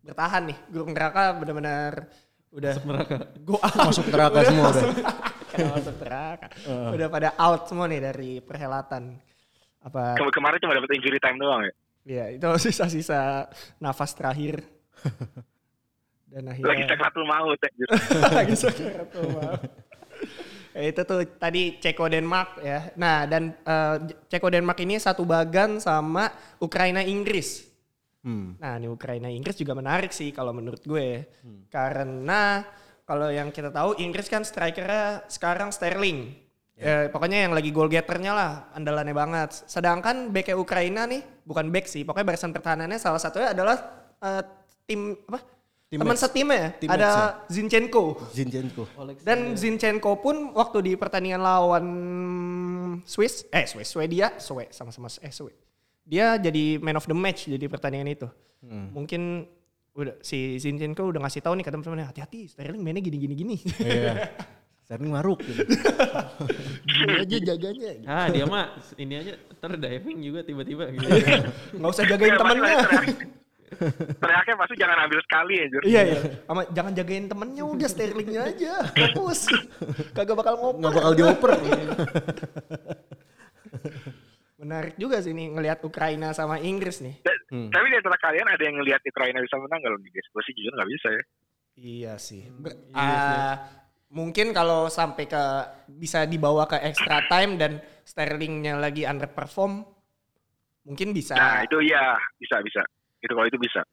bertahan 0.00 0.42
nih. 0.48 0.58
Grup 0.66 0.88
neraka 0.88 1.36
benar-benar 1.36 1.92
udah 2.48 2.74
Neraka. 2.80 3.16
go 3.38 3.60
out. 3.60 3.76
Masuk 3.92 4.08
neraka 4.08 4.38
semua 4.42 4.72
udah. 4.72 4.84
Kenapa 5.48 5.76
masuk 5.76 5.96
neraka? 5.98 6.46
Udah 6.90 7.06
pada 7.08 7.28
out 7.34 7.62
semua 7.66 7.84
nih 7.84 8.00
dari 8.02 8.30
perhelatan. 8.38 9.16
Apa 9.78 10.12
Kem- 10.14 10.28
kemarin 10.30 10.56
cuma 10.58 10.72
dapat 10.72 10.90
injury 10.92 11.16
time 11.18 11.36
doang 11.36 11.60
ya. 11.62 11.72
Iya, 12.04 12.24
itu 12.34 12.48
sisa-sisa 12.64 13.48
nafas 13.76 14.12
terakhir. 14.12 14.64
Dan 16.28 16.44
Lagi 16.44 16.60
akhirnya 16.60 16.86
sakratul 16.90 17.24
maut 17.24 17.56
anjir. 17.58 17.88
lagi 18.30 18.54
sakaratul 18.54 19.24
maut. 19.30 19.60
Itu 20.78 21.02
tuh 21.02 21.26
tadi 21.26 21.82
Ceko 21.82 22.06
Denmark 22.06 22.62
ya. 22.62 22.94
Nah, 22.94 23.26
dan 23.26 23.50
eh, 23.58 23.96
Ceko 24.30 24.48
Denmark 24.48 24.78
ini 24.78 24.94
satu 25.02 25.26
bagan 25.26 25.82
sama 25.82 26.30
Ukraina 26.62 27.02
Inggris. 27.02 27.66
Hmm. 28.22 28.54
Nah, 28.62 28.78
ini 28.78 28.86
Ukraina 28.86 29.26
Inggris 29.26 29.58
juga 29.58 29.74
menarik 29.74 30.14
sih 30.14 30.30
kalau 30.30 30.54
menurut 30.54 30.82
gue. 30.86 31.26
Karena 31.66 32.62
kalau 33.02 33.32
yang 33.32 33.50
kita 33.50 33.74
tahu 33.74 33.98
Inggris 33.98 34.30
kan 34.30 34.46
strikernya 34.46 35.26
sekarang 35.26 35.74
Sterling. 35.74 36.46
Eh, 36.78 37.10
pokoknya 37.10 37.42
yang 37.42 37.58
lagi 37.58 37.74
goal 37.74 37.90
getternya 37.90 38.30
lah, 38.30 38.52
andalannya 38.70 39.10
banget. 39.10 39.66
Sedangkan 39.66 40.30
back 40.30 40.54
Ukraina 40.54 41.10
nih, 41.10 41.26
bukan 41.42 41.74
back 41.74 41.90
sih, 41.90 42.06
pokoknya 42.06 42.26
barisan 42.30 42.54
pertahanannya 42.54 43.02
salah 43.02 43.18
satunya 43.18 43.50
adalah 43.50 43.76
eh, 44.22 44.42
tim 44.86 45.18
apa? 45.26 45.57
Teman 45.88 46.20
setimnya 46.20 46.56
ya, 46.60 46.68
Teammates 46.76 47.00
ada 47.00 47.12
Zinchenko. 47.48 48.20
Zinchenko. 48.28 48.84
Dan 49.24 49.56
Zinchenko 49.56 50.20
pun 50.20 50.52
waktu 50.52 50.84
di 50.84 50.92
pertandingan 51.00 51.40
lawan 51.40 51.86
Swiss, 53.08 53.48
eh 53.48 53.64
Swiss, 53.64 53.96
Swedia, 53.96 54.36
Swe, 54.36 54.68
sama-sama 54.68 55.08
eh 55.24 55.32
Swe. 55.32 55.48
Dia 56.04 56.36
jadi 56.36 56.76
man 56.76 57.00
of 57.00 57.08
the 57.08 57.16
match 57.16 57.48
jadi 57.48 57.64
pertandingan 57.72 58.08
itu. 58.12 58.28
Mungkin 58.68 59.48
udah 59.96 60.20
si 60.20 60.60
Zinchenko 60.60 61.08
udah 61.08 61.24
ngasih 61.24 61.40
tahu 61.40 61.56
nih 61.56 61.64
ke 61.64 61.72
teman-temannya 61.72 62.06
hati-hati 62.06 62.52
Sterling 62.52 62.84
mainnya 62.84 63.00
gini-gini 63.00 63.34
gini. 63.34 63.56
Iya. 63.80 64.28
Sterling 64.84 65.08
maruk 65.08 65.40
gitu. 65.40 65.64
gini 66.84 67.12
aja 67.16 67.36
jaganya. 67.48 67.90
gitu. 67.96 68.08
Ah 68.08 68.26
dia 68.28 68.44
mah 68.44 68.76
ini 69.00 69.14
aja 69.24 69.32
ntar 69.56 69.72
diving 69.80 70.20
juga 70.20 70.44
tiba-tiba 70.44 70.84
gitu. 70.92 71.08
Nggak 71.80 71.90
usah 71.96 72.04
jagain 72.04 72.36
Ya, 72.36 72.36
pasti 72.36 72.60
temennya. 72.60 72.76
Teriak- 73.70 74.18
Teriaknya 74.18 74.54
pasti 74.56 74.74
jangan 74.76 74.98
ambil 75.00 75.20
sekali 75.20 75.54
anjir. 75.58 75.80
iya 75.84 76.02
iya. 76.04 76.18
Sama 76.42 76.62
jangan 76.68 76.92
jagain 76.92 77.26
temennya 77.26 77.64
udah 77.64 77.88
Sterlingnya 77.88 78.40
aja. 78.46 78.72
Fokus. 78.90 79.40
Kagak 80.12 80.34
bakal 80.34 80.54
ngoper. 80.56 80.78
Nggak 80.78 80.94
bakal 80.94 81.12
dioper. 81.14 81.50
Menarik 84.58 84.94
juga 84.96 85.18
sih 85.18 85.30
nih 85.30 85.52
ngelihat 85.52 85.78
Ukraina 85.80 86.32
sama 86.32 86.58
Inggris 86.58 86.98
nih. 86.98 87.22
Da- 87.22 87.36
Tapi 87.48 87.86
di 87.86 87.96
antara 87.96 88.18
kalian 88.18 88.44
ada 88.44 88.60
yang 88.60 88.76
ngelihat 88.76 89.00
Ukraina 89.02 89.38
bisa 89.38 89.56
menang 89.56 89.80
kalau 89.80 89.96
nih 89.96 90.10
guys? 90.10 90.28
Gue 90.28 90.42
sih 90.42 90.52
jujur 90.52 90.72
nggak 90.74 90.90
bisa 90.90 91.08
ya. 91.08 91.22
Iya 91.78 92.12
sih. 92.18 92.42
Ah, 92.90 93.54
mungkin 94.10 94.50
kalau 94.50 94.88
sampai 94.88 95.24
ke 95.24 95.42
bisa 95.88 96.26
dibawa 96.26 96.66
ke 96.66 96.76
extra 96.82 97.22
time 97.24 97.54
dan 97.54 97.72
Sterlingnya 98.02 98.74
lagi 98.74 99.04
underperform, 99.04 99.84
mungkin 100.82 101.12
bisa. 101.12 101.32
Nah 101.32 101.62
itu 101.62 101.78
ya 101.82 102.16
bisa 102.36 102.58
bisa. 102.60 102.82
Itu 103.28 103.36
kalau 103.36 103.44
itu 103.46 103.60
bisa. 103.60 103.84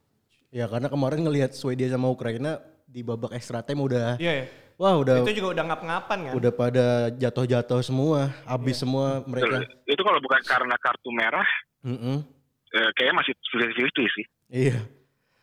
ya 0.49 0.65
karena 0.65 0.87
kemarin 0.87 1.19
ngelihat 1.19 1.51
Swedia 1.51 1.91
sama 1.91 2.07
Ukraina 2.07 2.55
di 2.85 3.03
babak 3.03 3.35
extra 3.35 3.59
time 3.59 3.83
udah 3.83 4.15
Iya, 4.15 4.33
iya. 4.33 4.45
wah 4.75 4.95
udah 4.95 5.19
Itu 5.19 5.35
juga 5.35 5.51
udah 5.51 5.63
ngap-ngapan 5.67 6.17
kan? 6.21 6.33
udah 6.33 6.51
pada 6.51 6.85
jatuh-jatuh 7.11 7.83
semua, 7.83 8.31
habis 8.45 8.79
semua 8.79 9.19
mereka. 9.25 9.67
Itu 9.83 9.99
kalau 9.99 10.17
bukan 10.17 10.39
karena 10.41 10.79
kartu 10.79 11.09
merah, 11.11 11.47
Mm-mm. 11.83 12.23
eh, 12.71 12.89
kayaknya 12.95 13.15
masih 13.19 13.33
sulit 13.43 13.75
sih. 13.91 14.25
Iya, 14.47 14.79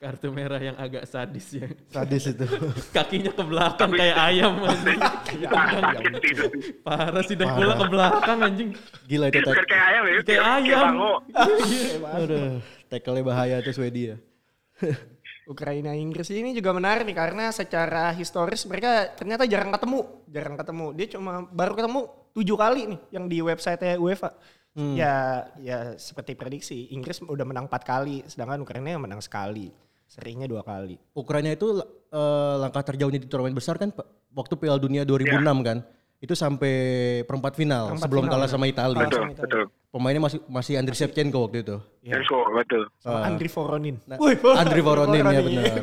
Kartu 0.01 0.35
merah 0.35 0.59
yang 0.59 0.75
agak 0.75 1.05
sadis 1.05 1.47
ya. 1.53 1.69
sadis 1.87 2.27
itu. 2.27 2.43
Kakinya 2.97 3.31
ke 3.31 3.43
belakang 3.45 3.93
kayak 3.93 4.19
ayam 4.19 4.59
anjing. 4.67 4.99
Ah. 5.47 5.95
Parah 6.83 7.23
sih 7.23 7.39
dah 7.39 7.47
bola 7.53 7.75
ke 7.77 7.87
belakang 7.87 8.39
anjing. 8.41 8.69
Gila 9.07 9.29
itu 9.29 9.39
Bukan 9.39 9.55
tek- 9.55 9.69
kayak 9.69 9.87
ayam 9.87 10.03
ya. 10.03 10.15
Kayak 10.25 10.45
ayam. 10.59 10.83
bango. 10.89 11.15
Tackle-nya 12.93 13.25
bahaya 13.25 13.57
tuh 13.65 13.73
Swedia. 13.73 14.21
Ukraina 15.49 15.97
Inggris 15.97 16.29
ini 16.29 16.53
juga 16.53 16.77
menarik 16.77 17.09
nih 17.09 17.17
karena 17.17 17.49
secara 17.49 18.13
historis 18.13 18.63
mereka 18.69 19.09
ternyata 19.17 19.49
jarang 19.49 19.73
ketemu, 19.73 20.01
jarang 20.29 20.57
ketemu. 20.61 20.87
Dia 20.93 21.07
cuma 21.17 21.33
baru 21.49 21.73
ketemu 21.73 22.01
tujuh 22.37 22.57
kali 22.61 22.83
nih 22.93 23.01
yang 23.17 23.25
di 23.27 23.41
website 23.41 23.97
UEFA. 23.97 24.37
Ya, 24.73 25.49
ya 25.61 25.79
seperti 26.01 26.33
prediksi 26.33 26.93
Inggris 26.97 27.21
udah 27.21 27.45
menang 27.45 27.69
empat 27.69 27.85
kali, 27.85 28.25
sedangkan 28.25 28.65
Ukraina 28.65 28.97
yang 28.97 29.05
menang 29.05 29.21
sekali, 29.21 29.69
seringnya 30.09 30.49
dua 30.49 30.65
kali. 30.65 30.97
Ukraina 31.13 31.53
itu 31.53 31.77
eh, 32.09 32.55
langkah 32.57 32.81
terjauhnya 32.81 33.21
di 33.21 33.29
turnamen 33.29 33.53
besar 33.53 33.77
kan 33.77 33.93
Pak? 33.93 34.23
waktu 34.33 34.55
Piala 34.57 34.81
Dunia 34.81 35.05
2006 35.05 35.69
kan. 35.69 35.79
Itu 36.23 36.39
sampai 36.39 36.75
perempat 37.27 37.53
final 37.53 37.91
Perempat 37.91 38.07
sebelum 38.07 38.25
final, 38.25 38.35
kalah 38.39 38.47
ya. 38.47 38.53
sama 38.55 38.67
Italia. 38.67 38.99
Betul, 39.03 39.19
sama 39.19 39.33
Italia. 39.33 39.43
betul. 39.43 39.65
Pemainnya 39.93 40.23
masih 40.23 40.39
masih 40.47 40.73
Andriy 40.79 40.95
Shevchenko 40.95 41.39
waktu 41.43 41.59
itu. 41.61 41.77
Ya. 42.01 42.15
Enko, 42.17 42.39
betul. 42.49 42.83
Sama 42.97 43.19
Andri 43.27 43.49
Voronin. 43.51 43.97
Nah, 44.07 44.17
Andriy 44.57 44.81
Voronin 44.81 45.21
ya 45.21 45.41
benar. 45.43 45.83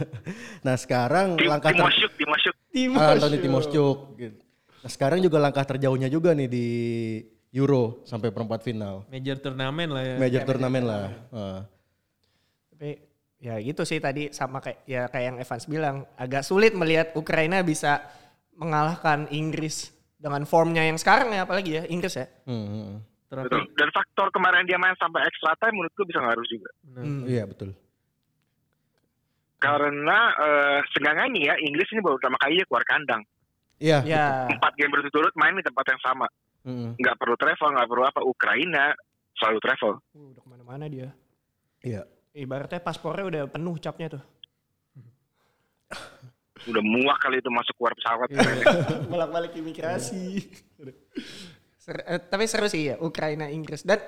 nah 0.66 0.74
sekarang 0.74 1.36
Tim, 1.36 1.46
langkah 1.46 1.70
ter 1.70 1.78
Timosyuk, 1.78 2.12
Timosyuk. 2.16 2.54
Timo 2.72 2.96
Ah, 2.96 3.12
Anthony. 3.12 3.36
Timosyuk. 3.38 3.98
gitu. 4.16 4.40
Nah, 4.80 4.90
sekarang 4.90 5.18
juga 5.20 5.36
langkah 5.38 5.62
terjauhnya 5.62 6.08
juga 6.08 6.32
nih 6.32 6.48
di 6.48 6.66
Euro 7.52 8.00
sampai 8.02 8.32
perempat 8.32 8.60
final. 8.60 9.04
Major 9.06 9.36
turnamen 9.38 9.88
lah 9.88 10.02
ya. 10.02 10.14
Major 10.16 10.42
turnamen 10.42 10.82
lah. 10.82 11.04
Heeh. 11.30 11.58
Tapi 12.72 12.90
ya 13.36 13.54
gitu 13.60 13.84
sih 13.84 14.00
tadi 14.00 14.32
sama 14.32 14.58
kayak 14.58 14.78
ya 14.84 15.02
kayak 15.06 15.24
yang 15.24 15.36
Evans 15.38 15.64
bilang 15.66 15.96
agak 16.16 16.42
sulit 16.42 16.72
melihat 16.72 17.12
Ukraina 17.12 17.60
bisa 17.60 18.00
mengalahkan 18.56 19.28
Inggris 19.30 19.92
dengan 20.16 20.42
formnya 20.48 20.82
yang 20.82 20.96
sekarang 20.96 21.30
ya 21.30 21.44
apalagi 21.44 21.78
ya 21.78 21.84
Inggris 21.86 22.16
ya. 22.16 22.26
Hmm, 22.48 22.66
hmm. 22.66 22.94
Terapi. 23.26 23.46
Betul. 23.50 23.62
Dan 23.76 23.88
faktor 23.92 24.26
kemarin 24.32 24.64
dia 24.64 24.78
main 24.80 24.96
sampai 24.96 25.22
extra 25.28 25.52
time 25.60 25.76
menurutku 25.76 26.02
bisa 26.08 26.18
ngaruh 26.22 26.46
juga. 26.48 26.70
Hmm. 26.96 27.22
Iya 27.26 27.44
betul. 27.46 27.70
Karena 29.56 30.18
eh 30.36 30.78
seenggaknya 30.94 31.52
ya 31.52 31.54
Inggris 31.60 31.88
ini 31.92 32.00
baru 32.04 32.16
pertama 32.20 32.38
kali 32.40 32.60
dia 32.60 32.66
keluar 32.68 32.84
kandang. 32.86 33.22
Iya. 33.76 33.98
Ya. 34.04 34.26
Empat 34.48 34.72
game 34.76 34.92
berturut-turut 34.92 35.34
main 35.36 35.56
di 35.56 35.64
tempat 35.64 35.84
yang 35.88 36.00
sama. 36.00 36.26
Hmm, 36.66 36.98
Nggak 36.98 37.16
perlu 37.22 37.36
travel, 37.38 37.68
nggak 37.78 37.88
perlu 37.88 38.04
apa. 38.04 38.20
Ukraina 38.26 38.84
selalu 39.38 39.58
travel. 39.62 39.92
Uh, 40.16 40.32
udah 40.34 40.42
ke 40.42 40.48
mana-mana 40.48 40.84
dia. 40.90 41.08
Iya. 41.84 42.02
Ibaratnya 42.36 42.80
paspornya 42.84 43.24
udah 43.24 43.42
penuh 43.48 43.76
capnya 43.80 44.18
tuh. 44.18 44.22
Udah 46.66 46.82
muak 46.82 47.18
kali 47.18 47.38
itu 47.38 47.48
masuk 47.48 47.74
keluar 47.74 47.94
pesawat. 47.94 48.28
Bolak-balik 49.10 49.54
imigrasi. 49.54 50.42
Ser- 51.76 52.02
eh, 52.04 52.18
tapi 52.18 52.44
seru 52.44 52.66
sih 52.66 52.90
ya 52.90 52.98
Ukraina 52.98 53.46
Inggris 53.46 53.80
dan 53.80 54.02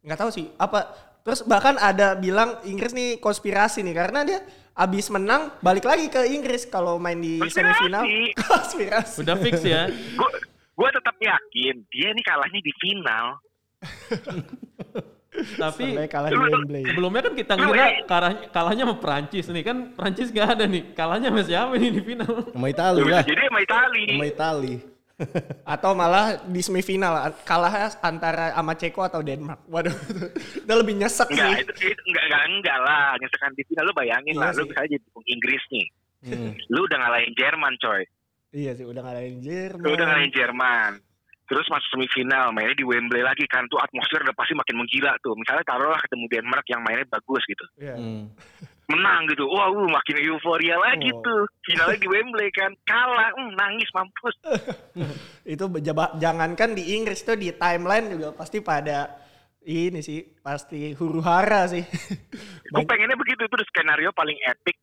nggak 0.00 0.18
tahu 0.18 0.30
sih 0.30 0.50
apa 0.54 0.92
terus 1.22 1.40
bahkan 1.42 1.78
ada 1.78 2.12
bilang 2.12 2.60
Inggris 2.62 2.92
nih 2.92 3.16
konspirasi 3.16 3.80
nih 3.80 3.94
karena 3.94 4.20
dia 4.22 4.42
abis 4.74 5.08
menang 5.08 5.48
balik 5.58 5.84
lagi 5.84 6.08
ke 6.08 6.28
Inggris 6.28 6.66
kalau 6.66 6.98
main 6.98 7.16
di 7.16 7.38
Konspirasi. 7.38 7.88
semifinal 7.88 8.02
konspirasi 8.50 9.16
Udah 9.20 9.36
fix 9.38 9.62
ya. 9.62 9.88
gue 9.88 10.30
gue 10.72 10.88
tetap 10.90 11.14
yakin 11.14 11.74
dia 11.86 12.08
ini 12.10 12.20
kalahnya 12.20 12.58
di 12.58 12.72
final. 12.74 13.26
Tapi 15.32 15.96
kalah 16.12 16.28
Wembley 16.28 16.84
sebelumnya 16.84 17.22
kan 17.24 17.32
kita 17.32 17.52
ngira 17.56 17.86
kalah, 18.04 18.32
kalahnya 18.52 18.84
sama 18.84 18.96
Prancis 19.00 19.48
nih 19.48 19.64
kan 19.64 19.76
Prancis 19.96 20.28
gak 20.28 20.60
ada 20.60 20.64
nih. 20.68 20.92
Kalahnya 20.92 21.32
sama 21.32 21.42
siapa 21.42 21.72
nih 21.80 21.90
di 21.90 22.02
final? 22.04 22.52
Sama 22.52 22.66
Itali 22.68 23.02
lah. 23.08 23.24
Jadi 23.24 23.42
sama 23.48 23.60
Itali. 23.64 24.04
Sama 24.12 24.26
Itali. 24.28 24.74
atau 25.74 25.92
malah 25.94 26.40
di 26.48 26.60
semifinal 26.64 27.14
kalah 27.46 27.94
antara 28.02 28.52
sama 28.56 28.74
Ceko 28.74 29.06
atau 29.06 29.20
Denmark 29.22 29.68
waduh 29.70 29.94
itu 30.66 30.72
lebih 30.72 30.98
nyesek 30.98 31.30
Enggak, 31.30 31.46
sih 31.46 31.62
itu, 31.62 31.72
itu 31.94 32.02
enggak, 32.10 32.24
enggak, 32.26 32.42
enggak 32.48 32.78
lah. 32.82 33.06
Nyesekan 33.20 33.52
di 33.54 33.62
final 33.70 33.84
lu 33.86 33.92
bayangin 33.94 34.34
Iya 34.34 34.40
lah. 34.42 34.50
Lu 34.50 34.62
sih. 34.64 34.68
bisa 34.72 34.80
aja 34.82 34.96
dukung 34.98 35.26
Inggris 35.30 35.62
nih. 35.70 35.86
Hmm. 36.22 36.50
Lu 36.70 36.80
udah 36.86 36.98
ngalahin 37.02 37.32
Jerman 37.34 37.74
coy. 37.78 38.02
iya 38.52 38.76
sih 38.76 38.84
udah 38.84 39.00
ngalahin 39.00 39.40
Jerman 39.40 39.84
Lu 39.86 39.90
udah 39.96 40.06
ngalahin 40.06 40.32
Jerman. 40.34 40.92
Terus 41.50 41.66
masuk 41.68 41.88
semifinal, 41.98 42.54
mainnya 42.54 42.78
di 42.78 42.86
Wembley 42.86 43.20
lagi 43.20 43.44
kan. 43.50 43.66
Tuh 43.66 43.76
atmosfer 43.76 44.22
udah 44.22 44.32
pasti 44.32 44.54
makin 44.54 44.78
menggila 44.78 45.12
tuh. 45.20 45.34
Misalnya 45.36 45.64
taruhlah 45.66 46.00
ketemu 46.00 46.24
Denmark 46.30 46.64
yang 46.70 46.80
mainnya 46.80 47.06
bagus 47.10 47.42
gitu. 47.44 47.64
Iya. 47.82 47.94
Hmm. 47.98 48.30
Menang 48.88 49.26
gitu. 49.28 49.44
Wah, 49.50 49.68
uh, 49.68 49.88
makin 49.90 50.16
euforia 50.22 50.78
lagi 50.78 51.10
Oh. 51.10 51.20
tuh. 51.20 51.42
Finalnya 51.66 51.98
di 51.98 52.08
Wembley 52.08 52.48
kan. 52.54 52.70
Kalah, 52.86 53.34
hmm, 53.36 53.52
nangis 53.58 53.90
mampus. 53.92 54.34
itu 55.52 55.64
jangankan 56.22 56.70
di 56.72 56.94
Inggris 56.96 57.26
tuh 57.26 57.34
di 57.36 57.50
timeline 57.52 58.06
juga 58.14 58.32
pasti 58.32 58.62
pada 58.62 59.18
ini 59.62 60.02
sih 60.02 60.18
pasti 60.42 60.90
huru 60.98 61.22
hara 61.22 61.70
sih 61.70 61.82
Gue 62.72 62.82
pengennya 62.86 63.18
begitu. 63.18 63.44
Itu 63.44 63.56
skenario 63.68 64.14
paling 64.14 64.38
epic. 64.46 64.78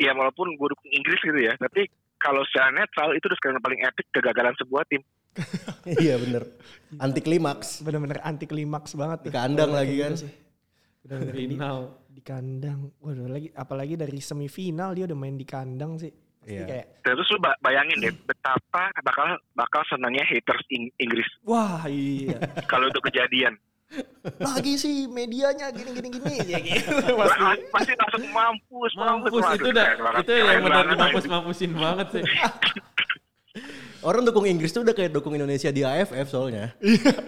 Ya 0.00 0.16
walaupun 0.16 0.56
gue 0.56 0.68
dukung 0.70 0.90
Inggris 0.94 1.20
gitu 1.20 1.36
ya. 1.36 1.52
Tapi 1.60 1.90
kalau 2.16 2.40
secara 2.48 2.72
netral 2.72 3.12
itu 3.12 3.26
udah 3.28 3.36
skenario 3.36 3.60
paling 3.60 3.80
epic 3.84 4.06
kegagalan 4.16 4.56
sebuah 4.56 4.86
tim. 4.88 5.02
Iya 5.96 6.16
bener. 6.16 6.42
Anti 6.96 7.20
klimaks. 7.20 7.80
bener-bener 7.80 8.18
anti 8.20 8.44
klimaks 8.44 8.92
banget 8.92 9.18
Di 9.22 9.30
kandang 9.30 9.70
lagi 9.70 9.94
kan. 9.96 10.12
sih. 10.16 10.30
Bener-bener 11.00 11.34
di, 11.34 11.44
Final. 11.48 11.78
di 12.10 12.20
kandang 12.20 12.80
waduh 12.98 13.26
lagi 13.26 13.48
apalagi 13.50 13.94
dari 13.94 14.18
semifinal 14.18 14.92
dia 14.92 15.04
udah 15.04 15.16
main 15.16 15.34
di 15.34 15.44
kandang 15.44 15.96
sih 15.96 16.12
Iya. 16.40 16.64
kayak 16.66 16.86
Terus 17.00 17.28
lu 17.30 17.38
ba- 17.38 17.56
bayangin 17.58 18.00
deh 18.00 18.12
betapa 18.18 18.88
bakal 18.98 19.24
bakal 19.54 19.80
senangnya 19.86 20.24
haters 20.24 20.60
Ing- 20.68 20.92
Inggris 20.96 21.28
wah 21.42 21.84
iya 21.84 22.36
kalau 22.70 22.88
itu 22.88 23.00
kejadian. 23.02 23.56
lagi 24.38 24.76
sih 24.76 25.04
medianya 25.06 25.68
gini 25.68 25.90
gini 25.90 26.08
gini 26.10 26.36
ya 26.46 26.58
gitu 26.58 26.94
pasti 27.12 27.38
Wah, 27.42 27.56
pasti 27.70 27.92
langsung 27.92 28.24
mampus, 28.30 28.92
Mampus 28.94 29.32
Waduh, 29.34 29.56
itu 29.56 29.68
udah 29.68 29.88
itu 30.16 30.30
yang 30.32 30.60
benar 30.60 30.76
banget. 30.78 30.92
dimampus-mampusin 30.94 31.72
banget 31.74 32.06
sih. 32.10 32.24
Orang 34.00 34.24
dukung 34.24 34.48
Inggris 34.48 34.72
tuh 34.72 34.80
udah 34.80 34.96
kayak 34.96 35.12
dukung 35.12 35.36
Indonesia 35.36 35.68
di 35.68 35.84
AFF 35.84 36.26
soalnya. 36.28 36.72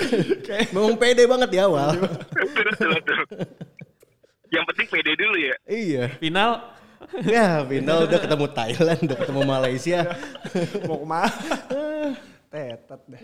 Memang 0.74 0.96
pede 0.96 1.28
banget 1.28 1.48
di 1.52 1.58
awal. 1.60 1.96
Yang 4.52 4.64
penting 4.72 4.86
pede 4.88 5.12
dulu 5.16 5.36
ya. 5.36 5.56
iya. 5.68 6.04
Final 6.16 6.72
Ya 7.12 7.60
final 7.66 8.08
udah 8.08 8.18
ketemu 8.24 8.46
Thailand, 8.56 9.00
udah 9.04 9.18
ketemu 9.20 9.42
Malaysia. 9.44 10.00
mau 10.88 11.02
ke 11.02 11.06
mana 11.06 11.34
tetet 12.52 13.00
deh 13.08 13.22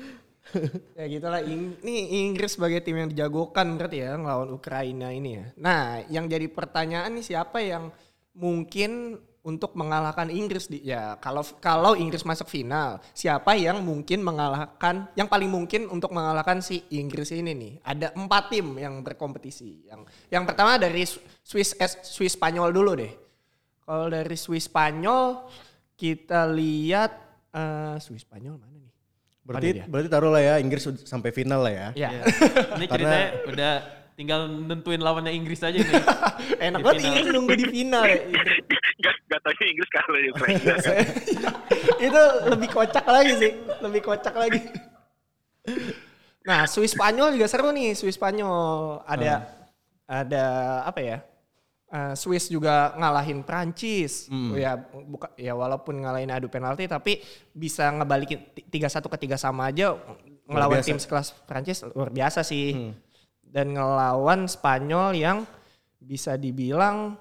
ya 0.96 1.04
gitulah 1.04 1.44
Ing- 1.44 1.76
ini 1.84 2.24
Inggris 2.24 2.56
sebagai 2.56 2.80
tim 2.80 2.96
yang 2.96 3.12
dijagokan 3.12 3.76
berarti 3.76 4.00
ya 4.00 4.16
ngelawan 4.16 4.48
Ukraina 4.56 5.12
ini 5.12 5.36
ya 5.36 5.46
nah 5.60 6.00
yang 6.08 6.24
jadi 6.24 6.48
pertanyaan 6.48 7.12
nih 7.20 7.26
siapa 7.36 7.60
yang 7.60 7.92
mungkin 8.32 9.20
untuk 9.46 9.72
mengalahkan 9.78 10.28
Inggris 10.28 10.66
di 10.66 10.82
ya 10.82 11.16
kalau 11.22 11.40
kalau 11.62 11.94
Inggris 11.94 12.26
masuk 12.26 12.50
final 12.50 12.98
siapa 13.14 13.54
yang 13.54 13.80
mungkin 13.80 14.20
mengalahkan 14.20 15.08
yang 15.14 15.30
paling 15.30 15.48
mungkin 15.48 15.86
untuk 15.88 16.10
mengalahkan 16.12 16.58
si 16.60 16.84
Inggris 16.92 17.30
ini 17.32 17.54
nih 17.54 17.72
ada 17.86 18.12
empat 18.12 18.52
tim 18.52 18.76
yang 18.76 19.00
berkompetisi 19.00 19.88
yang 19.88 20.02
yang 20.28 20.44
pertama 20.44 20.76
dari 20.76 21.06
Swiss 21.42 21.72
S- 21.78 22.02
Swiss 22.02 22.34
Spanyol 22.34 22.74
dulu 22.74 22.92
deh 22.98 23.12
kalau 23.88 24.12
dari 24.12 24.36
Swiss 24.36 24.68
Spanyol 24.68 25.48
kita 25.96 26.46
lihat 26.52 27.10
eh 27.50 27.96
Swiss 27.98 28.22
Spanyol 28.28 28.60
mana 28.60 28.76
nih? 28.78 28.92
Berarti 29.48 29.68
berarti 29.88 30.08
taruh 30.12 30.28
lah 30.28 30.42
ya 30.44 30.54
Inggris 30.60 30.84
sampai 31.08 31.32
final 31.32 31.64
lah 31.64 31.72
ya. 31.72 31.88
Ya. 31.96 32.10
Ya. 32.20 32.22
Ini 32.76 32.84
ceritanya 32.84 33.28
udah 33.48 33.72
tinggal 34.18 34.50
nentuin 34.50 34.98
lawannya 34.98 35.30
Inggris 35.30 35.62
aja 35.62 35.78
nih. 35.78 35.94
Enak 36.66 36.82
banget. 36.82 37.06
Inggris 37.06 37.26
nunggu 37.30 37.54
di 37.54 37.66
final 37.70 38.02
ya. 38.02 38.18
Gak, 38.98 39.14
gak 39.30 39.40
taunya 39.46 39.66
Inggris 39.70 39.90
kalah 39.94 40.18
di 40.18 40.28
Ukraina. 40.34 40.74
itu 42.10 42.22
lebih 42.50 42.68
kocak 42.68 43.06
lagi 43.06 43.32
sih, 43.38 43.52
lebih 43.78 44.00
kocak 44.02 44.34
lagi. 44.34 44.58
Nah, 46.42 46.66
Swiss 46.66 46.98
Spanyol 46.98 47.38
juga 47.38 47.46
seru 47.46 47.70
nih, 47.70 47.94
Swiss 47.94 48.18
Spanyol. 48.18 49.04
Ada 49.06 49.46
ada 50.08 50.44
apa 50.82 50.98
ya? 50.98 51.18
Eh, 51.88 52.12
Swiss 52.18 52.50
juga 52.50 52.92
ngalahin 52.98 53.46
Prancis. 53.46 54.26
Ya 54.58 54.76
buka 54.82 55.30
ya 55.38 55.54
walaupun 55.54 55.94
ngalahin 55.94 56.28
adu 56.28 56.50
penalti 56.50 56.84
tapi 56.84 57.22
bisa 57.48 57.88
ngebalikin 57.94 58.50
ti- 58.50 58.66
3-1 58.66 59.08
ke 59.08 59.16
3 59.24 59.38
sama 59.38 59.70
aja 59.70 59.94
ngelawan 60.44 60.80
tim 60.82 60.98
sekelas 60.98 61.32
Prancis 61.46 61.86
luar 61.94 62.10
biasa 62.10 62.42
sih. 62.42 62.90
Dan 63.48 63.72
ngelawan 63.72 64.44
Spanyol 64.44 65.16
yang 65.16 65.38
bisa 65.98 66.34
dibilang 66.34 67.16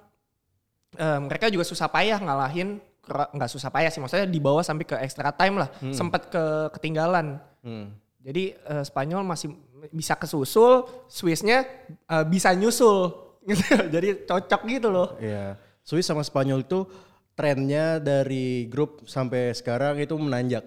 eh, 0.94 1.20
mereka 1.20 1.48
juga 1.48 1.64
susah 1.64 1.88
payah 1.88 2.18
ngalahin 2.18 2.78
nggak 3.08 3.48
susah 3.48 3.72
payah 3.72 3.88
sih 3.88 4.04
maksudnya 4.04 4.28
dibawa 4.28 4.60
sampai 4.60 4.84
ke 4.84 4.96
extra 5.00 5.32
time 5.32 5.64
lah 5.64 5.70
sempat 5.92 6.28
ke 6.28 6.44
ketinggalan 6.76 7.40
Hmm. 7.58 7.92
jadi 8.22 8.56
eh, 8.56 8.84
Spanyol 8.84 9.24
masih 9.24 9.52
bisa 9.92 10.16
kesusul 10.16 10.88
Swissnya 11.08 11.64
eh, 11.88 12.24
bisa 12.24 12.52
nyusul 12.52 13.12
gitu. 13.48 13.64
jadi 13.88 14.24
cocok 14.24 14.62
gitu 14.68 14.88
loh 14.88 15.16
Iya. 15.20 15.56
Swiss 15.82 16.04
sama 16.06 16.24
Spanyol 16.24 16.64
itu 16.64 16.84
trennya 17.32 17.98
dari 17.98 18.68
grup 18.68 19.04
sampai 19.04 19.52
sekarang 19.52 20.00
itu 20.00 20.16
menanjak 20.16 20.64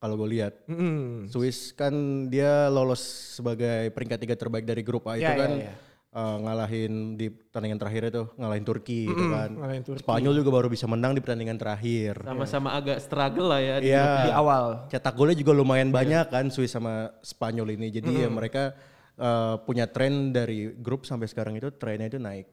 kalau 0.00 0.16
gue 0.16 0.28
lihat. 0.32 0.64
Mm. 0.64 1.28
Swiss 1.28 1.70
kan 1.70 1.92
dia 2.26 2.66
lolos 2.66 3.04
sebagai 3.36 3.92
peringkat 3.92 4.18
tiga 4.18 4.32
terbaik 4.32 4.64
dari 4.64 4.80
grup 4.80 5.04
A 5.04 5.14
itu 5.14 5.22
Ya, 5.22 5.36
ya, 5.36 5.38
kan 5.38 5.50
ya. 5.54 5.72
eh, 6.10 6.36
ngalahin 6.40 6.92
di 7.14 7.28
pertandingan 7.28 7.76
terakhir 7.76 8.02
itu 8.08 8.22
ngalahin 8.34 8.64
Turki 8.64 9.06
gitu 9.06 9.24
kan. 9.28 9.52
ngalahin 9.52 9.84
Turki. 9.84 10.00
Spanyol 10.00 10.34
juga 10.34 10.50
baru 10.50 10.66
bisa 10.66 10.84
menang 10.84 11.12
di 11.12 11.20
pertandingan 11.20 11.54
terakhir. 11.54 12.16
Sama-sama 12.18 12.72
agak 12.72 12.98
struggle 12.98 13.46
lah 13.46 13.60
ya. 13.60 13.76
di 13.78 13.92
Iya. 13.92 14.08
di 14.24 14.32
awal 14.32 14.88
Cetak 14.88 15.14
golnya 15.14 15.36
juga 15.36 15.52
lumayan 15.52 15.88
banyak 15.90 16.26
kan 16.26 16.48
Swiss 16.48 16.72
sama 16.72 17.12
Spanyol 17.20 17.76
ini. 17.76 17.92
Jadi 17.92 18.10
ya 18.16 18.28
mereka 18.28 18.72
eh, 19.14 19.54
punya 19.62 19.84
tren 19.84 20.32
dari 20.32 20.72
grup 20.72 21.04
sampai 21.04 21.28
sekarang 21.28 21.54
itu 21.54 21.68
trennya 21.70 22.08
itu 22.08 22.16
naik. 22.16 22.48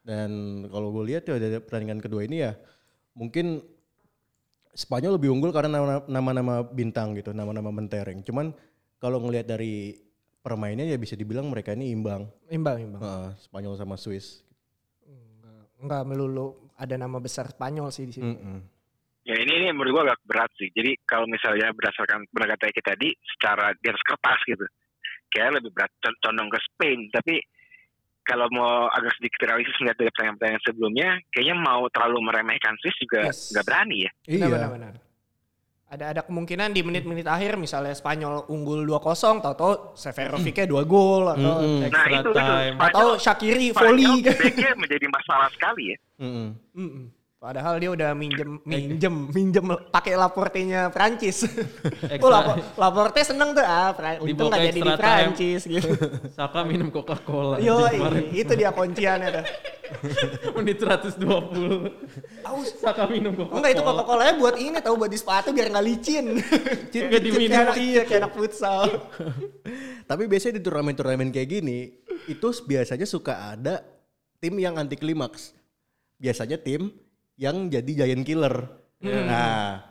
Dan 0.00 0.30
kalau 0.66 0.88
gue 0.90 1.04
lihat 1.04 1.26
ya 1.26 1.36
dari 1.36 1.58
pertandingan 1.58 1.98
kedua 1.98 2.22
ini 2.22 2.40
ya 2.40 2.56
mungkin 3.12 3.60
Spanyol 4.78 5.18
lebih 5.18 5.34
unggul 5.34 5.50
karena 5.50 5.82
nama- 5.82 6.06
nama-nama 6.06 6.54
bintang 6.62 7.18
gitu, 7.18 7.34
nama-nama 7.34 7.74
mentereng. 7.74 8.22
Cuman 8.22 8.54
kalau 9.02 9.18
ngelihat 9.18 9.50
dari 9.50 9.98
permainnya 10.38 10.86
ya 10.86 10.94
bisa 10.94 11.18
dibilang 11.18 11.50
mereka 11.50 11.74
ini 11.74 11.90
imbang. 11.90 12.30
imbang 12.46 12.78
imbang 12.78 13.02
Heeh, 13.02 13.28
Spanyol 13.42 13.74
sama 13.74 13.98
Swiss. 13.98 14.46
nggak 15.78 16.10
melulu 16.10 16.74
ada 16.74 16.98
nama 16.98 17.22
besar 17.22 17.46
Spanyol 17.54 17.94
sih 17.94 18.02
di 18.02 18.18
sini 18.18 18.34
Mm-mm. 18.34 18.58
Ya 19.22 19.38
ini, 19.38 19.62
ini 19.62 19.70
menurut 19.70 19.94
gua 19.94 20.02
agak 20.10 20.26
berat 20.26 20.50
sih. 20.58 20.72
Jadi 20.74 20.98
kalau 21.06 21.28
misalnya 21.30 21.70
berdasarkan 21.70 22.26
pendapat 22.32 22.72
kita 22.72 22.96
tadi, 22.96 23.12
secara 23.36 23.70
di 23.76 23.86
atas 23.86 24.00
kertas 24.02 24.40
gitu, 24.42 24.66
kayak 25.30 25.60
lebih 25.60 25.70
berat 25.70 25.92
con- 26.00 26.18
condong 26.18 26.48
ke 26.48 26.58
Spain. 26.64 26.98
Tapi 27.12 27.36
kalau 28.28 28.46
mau 28.52 28.86
agak 28.88 29.16
sedikit 29.16 29.48
realistis 29.48 29.72
melihat 29.80 29.96
dari 29.96 30.12
pertandingan-pertandingan 30.12 30.62
sebelumnya, 30.62 31.08
kayaknya 31.32 31.56
mau 31.56 31.82
terlalu 31.88 32.18
meremehkan 32.22 32.76
Swiss 32.78 33.00
juga 33.00 33.20
Yes. 33.24 33.48
nggak 33.50 33.64
berani 33.64 33.96
ya. 34.04 34.10
Iya. 34.28 34.46
Benar-benar. 34.46 34.94
Ada 35.88 36.04
ada 36.12 36.20
kemungkinan 36.20 36.76
di 36.76 36.84
menit-menit 36.84 37.24
akhir 37.24 37.56
misalnya 37.56 37.96
Spanyol 37.96 38.44
unggul 38.46 38.84
2-0 38.84 39.40
tahu-tahu 39.40 39.96
Seferovicnya 39.96 40.68
2 40.68 40.84
gol 40.84 41.32
atau 41.32 41.64
Mm-mm. 41.64 41.80
Nah 41.80 41.88
Extra 41.88 42.04
itu 42.04 42.20
itu 42.20 42.30
time. 42.36 42.74
Spanyol- 42.76 42.84
atau 42.92 43.06
Shakiri 43.16 43.66
Spanyol 43.72 43.88
volley 43.88 44.12
backnya 44.28 44.70
menjadi 44.76 45.06
masalah 45.08 45.48
sekali 45.48 45.82
ya. 45.88 45.98
Mm-mm. 46.20 46.48
Mm-mm. 46.76 47.04
Padahal 47.38 47.78
dia 47.78 47.94
udah 47.94 48.18
minjem 48.18 48.58
minjem 48.66 49.30
minjem 49.30 49.62
pakai 49.94 50.18
Laportenya 50.18 50.90
Prancis. 50.90 51.46
oh, 52.24 52.30
Lapo- 52.34 52.58
Laporte 52.74 53.22
seneng 53.22 53.54
tuh 53.54 53.62
ah, 53.62 53.94
Pra- 53.94 54.18
untung 54.18 54.50
nggak 54.50 54.58
ke 54.58 54.66
jadi 54.66 54.74
di 54.74 54.82
extra 54.82 54.98
time. 54.98 55.06
Prancis 55.06 55.62
gitu. 55.70 55.90
Saka 56.38 56.66
minum 56.66 56.90
Coca-Cola. 56.90 57.62
Yo, 57.62 57.78
itu 58.34 58.52
dia 58.58 58.74
kunciannya 58.74 59.28
tuh. 59.38 59.44
Menit 60.58 60.82
120. 60.82 62.42
Aus. 62.42 62.68
Saka 62.74 63.06
minum 63.06 63.30
Coca-Cola. 63.30 63.58
Enggak 63.62 63.70
itu 63.70 63.82
Coca-Colanya 63.86 64.34
buat 64.34 64.56
ini 64.58 64.78
tahu 64.82 64.94
buat 64.98 65.10
di 65.14 65.18
sepatu 65.22 65.54
biar 65.54 65.70
nggak 65.70 65.86
licin. 65.86 66.42
Nggak 66.90 67.22
diminum. 67.22 67.66
Iya, 67.70 68.02
kayak 68.02 68.18
anak 68.18 68.32
futsal. 68.34 68.82
Tapi 70.10 70.26
biasanya 70.26 70.58
di 70.58 70.62
turnamen-turnamen 70.66 71.30
kayak 71.30 71.48
gini 71.54 72.02
itu 72.26 72.48
biasanya 72.66 73.06
suka 73.06 73.54
ada 73.54 73.86
tim 74.42 74.58
yang 74.58 74.74
anti 74.74 74.98
klimaks. 74.98 75.54
Biasanya 76.18 76.58
tim 76.58 76.90
yang 77.38 77.70
jadi 77.70 78.04
giant 78.04 78.26
killer. 78.26 78.66
Nah, 78.98 79.88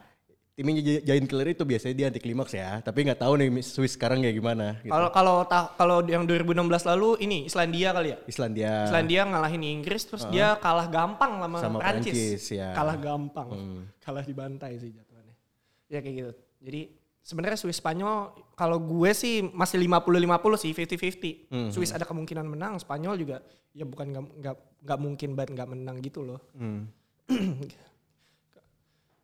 tim 0.51 0.67
yang 0.67 0.77
jadi 0.83 0.99
giant 1.05 1.27
killer 1.31 1.47
itu 1.55 1.63
biasanya 1.63 1.95
dia 1.95 2.05
anti 2.11 2.19
klimaks 2.19 2.53
ya. 2.53 2.83
Tapi 2.83 3.07
nggak 3.07 3.23
tahu 3.23 3.33
nih 3.39 3.47
Swiss 3.63 3.95
sekarang 3.95 4.19
kayak 4.19 4.35
gimana. 4.35 4.81
Gitu. 4.83 4.91
Kalau 4.91 5.09
kalau 5.15 5.35
kalau 5.79 5.97
yang 6.03 6.27
2016 6.27 6.91
lalu 6.91 7.09
ini 7.23 7.47
Islandia 7.47 7.95
kali 7.95 8.09
ya. 8.11 8.17
Islandia. 8.27 8.73
Islandia 8.91 9.21
ngalahin 9.31 9.63
Inggris 9.63 10.03
terus 10.03 10.27
dia 10.27 10.59
kalah 10.59 10.91
gampang 10.91 11.39
sama, 11.39 11.57
Sama 11.63 11.77
Prancis. 11.79 12.13
Prancis, 12.13 12.43
ya. 12.51 12.75
Kalah 12.75 12.97
gampang. 12.99 13.47
Hmm. 13.53 13.81
Kalah 14.03 14.25
dibantai 14.27 14.75
sih 14.81 14.91
jatuhannya. 14.91 15.35
Ya 15.87 16.03
kayak 16.03 16.15
gitu. 16.19 16.31
Jadi 16.57 16.81
sebenarnya 17.23 17.57
Swiss 17.59 17.79
Spanyol 17.79 18.35
kalau 18.59 18.81
gue 18.83 19.11
sih 19.15 19.45
masih 19.45 19.79
50-50 19.87 20.57
sih 20.59 20.71
50-50. 20.73 21.53
Hmm. 21.53 21.69
Swiss 21.71 21.95
ada 21.95 22.03
kemungkinan 22.03 22.43
menang, 22.43 22.75
Spanyol 22.81 23.15
juga 23.15 23.39
ya 23.77 23.85
bukan 23.85 24.09
nggak 24.09 24.25
nggak 24.41 24.55
nggak 24.89 24.99
mungkin 24.99 25.29
banget 25.37 25.51
nggak 25.53 25.69
menang 25.69 26.01
gitu 26.01 26.25
loh. 26.25 26.41
Hmm. 26.57 26.89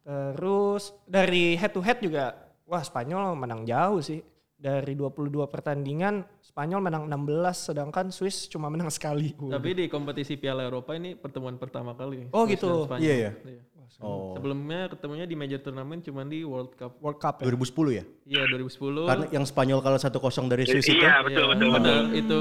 Terus 0.04 0.84
dari 1.08 1.56
head 1.56 1.72
to 1.72 1.80
head 1.80 2.04
juga 2.04 2.36
wah 2.68 2.84
Spanyol 2.84 3.36
menang 3.36 3.64
jauh 3.64 4.04
sih. 4.04 4.20
Dari 4.64 4.96
22 4.96 5.44
pertandingan 5.52 6.24
Spanyol 6.40 6.80
menang 6.80 7.04
16 7.12 7.68
sedangkan 7.72 8.08
Swiss 8.16 8.48
cuma 8.48 8.72
menang 8.72 8.88
sekali. 8.88 9.36
Tapi 9.36 9.76
di 9.76 9.86
kompetisi 9.92 10.40
Piala 10.40 10.64
Eropa 10.64 10.96
ini 10.96 11.20
pertemuan 11.20 11.60
pertama 11.60 11.92
kali. 12.00 12.32
Oh, 12.32 12.48
Swiss 12.48 12.64
gitu. 12.64 12.68
dan 12.72 12.88
Spanyol. 12.88 13.04
Iya, 13.04 13.16
iya. 13.16 13.32
Iya. 13.44 13.62
Oh. 14.02 14.34
Sebelumnya 14.34 14.90
ketemunya 14.90 15.28
di 15.28 15.36
major 15.36 15.60
turnamen 15.62 16.00
cuma 16.00 16.24
di 16.24 16.48
World 16.48 16.74
Cup. 16.80 16.96
World 17.04 17.20
Cup 17.20 17.44
ya. 17.44 17.52
2010 17.52 18.00
ya? 18.00 18.04
Iya 18.24 18.42
2010. 18.50 19.04
Karena 19.06 19.26
yang 19.36 19.46
Spanyol 19.46 19.80
kalah 19.84 20.00
1-0 20.02 20.48
dari 20.48 20.64
Swiss 20.64 20.88
itu. 20.88 21.04
Iya 21.04 21.20
betul 21.22 21.44
Iya, 21.44 21.52
betul 21.52 21.68
betul. 21.70 21.72
benar, 21.76 22.02
itu. 22.16 22.40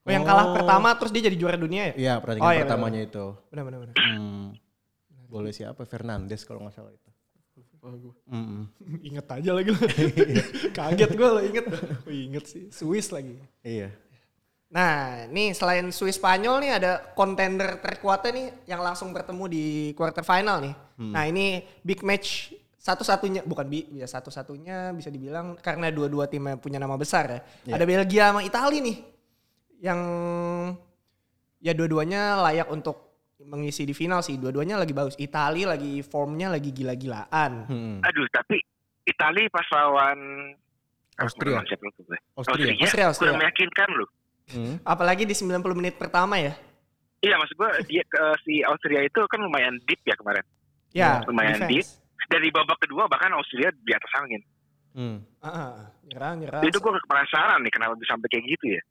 Oh, 0.00 0.10
yang 0.10 0.24
kalah 0.24 0.46
pertama 0.56 0.88
terus 0.96 1.12
dia 1.12 1.22
jadi 1.28 1.36
juara 1.36 1.60
dunia 1.60 1.92
ya? 1.92 1.94
Iya, 1.94 2.14
pertandingan 2.24 2.48
Oh, 2.48 2.52
iya, 2.56 2.62
pertamanya 2.64 3.00
itu. 3.04 3.24
Benar 3.52 3.62
benar 3.68 3.78
benar. 3.84 3.94
Hmm. 4.00 4.46
Boleh 5.30 5.54
siapa? 5.54 5.86
Fernandes 5.86 6.42
kalau 6.42 6.66
nggak 6.66 6.74
salah 6.74 6.90
itu. 6.90 7.10
Wah, 7.80 7.96
gua. 7.96 8.14
Mm-mm. 8.28 8.68
inget 9.08 9.24
aja 9.24 9.50
lagi. 9.56 9.72
Kaget 10.76 11.10
gue 11.16 11.28
lo 11.30 11.40
inget. 11.40 11.66
Oh, 12.04 12.12
inget 12.12 12.44
sih. 12.44 12.68
Swiss 12.68 13.08
lagi. 13.08 13.38
Iya. 13.64 13.88
Nah, 14.70 15.26
nih 15.32 15.56
selain 15.56 15.88
Swiss 15.90 16.20
Spanyol 16.20 16.60
nih 16.62 16.72
ada 16.76 17.00
kontender 17.16 17.80
terkuatnya 17.80 18.30
nih 18.30 18.46
yang 18.70 18.84
langsung 18.84 19.10
bertemu 19.10 19.44
di 19.50 19.64
quarter 19.96 20.22
final 20.22 20.62
nih. 20.62 20.74
Nah, 21.00 21.24
ini 21.26 21.64
big 21.80 22.04
match 22.04 22.52
satu-satunya 22.80 23.44
bukan 23.44 23.68
bi 23.68 23.84
ya 23.92 24.08
satu-satunya 24.08 24.96
bisa 24.96 25.12
dibilang 25.12 25.52
karena 25.60 25.92
dua-dua 25.92 26.30
timnya 26.30 26.56
punya 26.56 26.78
nama 26.78 26.94
besar 26.94 27.24
ya. 27.28 27.40
Ada 27.76 27.84
Belgia 27.84 28.30
sama 28.30 28.40
Italia 28.46 28.80
nih 28.80 28.96
yang 29.80 30.00
ya 31.60 31.72
dua-duanya 31.76 32.40
layak 32.40 32.68
untuk 32.72 33.09
mengisi 33.46 33.88
di 33.88 33.94
final 33.96 34.20
sih. 34.20 34.36
Dua-duanya 34.36 34.80
lagi 34.80 34.92
bagus. 34.92 35.16
Italia 35.16 35.72
lagi 35.72 36.00
formnya 36.04 36.52
lagi 36.52 36.70
gila-gilaan. 36.72 37.52
Hmm. 37.66 37.96
Aduh 38.04 38.26
tapi 38.32 38.60
Italia 39.08 39.48
pas 39.48 39.66
lawan 39.72 40.18
Austria. 41.20 41.60
Gue. 41.60 42.16
Austria. 42.36 42.72
Austria, 42.80 43.04
Austria. 43.12 43.32
kurang 43.32 43.40
meyakinkan 43.40 43.88
loh. 43.96 44.08
Hmm. 44.50 44.74
Apalagi 44.82 45.28
di 45.28 45.34
90 45.36 45.62
menit 45.78 45.94
pertama 46.00 46.40
ya. 46.40 46.56
Iya 47.20 47.36
maksud 47.36 47.56
gue 47.56 47.70
dia 47.84 48.02
ke 48.08 48.22
si 48.48 48.64
Austria 48.64 49.04
itu 49.04 49.20
kan 49.28 49.40
lumayan 49.44 49.76
deep 49.84 50.00
ya 50.08 50.16
kemarin. 50.16 50.44
Ya, 50.90 51.22
Lumayan 51.28 51.68
defense. 51.70 52.02
Dari 52.26 52.48
babak 52.50 52.80
kedua 52.82 53.06
bahkan 53.06 53.30
Austria 53.36 53.70
di 53.70 53.92
atas 53.92 54.12
angin. 54.18 54.42
Hmm. 54.90 55.18
Ah. 55.38 55.86
Itu 56.66 56.82
gue 56.82 56.92
penasaran 57.06 57.62
nih 57.62 57.72
kenapa 57.72 57.94
bisa 57.94 58.16
sampai 58.16 58.28
kayak 58.32 58.44
gitu 58.58 58.66
ya. 58.74 58.82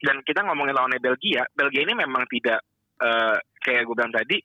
Dan 0.00 0.20
kita 0.24 0.44
ngomongin 0.44 0.76
lawannya 0.76 1.00
Belgia, 1.00 1.44
Belgia 1.56 1.82
ini 1.84 1.96
memang 1.96 2.24
tidak 2.28 2.60
eh, 2.98 3.36
kayak 3.60 3.84
gue 3.84 3.94
bilang 3.94 4.10
tadi 4.10 4.36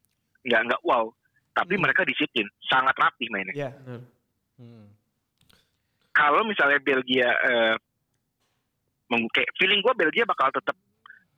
nggak 0.42 0.62
nggak 0.66 0.82
wow, 0.84 1.06
tapi 1.52 1.76
Hmm. 1.76 1.84
mereka 1.84 2.02
disiplin, 2.02 2.48
sangat 2.64 2.96
rapi 2.96 3.30
mainnya. 3.30 3.54
Ya. 3.54 3.70
Benar. 3.78 4.02
Hmm. 4.58 4.88
Kalau 6.12 6.44
misalnya 6.44 6.80
Belgia 6.80 7.30
eh, 7.32 7.76
meng- 9.08 9.32
kayak 9.32 9.52
feeling 9.56 9.80
gue 9.80 9.94
Belgia 9.96 10.24
bakal 10.24 10.52
tetap 10.52 10.76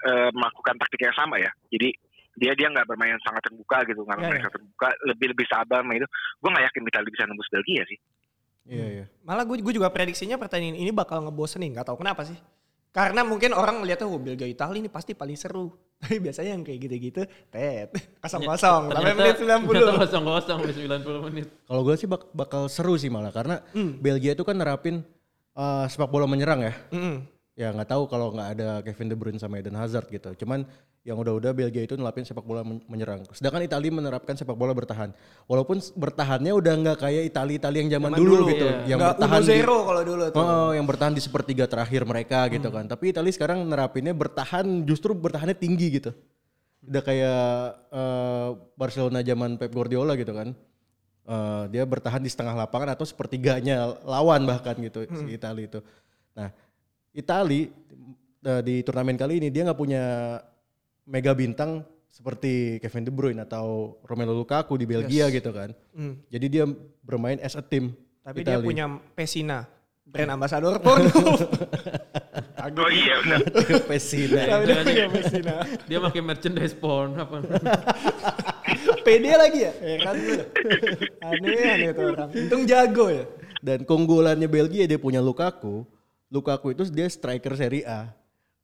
eh, 0.03 0.29
melakukan 0.31 0.75
taktik 0.75 0.99
yang 1.01 1.15
sama 1.15 1.39
ya. 1.39 1.47
Jadi 1.69 1.95
dia 2.33 2.51
dia 2.53 2.67
nggak 2.67 2.83
bermain 2.85 3.15
sangat 3.23 3.45
terbuka 3.45 3.85
gitu, 3.85 4.03
nggak 4.03 4.17
Ya, 4.17 4.21
bermain 4.21 4.35
ya. 4.35 4.43
sangat 4.43 4.55
terbuka, 4.57 4.87
lebih 5.05 5.27
lebih 5.31 5.45
sabar 5.47 5.79
main 5.79 6.01
itu. 6.01 6.09
Gue 6.41 6.49
nggak 6.49 6.65
yakin 6.67 6.81
Italia 6.83 7.09
bisa 7.09 7.23
nembus 7.23 7.47
Belgia 7.47 7.83
sih. 7.87 7.99
Iya, 8.63 8.85
iya. 8.89 9.05
Malah 9.21 9.43
gue 9.43 9.59
gue 9.59 9.73
juga 9.75 9.87
prediksinya 9.87 10.35
pertandingan 10.35 10.75
ini 10.75 10.91
bakal 10.91 11.19
ngebosenin, 11.21 11.71
nggak 11.71 11.87
tahu 11.87 11.99
kenapa 11.99 12.23
sih. 12.23 12.35
Karena 12.93 13.25
mungkin 13.25 13.51
orang 13.51 13.81
ngeliatnya 13.81 14.05
oh 14.05 14.21
Belgia 14.21 14.45
Italia 14.45 14.77
ini 14.77 14.85
pasti 14.85 15.11
paling 15.11 15.33
seru. 15.33 15.73
Tapi 16.03 16.21
biasanya 16.21 16.53
yang 16.53 16.61
kayak 16.61 16.79
gitu-gitu, 16.79 17.21
tet, 17.49 17.89
kosong-kosong, 18.21 18.91
sampai 18.91 19.13
menit 19.13 19.37
90. 19.39 19.65
Ternyata 19.65 19.93
kosong 19.97 20.23
kosong 20.23 20.59
di 20.61 20.73
90 20.77 21.25
menit. 21.25 21.45
Kalau 21.63 21.81
gue 21.81 21.95
sih 21.95 22.05
bak- 22.05 22.29
bakal 22.31 22.67
seru 22.67 22.93
sih 22.93 23.09
malah 23.09 23.31
karena 23.31 23.65
Hmm. 23.71 23.97
Belgia 23.97 24.31
itu 24.31 24.45
kan 24.45 24.53
nerapin 24.53 25.01
eh, 25.53 25.85
sepak 25.87 26.07
bola 26.07 26.29
menyerang 26.29 26.61
ya. 26.61 26.73
Mm-mm. 26.91 27.17
Ya 27.53 27.69
nggak 27.69 27.85
tahu 27.87 28.05
kalau 28.05 28.29
nggak 28.29 28.49
ada 28.51 28.69
Kevin 28.81 29.09
De 29.09 29.15
Bruyne 29.15 29.37
sama 29.37 29.57
Eden 29.57 29.73
Hazard 29.73 30.09
gitu. 30.09 30.33
Cuman 30.35 30.65
yang 31.03 31.19
udah-udah 31.19 31.51
Belgia 31.51 31.83
itu 31.83 31.99
nerapin 31.99 32.23
sepak 32.23 32.47
bola 32.47 32.63
men- 32.63 32.79
menyerang. 32.87 33.27
Sedangkan 33.35 33.59
Italia 33.59 33.91
menerapkan 33.91 34.39
sepak 34.39 34.55
bola 34.55 34.71
bertahan. 34.71 35.11
Walaupun 35.51 35.83
bertahannya 35.99 36.55
udah 36.55 36.73
nggak 36.79 36.97
kayak 37.03 37.23
Italia 37.27 37.55
Italia 37.59 37.79
yang 37.83 37.91
zaman, 37.99 38.09
Zaman 38.15 38.19
dulu, 38.23 38.35
dulu, 38.39 38.45
gitu, 38.55 38.67
iya. 38.71 38.87
yang 38.87 38.99
Nggak 39.03 39.11
bertahan 39.19 39.35
Uno 39.35 39.43
di, 39.43 39.51
zero 39.51 39.77
kalau 39.83 40.01
dulu 40.07 40.23
tuh. 40.31 40.39
Oh, 40.39 40.71
yang 40.71 40.85
bertahan 40.87 41.11
di 41.11 41.19
sepertiga 41.19 41.67
terakhir 41.67 42.07
mereka 42.07 42.47
gitu 42.47 42.71
kan. 42.71 42.87
Tapi 42.87 43.11
Italia 43.11 43.35
sekarang 43.35 43.67
nerapinnya 43.67 44.15
bertahan 44.15 44.65
justru 44.87 45.11
bertahannya 45.11 45.59
tinggi 45.59 45.99
gitu. 45.99 46.15
Udah 46.87 47.03
kayak 47.03 47.43
eh, 47.91 48.49
Barcelona 48.79 49.19
zaman 49.19 49.59
Pep 49.59 49.75
Guardiola 49.75 50.15
gitu 50.15 50.31
kan. 50.31 50.55
Eh, 51.27 51.63
dia 51.67 51.83
bertahan 51.83 52.23
di 52.23 52.31
setengah 52.31 52.55
lapangan 52.63 52.95
atau 52.95 53.03
sepertiganya 53.03 53.91
lawan 54.07 54.47
bahkan 54.47 54.79
gitu 54.79 55.03
si 55.03 55.35
Italia 55.35 55.67
itu. 55.67 55.83
Nah, 56.31 56.47
Italia 57.11 57.67
eh, 58.39 58.61
di 58.63 58.79
turnamen 58.87 59.19
kali 59.19 59.43
ini 59.43 59.51
dia 59.51 59.67
nggak 59.67 59.75
punya 59.75 60.03
mega 61.03 61.31
bintang 61.35 61.83
seperti 62.13 62.77
Kevin 62.77 63.09
De 63.09 63.11
Bruyne 63.11 63.41
atau 63.41 63.97
Romelu 64.05 64.37
Lukaku 64.37 64.77
di 64.77 64.85
Belgia 64.85 65.33
gitu 65.33 65.49
kan. 65.49 65.73
Mm. 65.97 66.13
Jadi 66.29 66.45
dia 66.45 66.65
bermain 67.01 67.41
as 67.41 67.57
a 67.57 67.63
team. 67.65 67.97
Tapi 68.23 68.45
dia 68.45 68.55
Italia. 68.55 68.67
punya 68.67 68.85
Pesina, 69.17 69.67
brand 70.07 70.31
ambassador 70.37 70.79
porno. 70.79 71.11
Oh 72.63 72.87
iya 72.87 73.19
benar. 73.19 73.43
Pesina. 73.91 74.41
Tapi 74.47 74.63
dia 74.71 74.79
punya 74.87 75.07
Pesina. 75.11 75.53
Dia 75.83 75.99
pakai 75.99 76.21
merchandise 76.23 76.71
porn 76.71 77.19
apa? 77.19 77.43
PD 79.05 79.25
lagi 79.35 79.67
ya? 79.67 79.73
Ya 79.83 79.97
kan. 79.99 80.15
Aneh 81.27 81.59
aneh 81.59 81.89
tuh 81.91 82.15
orang. 82.15 82.29
Untung 82.31 82.63
jago 82.63 83.11
ya. 83.11 83.27
Dan 83.59 83.83
keunggulannya 83.83 84.47
Belgia 84.47 84.87
dia 84.87 84.95
punya 84.95 85.19
Lukaku. 85.19 85.83
Lukaku 86.31 86.71
itu 86.71 86.87
dia 86.87 87.11
striker 87.11 87.51
Serie 87.59 87.83
A. 87.83 88.15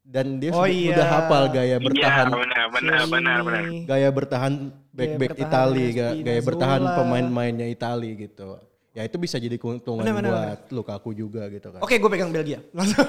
Dan 0.10 0.42
dia 0.42 0.50
Oh 0.50 0.66
sudah, 0.66 0.74
iya. 0.74 0.90
udah 0.90 1.06
hapal 1.06 1.44
gaya 1.54 1.78
bertahan 1.78 2.28
Iya 2.28 2.34
benar 2.34 2.66
benar 2.74 3.02
benar 3.06 3.38
benar. 3.46 3.64
gaya 3.86 4.10
bertahan 4.10 4.54
back-back 4.90 5.38
Itali, 5.38 5.86
gaya, 5.94 6.12
gaya 6.18 6.42
bertahan 6.42 6.82
pemain-pemainnya 6.98 7.70
Itali 7.70 8.18
gitu. 8.18 8.58
Ya 8.90 9.06
itu 9.06 9.22
bisa 9.22 9.38
jadi 9.38 9.54
keuntungan 9.56 10.02
Benar, 10.02 10.18
benar, 10.18 10.32
buat 10.34 10.60
Lukaku 10.74 11.14
juga 11.14 11.46
gitu 11.54 11.70
kan. 11.70 11.86
Oke, 11.86 12.02
gue 12.02 12.10
pegang 12.10 12.34
Belgia. 12.34 12.58
Langsung. 12.74 13.06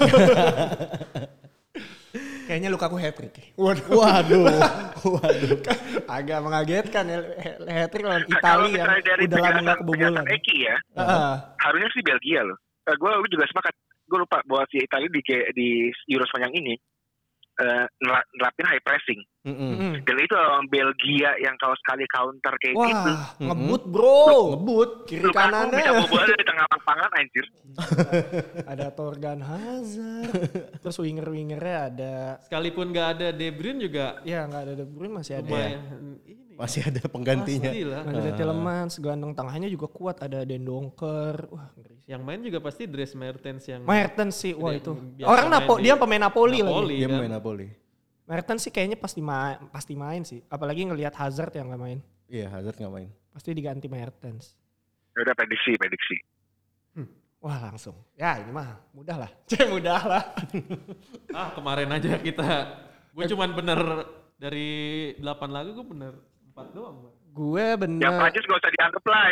Kayaknya 2.45 2.69
Lukaku 2.69 2.95
hat 2.99 3.15
trick. 3.17 3.33
Waduh. 3.57 3.87
Waduh, 3.89 4.41
waduh. 5.07 5.57
Agak 6.19 6.39
mengagetkan 6.43 7.03
ya 7.07 7.17
hat 7.65 7.89
trick 7.89 8.05
lawan 8.05 8.27
Italia 8.27 8.69
yang 8.77 9.25
udah 9.25 9.39
lama 9.41 9.73
kebobolan. 9.79 10.23
Eki 10.27 10.55
ya, 10.67 10.75
Heeh. 10.99 11.33
harusnya 11.65 11.89
sih 11.95 12.03
Belgia 12.05 12.45
loh. 12.45 12.57
gue 12.85 13.11
juga 13.31 13.45
sepakat. 13.47 13.73
Gue 14.11 14.19
lupa 14.19 14.43
bahwa 14.43 14.67
si 14.67 14.83
Italia 14.83 15.07
di 15.07 15.23
di 15.55 15.69
Euro 16.11 16.27
sepanjang 16.27 16.51
ini 16.59 16.75
eh, 17.63 17.85
nera- 18.03 18.27
nerapin 18.35 18.67
high 18.67 18.83
pressing. 18.83 19.21
Mm. 19.41 20.05
Dan 20.05 20.15
itu 20.21 20.33
lawan 20.37 20.69
Belgia 20.69 21.33
yang 21.41 21.57
kalau 21.57 21.73
sekali 21.81 22.05
counter 22.13 22.53
kayak 22.61 22.75
gitu. 22.77 23.11
Wah, 23.17 23.25
ngebut 23.41 23.83
bro. 23.89 24.53
Ngebut. 24.53 24.89
Kiri 25.09 25.25
Lukaku 25.25 25.41
kanannya. 25.49 25.81
bisa 25.81 25.91
bawa 25.97 26.07
bola 26.13 26.25
dari 26.29 26.43
tengah 26.45 26.65
lapangan 26.69 27.09
anjir. 27.17 27.45
ada 28.71 28.87
Torgan 28.93 29.39
Hazard. 29.41 30.29
Terus 30.77 30.97
winger-wingernya 31.01 31.77
ada 31.89 32.15
Sekalipun 32.45 32.93
nggak 32.93 33.07
ada 33.17 33.27
De 33.33 33.47
Bruyne 33.49 33.79
juga 33.81 34.19
ya 34.27 34.45
nggak 34.45 34.61
ada 34.61 34.73
De 34.77 34.85
Bruyne 34.85 35.13
masih 35.17 35.33
ada. 35.41 35.49
lumayan 35.49 35.81
ini. 36.29 36.41
Masih 36.61 36.81
ada 36.85 37.01
penggantinya. 37.09 37.71
Pasti 37.73 37.81
lah. 37.81 38.01
Masih 38.05 38.21
ada 38.21 38.31
Tielemans, 38.37 38.93
gelandang 39.01 39.33
tengahnya 39.33 39.65
juga 39.65 39.87
kuat 39.89 40.21
ada 40.21 40.45
Den 40.45 40.61
Donker. 40.61 41.49
Wah, 41.49 41.73
ngeri. 41.73 41.97
Yang 42.05 42.21
main 42.21 42.39
juga 42.45 42.59
pasti 42.61 42.83
Dres 42.85 43.17
Mertens 43.17 43.63
yang 43.65 43.81
Mertens 43.81 44.35
sih, 44.37 44.53
wah 44.53 44.69
itu. 44.69 44.93
Orang 45.25 45.49
Napo, 45.49 45.81
di 45.81 45.89
dia 45.89 45.97
pemain 45.97 46.21
Napoli, 46.21 46.61
lagi. 46.61 46.69
Napoli 46.69 46.95
Dia 47.01 47.07
kan. 47.09 47.17
main 47.17 47.33
Napoli. 47.33 47.67
Mertens 48.31 48.63
sih 48.63 48.71
kayaknya 48.71 48.95
pasti 48.95 49.19
main, 49.19 49.59
pasti 49.67 49.93
main 49.99 50.23
sih. 50.23 50.39
Apalagi 50.47 50.87
ngelihat 50.87 51.11
Hazard 51.19 51.51
yang 51.51 51.67
nggak 51.67 51.81
main. 51.83 51.99
Iya, 52.31 52.47
Hazard 52.47 52.79
nggak 52.79 52.93
main. 52.95 53.11
Pasti 53.35 53.51
diganti 53.51 53.91
Mertens. 53.91 54.55
Ya 55.11 55.27
Udah 55.27 55.35
prediksi, 55.35 55.75
prediksi. 55.75 56.15
Wah 57.41 57.57
langsung. 57.57 57.97
Ya 58.13 58.37
ini 58.37 58.53
mah 58.53 58.77
mudah 58.93 59.25
lah. 59.25 59.31
Cek 59.49 59.65
mudah 59.73 60.01
lah. 60.05 60.23
Ah 61.37 61.49
kemarin 61.57 61.89
aja 61.89 62.19
kita, 62.19 62.47
gue 63.15 63.25
cuman 63.31 63.55
bener 63.55 63.79
dari 64.35 64.69
8 65.15 65.25
lagu 65.47 65.73
gue 65.73 65.85
bener 65.89 66.13
4 66.53 66.75
doang. 66.75 67.09
Gue 67.31 67.63
Yang 67.63 67.81
bener. 67.87 68.11
Prancis 68.19 68.43
gak 68.43 68.59
usah 68.59 68.71
dianggap 68.75 69.03
lah. 69.07 69.23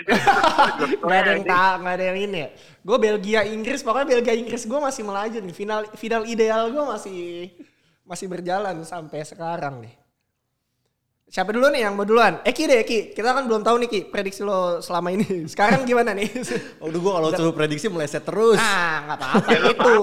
Gak 1.04 1.20
ada 1.20 1.32
yang 1.36 1.44
tak, 1.44 1.76
gak 1.84 1.94
ada 2.00 2.06
yang 2.08 2.20
ini 2.24 2.38
ya. 2.40 2.50
Gue 2.80 2.98
Belgia 2.98 3.42
Inggris, 3.44 3.84
pokoknya 3.84 4.08
Belgia 4.08 4.34
Inggris 4.40 4.64
gue 4.64 4.80
masih 4.80 5.04
melaju 5.04 5.38
nih. 5.44 5.56
Final 5.60 5.82
final 6.00 6.24
ideal 6.24 6.72
gue 6.72 6.84
masih 6.88 7.20
masih 8.10 8.26
berjalan 8.26 8.82
sampai 8.82 9.22
sekarang 9.22 9.86
nih. 9.86 9.94
Siapa 11.30 11.54
dulu 11.54 11.70
nih 11.70 11.86
yang 11.86 11.94
mau 11.94 12.02
duluan? 12.02 12.42
Eki 12.42 12.64
deh 12.66 12.82
Eki. 12.82 13.00
Kita 13.14 13.38
kan 13.38 13.46
belum 13.46 13.62
tahu 13.62 13.86
nih 13.86 13.88
Ki, 13.88 14.00
prediksi 14.10 14.42
lo 14.42 14.82
selama 14.82 15.14
ini. 15.14 15.30
Sekarang 15.54 15.86
gimana 15.86 16.18
nih? 16.18 16.26
Udah 16.82 16.98
gua 16.98 17.12
kalau 17.22 17.30
suruh 17.30 17.54
prediksi 17.54 17.86
meleset 17.86 18.26
terus. 18.26 18.58
ah 18.58 19.06
nggak 19.06 19.18
apa-apa 19.22 19.50
Ya, 19.54 19.60
itu. 19.70 19.96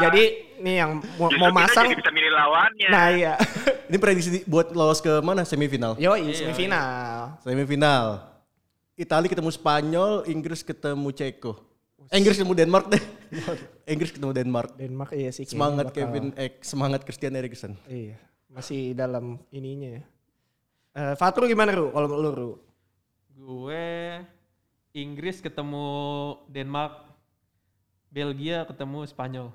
Jadi 0.00 0.22
nih 0.56 0.74
yang 0.80 0.90
mau, 1.20 1.28
Justru 1.28 1.36
mau 1.36 1.52
kita 1.52 1.58
masang. 1.60 1.84
jadi 1.84 1.96
bisa 2.00 2.10
milih 2.10 2.32
lawannya. 2.32 2.88
Nah 2.88 3.06
iya. 3.12 3.34
Ini 3.92 3.96
prediksi 4.00 4.28
di- 4.32 4.44
buat 4.48 4.72
lolos 4.72 5.04
ke 5.04 5.20
mana 5.20 5.44
semifinal? 5.44 6.00
Yo 6.00 6.16
semifinal. 6.32 7.36
Semifinal. 7.44 8.24
Italia 8.96 9.28
ketemu 9.28 9.50
Spanyol, 9.52 10.12
Inggris 10.28 10.64
ketemu 10.64 11.08
Ceko. 11.12 11.60
Eh, 12.08 12.16
Inggris 12.16 12.40
ketemu 12.40 12.56
Denmark 12.56 12.88
deh. 12.88 13.02
Inggris 13.92 14.10
ketemu 14.12 14.32
Denmark. 14.34 14.70
Denmark 14.76 15.10
iya 15.14 15.30
sih. 15.30 15.46
Semangat 15.46 15.90
bakal- 15.90 16.10
Kevin, 16.10 16.24
eh, 16.34 16.58
semangat 16.60 17.02
Christian 17.02 17.34
Eriksen. 17.34 17.74
Iya, 17.86 18.18
masih 18.48 18.92
dalam 18.92 19.38
ininya 19.50 19.98
ya. 19.98 20.02
Eh, 20.90 21.14
Fatru 21.14 21.46
gimana 21.46 21.70
Ru? 21.70 21.94
Kalau 21.94 22.06
lu 22.10 22.30
Ru? 22.34 22.50
Gue 23.30 24.18
Inggris 24.92 25.38
ketemu 25.38 25.86
Denmark, 26.50 27.06
Belgia 28.10 28.66
ketemu 28.66 29.06
Spanyol. 29.06 29.48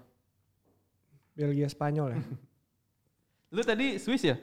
Belgia 1.35 1.67
Spanyol 1.67 2.15
ya. 2.15 2.21
Lu 3.55 3.61
tadi 3.63 3.95
Swiss 3.99 4.23
ya? 4.23 4.35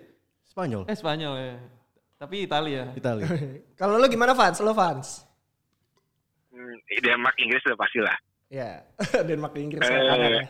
Spanyol, 0.45 0.85
Eh 0.85 0.97
Spanyol 0.97 1.35
ya. 1.37 1.57
Tapi 2.17 2.45
Italia. 2.45 2.93
Italia. 2.95 3.27
Kalau 3.81 3.97
lu 3.97 4.07
gimana 4.07 4.33
fans? 4.33 4.61
Lu 4.63 4.71
fans? 4.73 5.27
Hmm, 6.53 6.77
Denmark 7.03 7.35
Inggris 7.37 7.65
udah 7.67 7.77
pasti 7.77 7.99
lah. 7.99 8.15
Ya, 8.53 8.85
Denmark 9.29 9.57
Inggris 9.57 9.81
Eh, 9.81 9.89
ya 9.89 10.01
kanan 10.07 10.31
ya. 10.31 10.45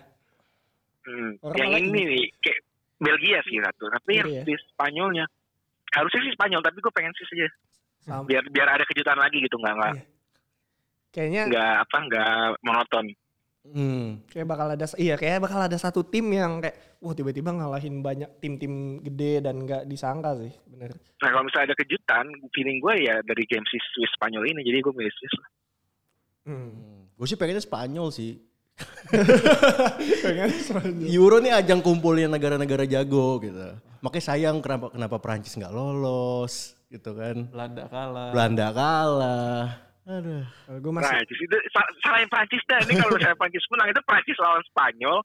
Hmm, 1.02 1.30
Orang 1.40 1.70
yang 1.70 1.86
ini 1.86 2.00
nih 2.04 2.24
kayak 2.38 2.60
Belgia 2.98 3.38
sih 3.42 3.58
satu, 3.58 3.86
tapi 3.88 4.10
yang 4.18 4.26
Iya. 4.28 4.42
di 4.42 4.54
Spanyolnya 4.68 5.26
harusnya 5.92 6.20
sih 6.20 6.32
Spanyol, 6.32 6.60
tapi 6.60 6.78
gue 6.78 6.90
pengen 6.90 7.10
sih 7.12 7.26
aja 7.28 7.48
Sama. 8.00 8.26
biar 8.26 8.42
biar 8.48 8.68
ada 8.70 8.84
kejutan 8.84 9.14
lagi 9.16 9.38
gitu 9.38 9.54
nggak 9.56 9.74
nggak 9.76 9.92
Iya. 9.92 10.04
Kayaknya 11.12 11.42
nggak 11.46 11.72
apa 11.80 11.96
nggak 12.02 12.30
monoton. 12.60 13.06
Hmm. 13.62 14.18
kayak 14.26 14.50
bakal 14.50 14.66
ada 14.66 14.90
iya 14.98 15.14
kayak 15.14 15.38
bakal 15.38 15.62
ada 15.62 15.78
satu 15.78 16.02
tim 16.02 16.26
yang 16.28 16.58
kayak 16.58 16.98
wah 16.98 17.14
tiba-tiba 17.14 17.54
ngalahin 17.54 18.02
banyak 18.02 18.26
tim-tim 18.38 18.98
gede 18.98 19.38
dan 19.38 19.62
nggak 19.62 19.86
disangka 19.86 20.34
sih, 20.36 20.50
bener. 20.66 20.90
Nah 20.90 21.28
kalau 21.30 21.46
misalnya 21.46 21.70
ada 21.70 21.78
kejutan, 21.78 22.26
feeling 22.50 22.82
gue 22.82 23.06
ya 23.06 23.22
dari 23.22 23.46
game 23.46 23.62
si 23.64 23.78
Swiss 23.88 24.10
Spanyol 24.12 24.50
ini, 24.50 24.66
jadi 24.66 24.82
gue 24.82 24.90
milih 24.92 25.14
Swiss 25.14 25.34
lah. 25.36 25.48
Hmm. 26.42 27.01
Gue 27.22 27.30
sih 27.30 27.38
pengennya 27.38 27.62
Spanyol 27.62 28.10
sih. 28.10 28.34
Pengen 30.26 30.50
Spanyol. 30.58 31.06
Euro 31.06 31.38
nih 31.38 31.54
ajang 31.54 31.78
kumpulnya 31.78 32.26
negara-negara 32.26 32.82
jago 32.82 33.38
gitu. 33.38 33.78
Makanya 34.02 34.24
sayang 34.26 34.58
kenapa 34.58 34.90
kenapa 34.90 35.22
Prancis 35.22 35.54
nggak 35.54 35.70
lolos 35.70 36.74
gitu 36.90 37.14
kan. 37.14 37.46
Belanda 37.46 37.86
kalah. 37.86 38.30
Belanda 38.34 38.66
kalah. 38.74 39.62
Aduh. 40.02 40.42
Kalau 40.66 40.78
gue 40.82 40.92
masih 40.98 41.14
Prancis 41.14 41.38
itu 41.46 41.56
salahin 42.02 42.26
Prancis 42.26 42.62
dah. 42.66 42.80
Ini 42.90 42.92
kalau 42.98 43.12
misalnya 43.14 43.38
Prancis 43.38 43.64
menang 43.70 43.88
itu 43.94 44.00
Prancis 44.02 44.38
lawan 44.42 44.62
Spanyol, 44.66 45.16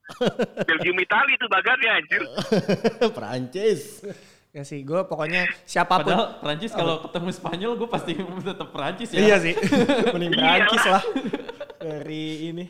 Belgium 0.69 0.97
Italia 1.01 1.33
itu 1.33 1.47
bagarnya 1.49 1.89
anjir. 1.97 2.21
Prancis. 3.17 4.05
ya 4.53 4.61
sih, 4.61 4.85
gue 4.85 5.01
pokoknya 5.05 5.45
siapa 5.69 6.01
pun 6.01 6.13
Padahal 6.13 6.41
Prancis 6.41 6.73
kalau 6.73 7.01
ketemu 7.09 7.29
Spanyol 7.33 7.71
gue 7.73 7.89
pasti 7.89 8.13
tetap 8.53 8.69
Prancis 8.69 9.09
ya. 9.09 9.33
Iya 9.33 9.35
sih. 9.41 9.53
Mending 10.13 10.33
Prancis 10.37 10.85
lah. 10.85 11.01
Dari 11.77 12.51
ini. 12.51 12.65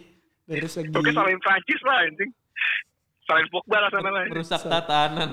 Dari 0.47 0.67
segi 0.67 0.95
Oke 0.95 1.11
salahin 1.11 1.39
Prancis 1.43 1.81
lah 1.83 1.97
anjing. 2.07 2.31
Salahin 3.27 3.47
Pogba 3.51 3.77
lah 3.83 3.89
sana 3.91 4.09
lah. 4.11 4.23
Merusak 4.31 4.61
tatanan. 4.63 5.31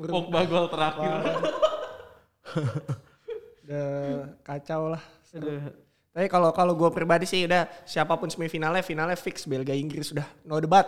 Pogba 0.00 0.40
gol 0.48 0.66
terakhir. 0.72 1.12
udah 3.64 3.88
kacau 4.44 4.82
lah. 4.96 5.02
Aduh. 5.36 5.84
Tapi 6.14 6.30
kalau 6.30 6.54
kalau 6.54 6.78
gue 6.78 6.90
pribadi 6.94 7.26
sih 7.26 7.42
udah 7.42 7.66
siapa 7.82 8.14
pun 8.14 8.30
semifinalnya, 8.30 8.86
finalnya 8.86 9.18
fix 9.18 9.50
Belgia 9.50 9.74
Inggris 9.74 10.14
udah 10.14 10.24
no 10.46 10.62
debat. 10.62 10.86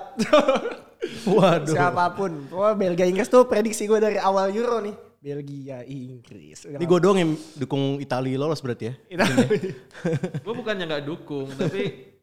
Waduh. 1.27 1.75
siapa 1.75 2.15
pun. 2.15 2.47
Wah 2.55 2.79
Belgia 2.79 3.11
Inggris 3.11 3.27
tuh 3.27 3.43
prediksi 3.51 3.91
gue 3.91 3.99
dari 3.99 4.23
awal 4.23 4.55
Euro 4.55 4.79
nih. 4.79 4.95
Belgia 5.19 5.83
Inggris. 5.83 6.71
Udah 6.71 6.79
Ini 6.79 6.87
gue 6.87 6.99
doang 7.03 7.19
yang 7.19 7.31
dukung 7.59 7.99
Italia 7.99 8.39
lolos 8.39 8.63
berarti 8.63 8.85
ya. 8.87 8.95
Gue 10.47 10.55
bukannya 10.55 10.87
nggak 10.87 11.03
dukung, 11.03 11.51
tapi 11.51 12.15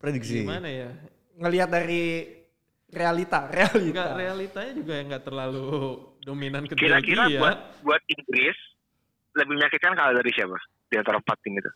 Prediksi. 0.00 0.42
gimana 0.42 0.66
ya? 0.66 0.88
ngelihat 1.36 1.68
dari 1.68 2.04
realita, 2.86 3.48
realita. 3.48 3.78
Enggak 3.78 4.10
realitanya 4.14 4.72
juga 4.74 4.92
yang 4.92 5.06
nggak 5.08 5.24
terlalu 5.24 5.68
dominan 6.20 6.64
ke 6.64 6.74
Kira-kira 6.74 7.24
Belgia. 7.24 7.40
buat 7.40 7.58
buat 7.80 8.02
Inggris 8.06 8.58
lebih 9.32 9.54
menyakitkan 9.54 9.92
kalau 9.94 10.12
dari 10.12 10.30
siapa 10.30 10.58
di 10.86 10.96
antara 10.96 11.16
empat 11.16 11.36
tim 11.40 11.54
itu? 11.54 11.70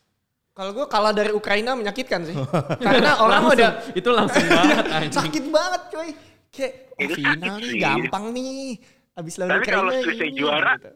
Kalau 0.51 0.71
gue 0.71 0.85
kalah 0.85 1.11
dari 1.11 1.31
Ukraina 1.31 1.73
menyakitkan 1.73 2.21
sih. 2.23 2.35
Karena 2.77 3.17
orang 3.23 3.43
Langsung, 3.43 3.57
udah 3.57 3.71
itu 3.91 4.09
langsung 4.09 4.45
banget 4.55 4.85
anjing. 4.87 5.13
sakit 5.13 5.45
banget 5.49 5.81
coy. 5.89 6.09
Kayak 6.49 6.73
oh, 6.95 7.09
final 7.11 7.55
nih 7.55 7.67
sih. 7.67 7.79
gampang 7.79 8.25
nih. 8.31 8.65
Abis 9.13 9.33
lawan 9.35 9.49
Tapi 9.49 9.59
Ukraina 9.61 9.77
kalau 9.77 9.91
Swiss 9.99 10.19
ini, 10.19 10.29
juara? 10.33 10.73
gitu. 10.75 10.91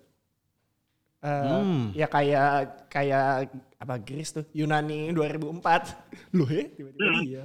Eh, 1.19 1.43
Hmm. 1.43 1.84
Ya 1.91 2.07
kayak 2.07 2.47
kayak 2.88 3.51
apa 3.80 3.95
Greece 3.97 4.36
tuh 4.36 4.45
Yunani 4.51 5.09
2004. 5.11 6.36
Loh 6.38 6.47
ya 6.47 6.63
tiba-tiba 6.69 7.09
Hmm. 7.09 7.23
iya. 7.23 7.43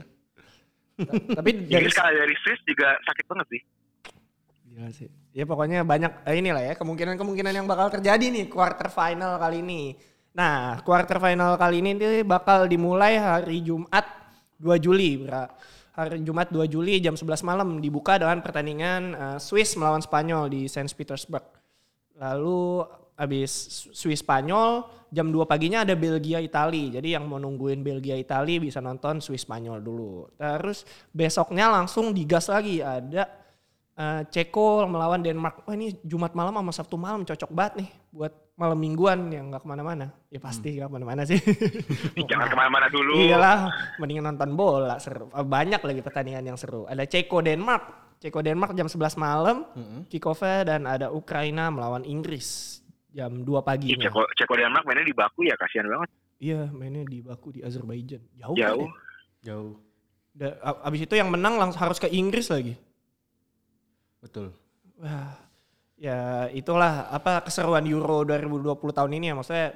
Ta- 0.95 1.43
Tapi 1.43 1.51
dari 1.66 1.82
Inggris 1.82 1.95
kalah 1.95 2.14
dari 2.14 2.35
Swiss 2.39 2.61
juga 2.62 2.95
sakit 3.01 3.24
banget 3.26 3.47
sih. 3.51 3.62
Gila 4.68 4.89
sih. 4.91 5.09
Ya 5.30 5.43
pokoknya 5.43 5.82
banyak 5.82 6.22
eh, 6.22 6.39
inilah 6.39 6.62
ya 6.62 6.74
kemungkinan-kemungkinan 6.74 7.51
yang 7.53 7.66
bakal 7.66 7.91
terjadi 7.91 8.30
nih 8.30 8.47
quarter 8.47 8.87
final 8.87 9.39
kali 9.39 9.59
ini. 9.59 9.95
Nah, 10.35 10.82
quarter 10.82 11.18
final 11.18 11.55
kali 11.55 11.78
ini 11.78 11.95
nih 11.95 12.22
bakal 12.22 12.66
dimulai 12.66 13.14
hari 13.14 13.62
Jumat 13.62 14.07
2 14.59 14.74
Juli. 14.78 15.18
Bra. 15.20 15.47
Hari 15.95 16.22
Jumat 16.22 16.51
2 16.51 16.66
Juli 16.66 16.99
jam 16.99 17.14
11 17.14 17.43
malam 17.43 17.78
dibuka 17.78 18.18
dengan 18.18 18.39
pertandingan 18.39 19.03
eh, 19.14 19.39
Swiss 19.39 19.74
melawan 19.74 20.03
Spanyol 20.03 20.47
di 20.47 20.66
Saint 20.66 20.91
Petersburg. 20.91 21.43
Lalu 22.14 22.87
habis 23.15 23.51
Swiss 23.95 24.21
Spanyol 24.23 24.83
jam 25.15 25.31
2 25.31 25.47
paginya 25.47 25.87
ada 25.87 25.95
Belgia 25.95 26.43
Itali. 26.43 26.91
Jadi 26.91 27.15
yang 27.15 27.31
mau 27.31 27.39
nungguin 27.39 27.87
Belgia 27.87 28.19
Itali 28.19 28.59
bisa 28.59 28.83
nonton 28.83 29.23
Swiss 29.23 29.47
Spanyol 29.47 29.79
dulu. 29.79 30.27
Terus 30.35 30.83
besoknya 31.15 31.71
langsung 31.71 32.11
digas 32.11 32.51
lagi 32.51 32.83
ada 32.83 33.31
eh, 33.95 34.21
Ceko 34.27 34.91
melawan 34.91 35.23
Denmark. 35.23 35.62
Wah 35.62 35.75
ini 35.79 35.95
Jumat 36.03 36.35
malam 36.35 36.59
sama 36.59 36.73
Sabtu 36.75 36.99
malam 36.99 37.23
cocok 37.23 37.51
banget 37.55 37.87
nih 37.87 37.91
buat 38.11 38.33
malam 38.55 38.79
mingguan 38.79 39.31
yang 39.31 39.51
nggak 39.55 39.62
ke 39.62 39.69
mana-mana. 39.71 40.11
Ya 40.31 40.43
pasti 40.43 40.75
nggak 40.75 40.91
ke 40.91 40.95
mana-mana 40.99 41.23
sih. 41.23 41.39
Jangan 42.31 42.51
ke 42.51 42.57
mana-mana 42.59 42.87
dulu. 42.91 43.15
Iyalah, 43.23 43.71
mendingan 44.03 44.35
nonton 44.35 44.59
bola 44.59 44.99
seru. 44.99 45.31
Eh, 45.31 45.47
Banyak 45.47 45.79
lagi 45.79 46.03
pertandingan 46.03 46.43
yang 46.43 46.59
seru. 46.59 46.91
Ada 46.91 47.07
Ceko 47.07 47.39
Denmark. 47.39 48.19
Ceko 48.19 48.43
Denmark 48.43 48.75
jam 48.75 48.91
11 48.91 49.15
malam. 49.15 49.62
Kick 50.11 50.27
off-nya 50.27 50.65
dan 50.75 50.91
ada 50.91 51.15
Ukraina 51.15 51.71
melawan 51.71 52.03
Inggris 52.03 52.81
jam 53.15 53.31
2 53.47 53.47
pagi. 53.62 53.95
Ih, 53.95 53.99
Ceko, 54.03 54.27
Ceko 54.35 54.55
Denmark 54.59 54.85
mainnya 54.85 55.07
di 55.07 55.15
Baku 55.15 55.47
ya 55.47 55.55
kasihan 55.55 55.87
banget. 55.87 56.11
Iya, 56.43 56.67
mainnya 56.75 57.07
di 57.07 57.23
Baku 57.23 57.55
di 57.55 57.61
Azerbaijan. 57.62 58.21
Jauh. 58.35 58.59
Jauh. 58.59 58.91
kan 58.91 58.91
ya? 58.91 59.47
Jauh. 59.47 59.73
Da- 60.35 60.59
abis 60.83 61.07
itu 61.07 61.15
yang 61.15 61.31
menang 61.31 61.55
langsung 61.57 61.79
harus 61.79 62.03
ke 62.03 62.11
Inggris 62.11 62.51
lagi. 62.51 62.75
Betul. 64.19 64.51
Wah, 64.99 65.39
ya 65.95 66.51
itulah 66.51 67.07
apa 67.07 67.47
keseruan 67.47 67.87
Euro 67.87 68.27
2020 68.27 68.75
tahun 68.91 69.12
ini 69.15 69.31
ya 69.31 69.35
maksudnya 69.39 69.69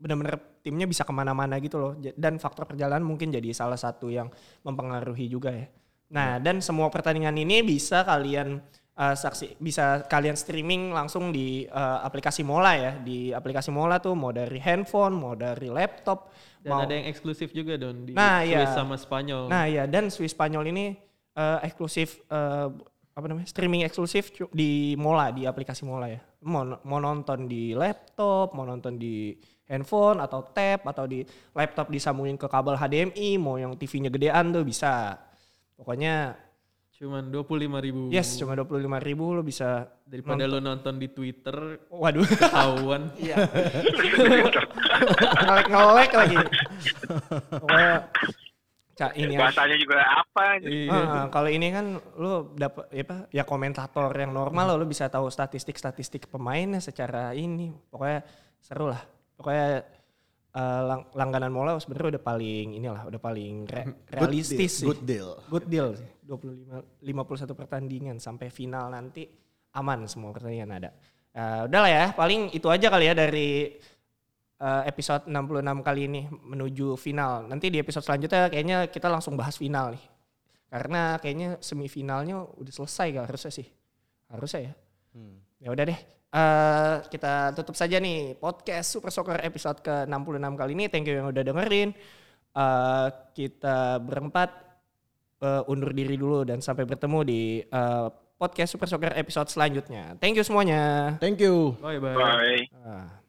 benar-benar 0.00 0.36
timnya 0.64 0.88
bisa 0.88 1.04
ke 1.04 1.12
mana-mana 1.12 1.60
gitu 1.60 1.76
loh 1.76 1.92
dan 2.16 2.40
faktor 2.40 2.64
perjalanan 2.64 3.04
mungkin 3.04 3.28
jadi 3.28 3.52
salah 3.52 3.76
satu 3.76 4.08
yang 4.08 4.32
mempengaruhi 4.64 5.28
juga 5.28 5.52
ya. 5.52 5.68
Nah 6.10 6.40
dan 6.42 6.58
semua 6.64 6.90
pertandingan 6.90 7.36
ini 7.38 7.62
bisa 7.62 8.02
kalian 8.02 8.58
uh, 9.00 9.16
saksi 9.16 9.56
bisa 9.56 10.04
kalian 10.04 10.36
streaming 10.36 10.92
langsung 10.92 11.32
di 11.32 11.64
uh, 11.64 12.04
aplikasi 12.04 12.44
Mola 12.44 12.76
ya 12.76 12.92
di 13.00 13.32
aplikasi 13.32 13.72
Mola 13.72 13.96
tuh 13.96 14.12
mau 14.12 14.28
dari 14.30 14.60
handphone 14.60 15.16
mau 15.16 15.32
dari 15.32 15.72
laptop 15.72 16.28
Dan 16.60 16.76
mau 16.76 16.84
ada 16.84 16.92
yang 16.92 17.08
eksklusif 17.08 17.56
juga 17.56 17.80
Don 17.80 18.04
di 18.04 18.12
Nah, 18.12 18.44
Swiss 18.44 18.52
iya. 18.52 18.76
sama 18.76 19.00
Spanyol. 19.00 19.48
Nah 19.48 19.64
ya 19.64 19.88
dan 19.88 20.12
Swiss 20.12 20.36
Spanyol 20.36 20.68
ini 20.68 20.92
eh, 21.32 21.58
eksklusif 21.64 22.20
eh, 22.28 22.68
apa 23.10 23.26
namanya 23.26 23.48
streaming 23.48 23.82
eksklusif 23.88 24.32
di 24.52 24.94
Mola 25.00 25.32
di 25.32 25.48
aplikasi 25.48 25.88
Mola 25.88 26.12
ya. 26.12 26.20
Mau, 26.40 26.64
mau 26.84 27.00
nonton 27.00 27.44
di 27.44 27.76
laptop, 27.76 28.56
mau 28.56 28.64
nonton 28.64 28.96
di 28.96 29.36
handphone 29.68 30.24
atau 30.24 30.40
tab 30.52 30.88
atau 30.88 31.04
di 31.04 31.20
laptop 31.52 31.92
disambungin 31.92 32.40
ke 32.40 32.48
kabel 32.48 32.80
HDMI, 32.80 33.36
mau 33.36 33.60
yang 33.60 33.76
TV-nya 33.76 34.08
gedean 34.08 34.52
tuh 34.52 34.64
bisa. 34.64 35.20
Pokoknya 35.76 36.32
Cuman 37.00 37.32
25 37.32 37.80
ribu. 37.80 38.12
yes 38.12 38.36
cuma 38.36 38.52
25.000 38.52 39.08
ribu 39.08 39.32
lo 39.32 39.40
bisa 39.40 39.88
Daripada 40.04 40.44
lo 40.44 40.60
nonton 40.60 41.00
di 41.00 41.08
Twitter 41.08 41.88
Waduh, 41.88 42.28
ketahuan. 42.28 43.08
iya. 43.24 43.40
ngelek-ngelek 45.48 46.12
lagi. 46.12 46.36
Pokoknya 47.56 47.94
Ca, 49.00 49.16
ini. 49.16 49.32
Bahasanya 49.40 49.76
juga 49.80 49.96
apa? 50.04 50.60
Iya. 50.60 50.92
Ah, 50.92 51.26
kalau 51.32 51.48
ini 51.48 51.72
kan 51.72 51.96
lu 52.20 52.52
dapat 52.52 52.84
ya 52.92 53.02
apa 53.08 53.16
ya 53.32 53.44
komentator 53.48 54.12
yang 54.12 54.36
normal 54.36 54.76
lo 54.76 54.84
lu 54.84 54.84
bisa 54.84 55.08
tahu 55.08 55.32
statistik-statistik 55.32 56.28
pemainnya 56.28 56.84
secara 56.84 57.32
ini 57.32 57.72
pokoknya 57.88 58.20
seru 58.60 58.92
lah 58.92 59.00
pokoknya 59.40 59.88
eh, 60.50 60.82
lang- 60.82 61.06
langganan 61.12 61.50
Mola 61.50 61.78
sebenarnya 61.78 62.18
udah 62.18 62.24
paling 62.24 62.66
inilah 62.74 63.02
udah 63.06 63.20
paling 63.20 63.64
re- 63.66 63.94
realistis 64.10 64.82
sih. 64.82 64.86
Good 64.86 65.02
deal. 65.04 65.30
good 65.46 65.66
deal 65.66 65.94
sih. 65.94 66.08
25 66.26 67.02
51 67.02 67.58
pertandingan 67.58 68.16
sampai 68.18 68.48
final 68.48 68.90
nanti 68.90 69.26
aman 69.74 70.06
semua 70.06 70.30
pertandingan 70.30 70.70
ada. 70.76 70.90
Eh, 71.30 71.60
udah 71.66 71.80
lah 71.80 71.90
ya 71.90 72.04
paling 72.12 72.50
itu 72.50 72.66
aja 72.66 72.86
kali 72.90 73.06
ya 73.06 73.14
dari 73.14 73.74
eh, 74.60 74.82
episode 74.86 75.26
66 75.26 75.80
kali 75.80 76.00
ini 76.06 76.20
menuju 76.28 76.94
final. 76.94 77.46
Nanti 77.46 77.70
di 77.70 77.78
episode 77.78 78.04
selanjutnya 78.04 78.46
kayaknya 78.46 78.78
kita 78.86 79.08
langsung 79.08 79.34
bahas 79.34 79.56
final 79.56 79.94
nih. 79.94 80.04
Karena 80.70 81.18
kayaknya 81.18 81.58
semifinalnya 81.58 82.46
udah 82.46 82.70
selesai 82.70 83.10
gak 83.10 83.26
harusnya 83.26 83.50
sih? 83.50 83.66
Harusnya 84.30 84.60
ya. 84.70 84.74
Hmm. 85.10 85.42
ya 85.58 85.74
udah 85.74 85.84
deh 85.90 86.00
Eh, 86.30 86.94
kita 87.10 87.50
tutup 87.58 87.74
saja 87.74 87.98
nih 87.98 88.38
podcast 88.38 88.94
Super 88.94 89.10
Soccer 89.10 89.42
episode 89.42 89.82
ke 89.82 90.06
66 90.06 90.54
kali 90.54 90.72
ini 90.78 90.86
thank 90.86 91.10
you 91.10 91.18
yang 91.18 91.26
udah 91.26 91.42
dengerin 91.42 91.90
Eh, 92.50 93.08
kita 93.30 94.02
berempat 94.02 94.50
eh, 95.38 95.70
undur 95.70 95.94
diri 95.94 96.18
dulu 96.18 96.42
dan 96.42 96.58
sampai 96.58 96.82
bertemu 96.82 97.18
di 97.22 97.62
eh, 97.62 98.06
podcast 98.38 98.74
Super 98.74 98.90
Soccer 98.90 99.14
episode 99.14 99.46
selanjutnya 99.46 100.18
thank 100.18 100.34
you 100.34 100.42
semuanya 100.42 101.14
Thank 101.22 101.38
you. 101.38 101.78
Bye 101.78 102.02
bye. 102.02 102.18
Bye. 102.18 102.66
Ah. 102.82 103.19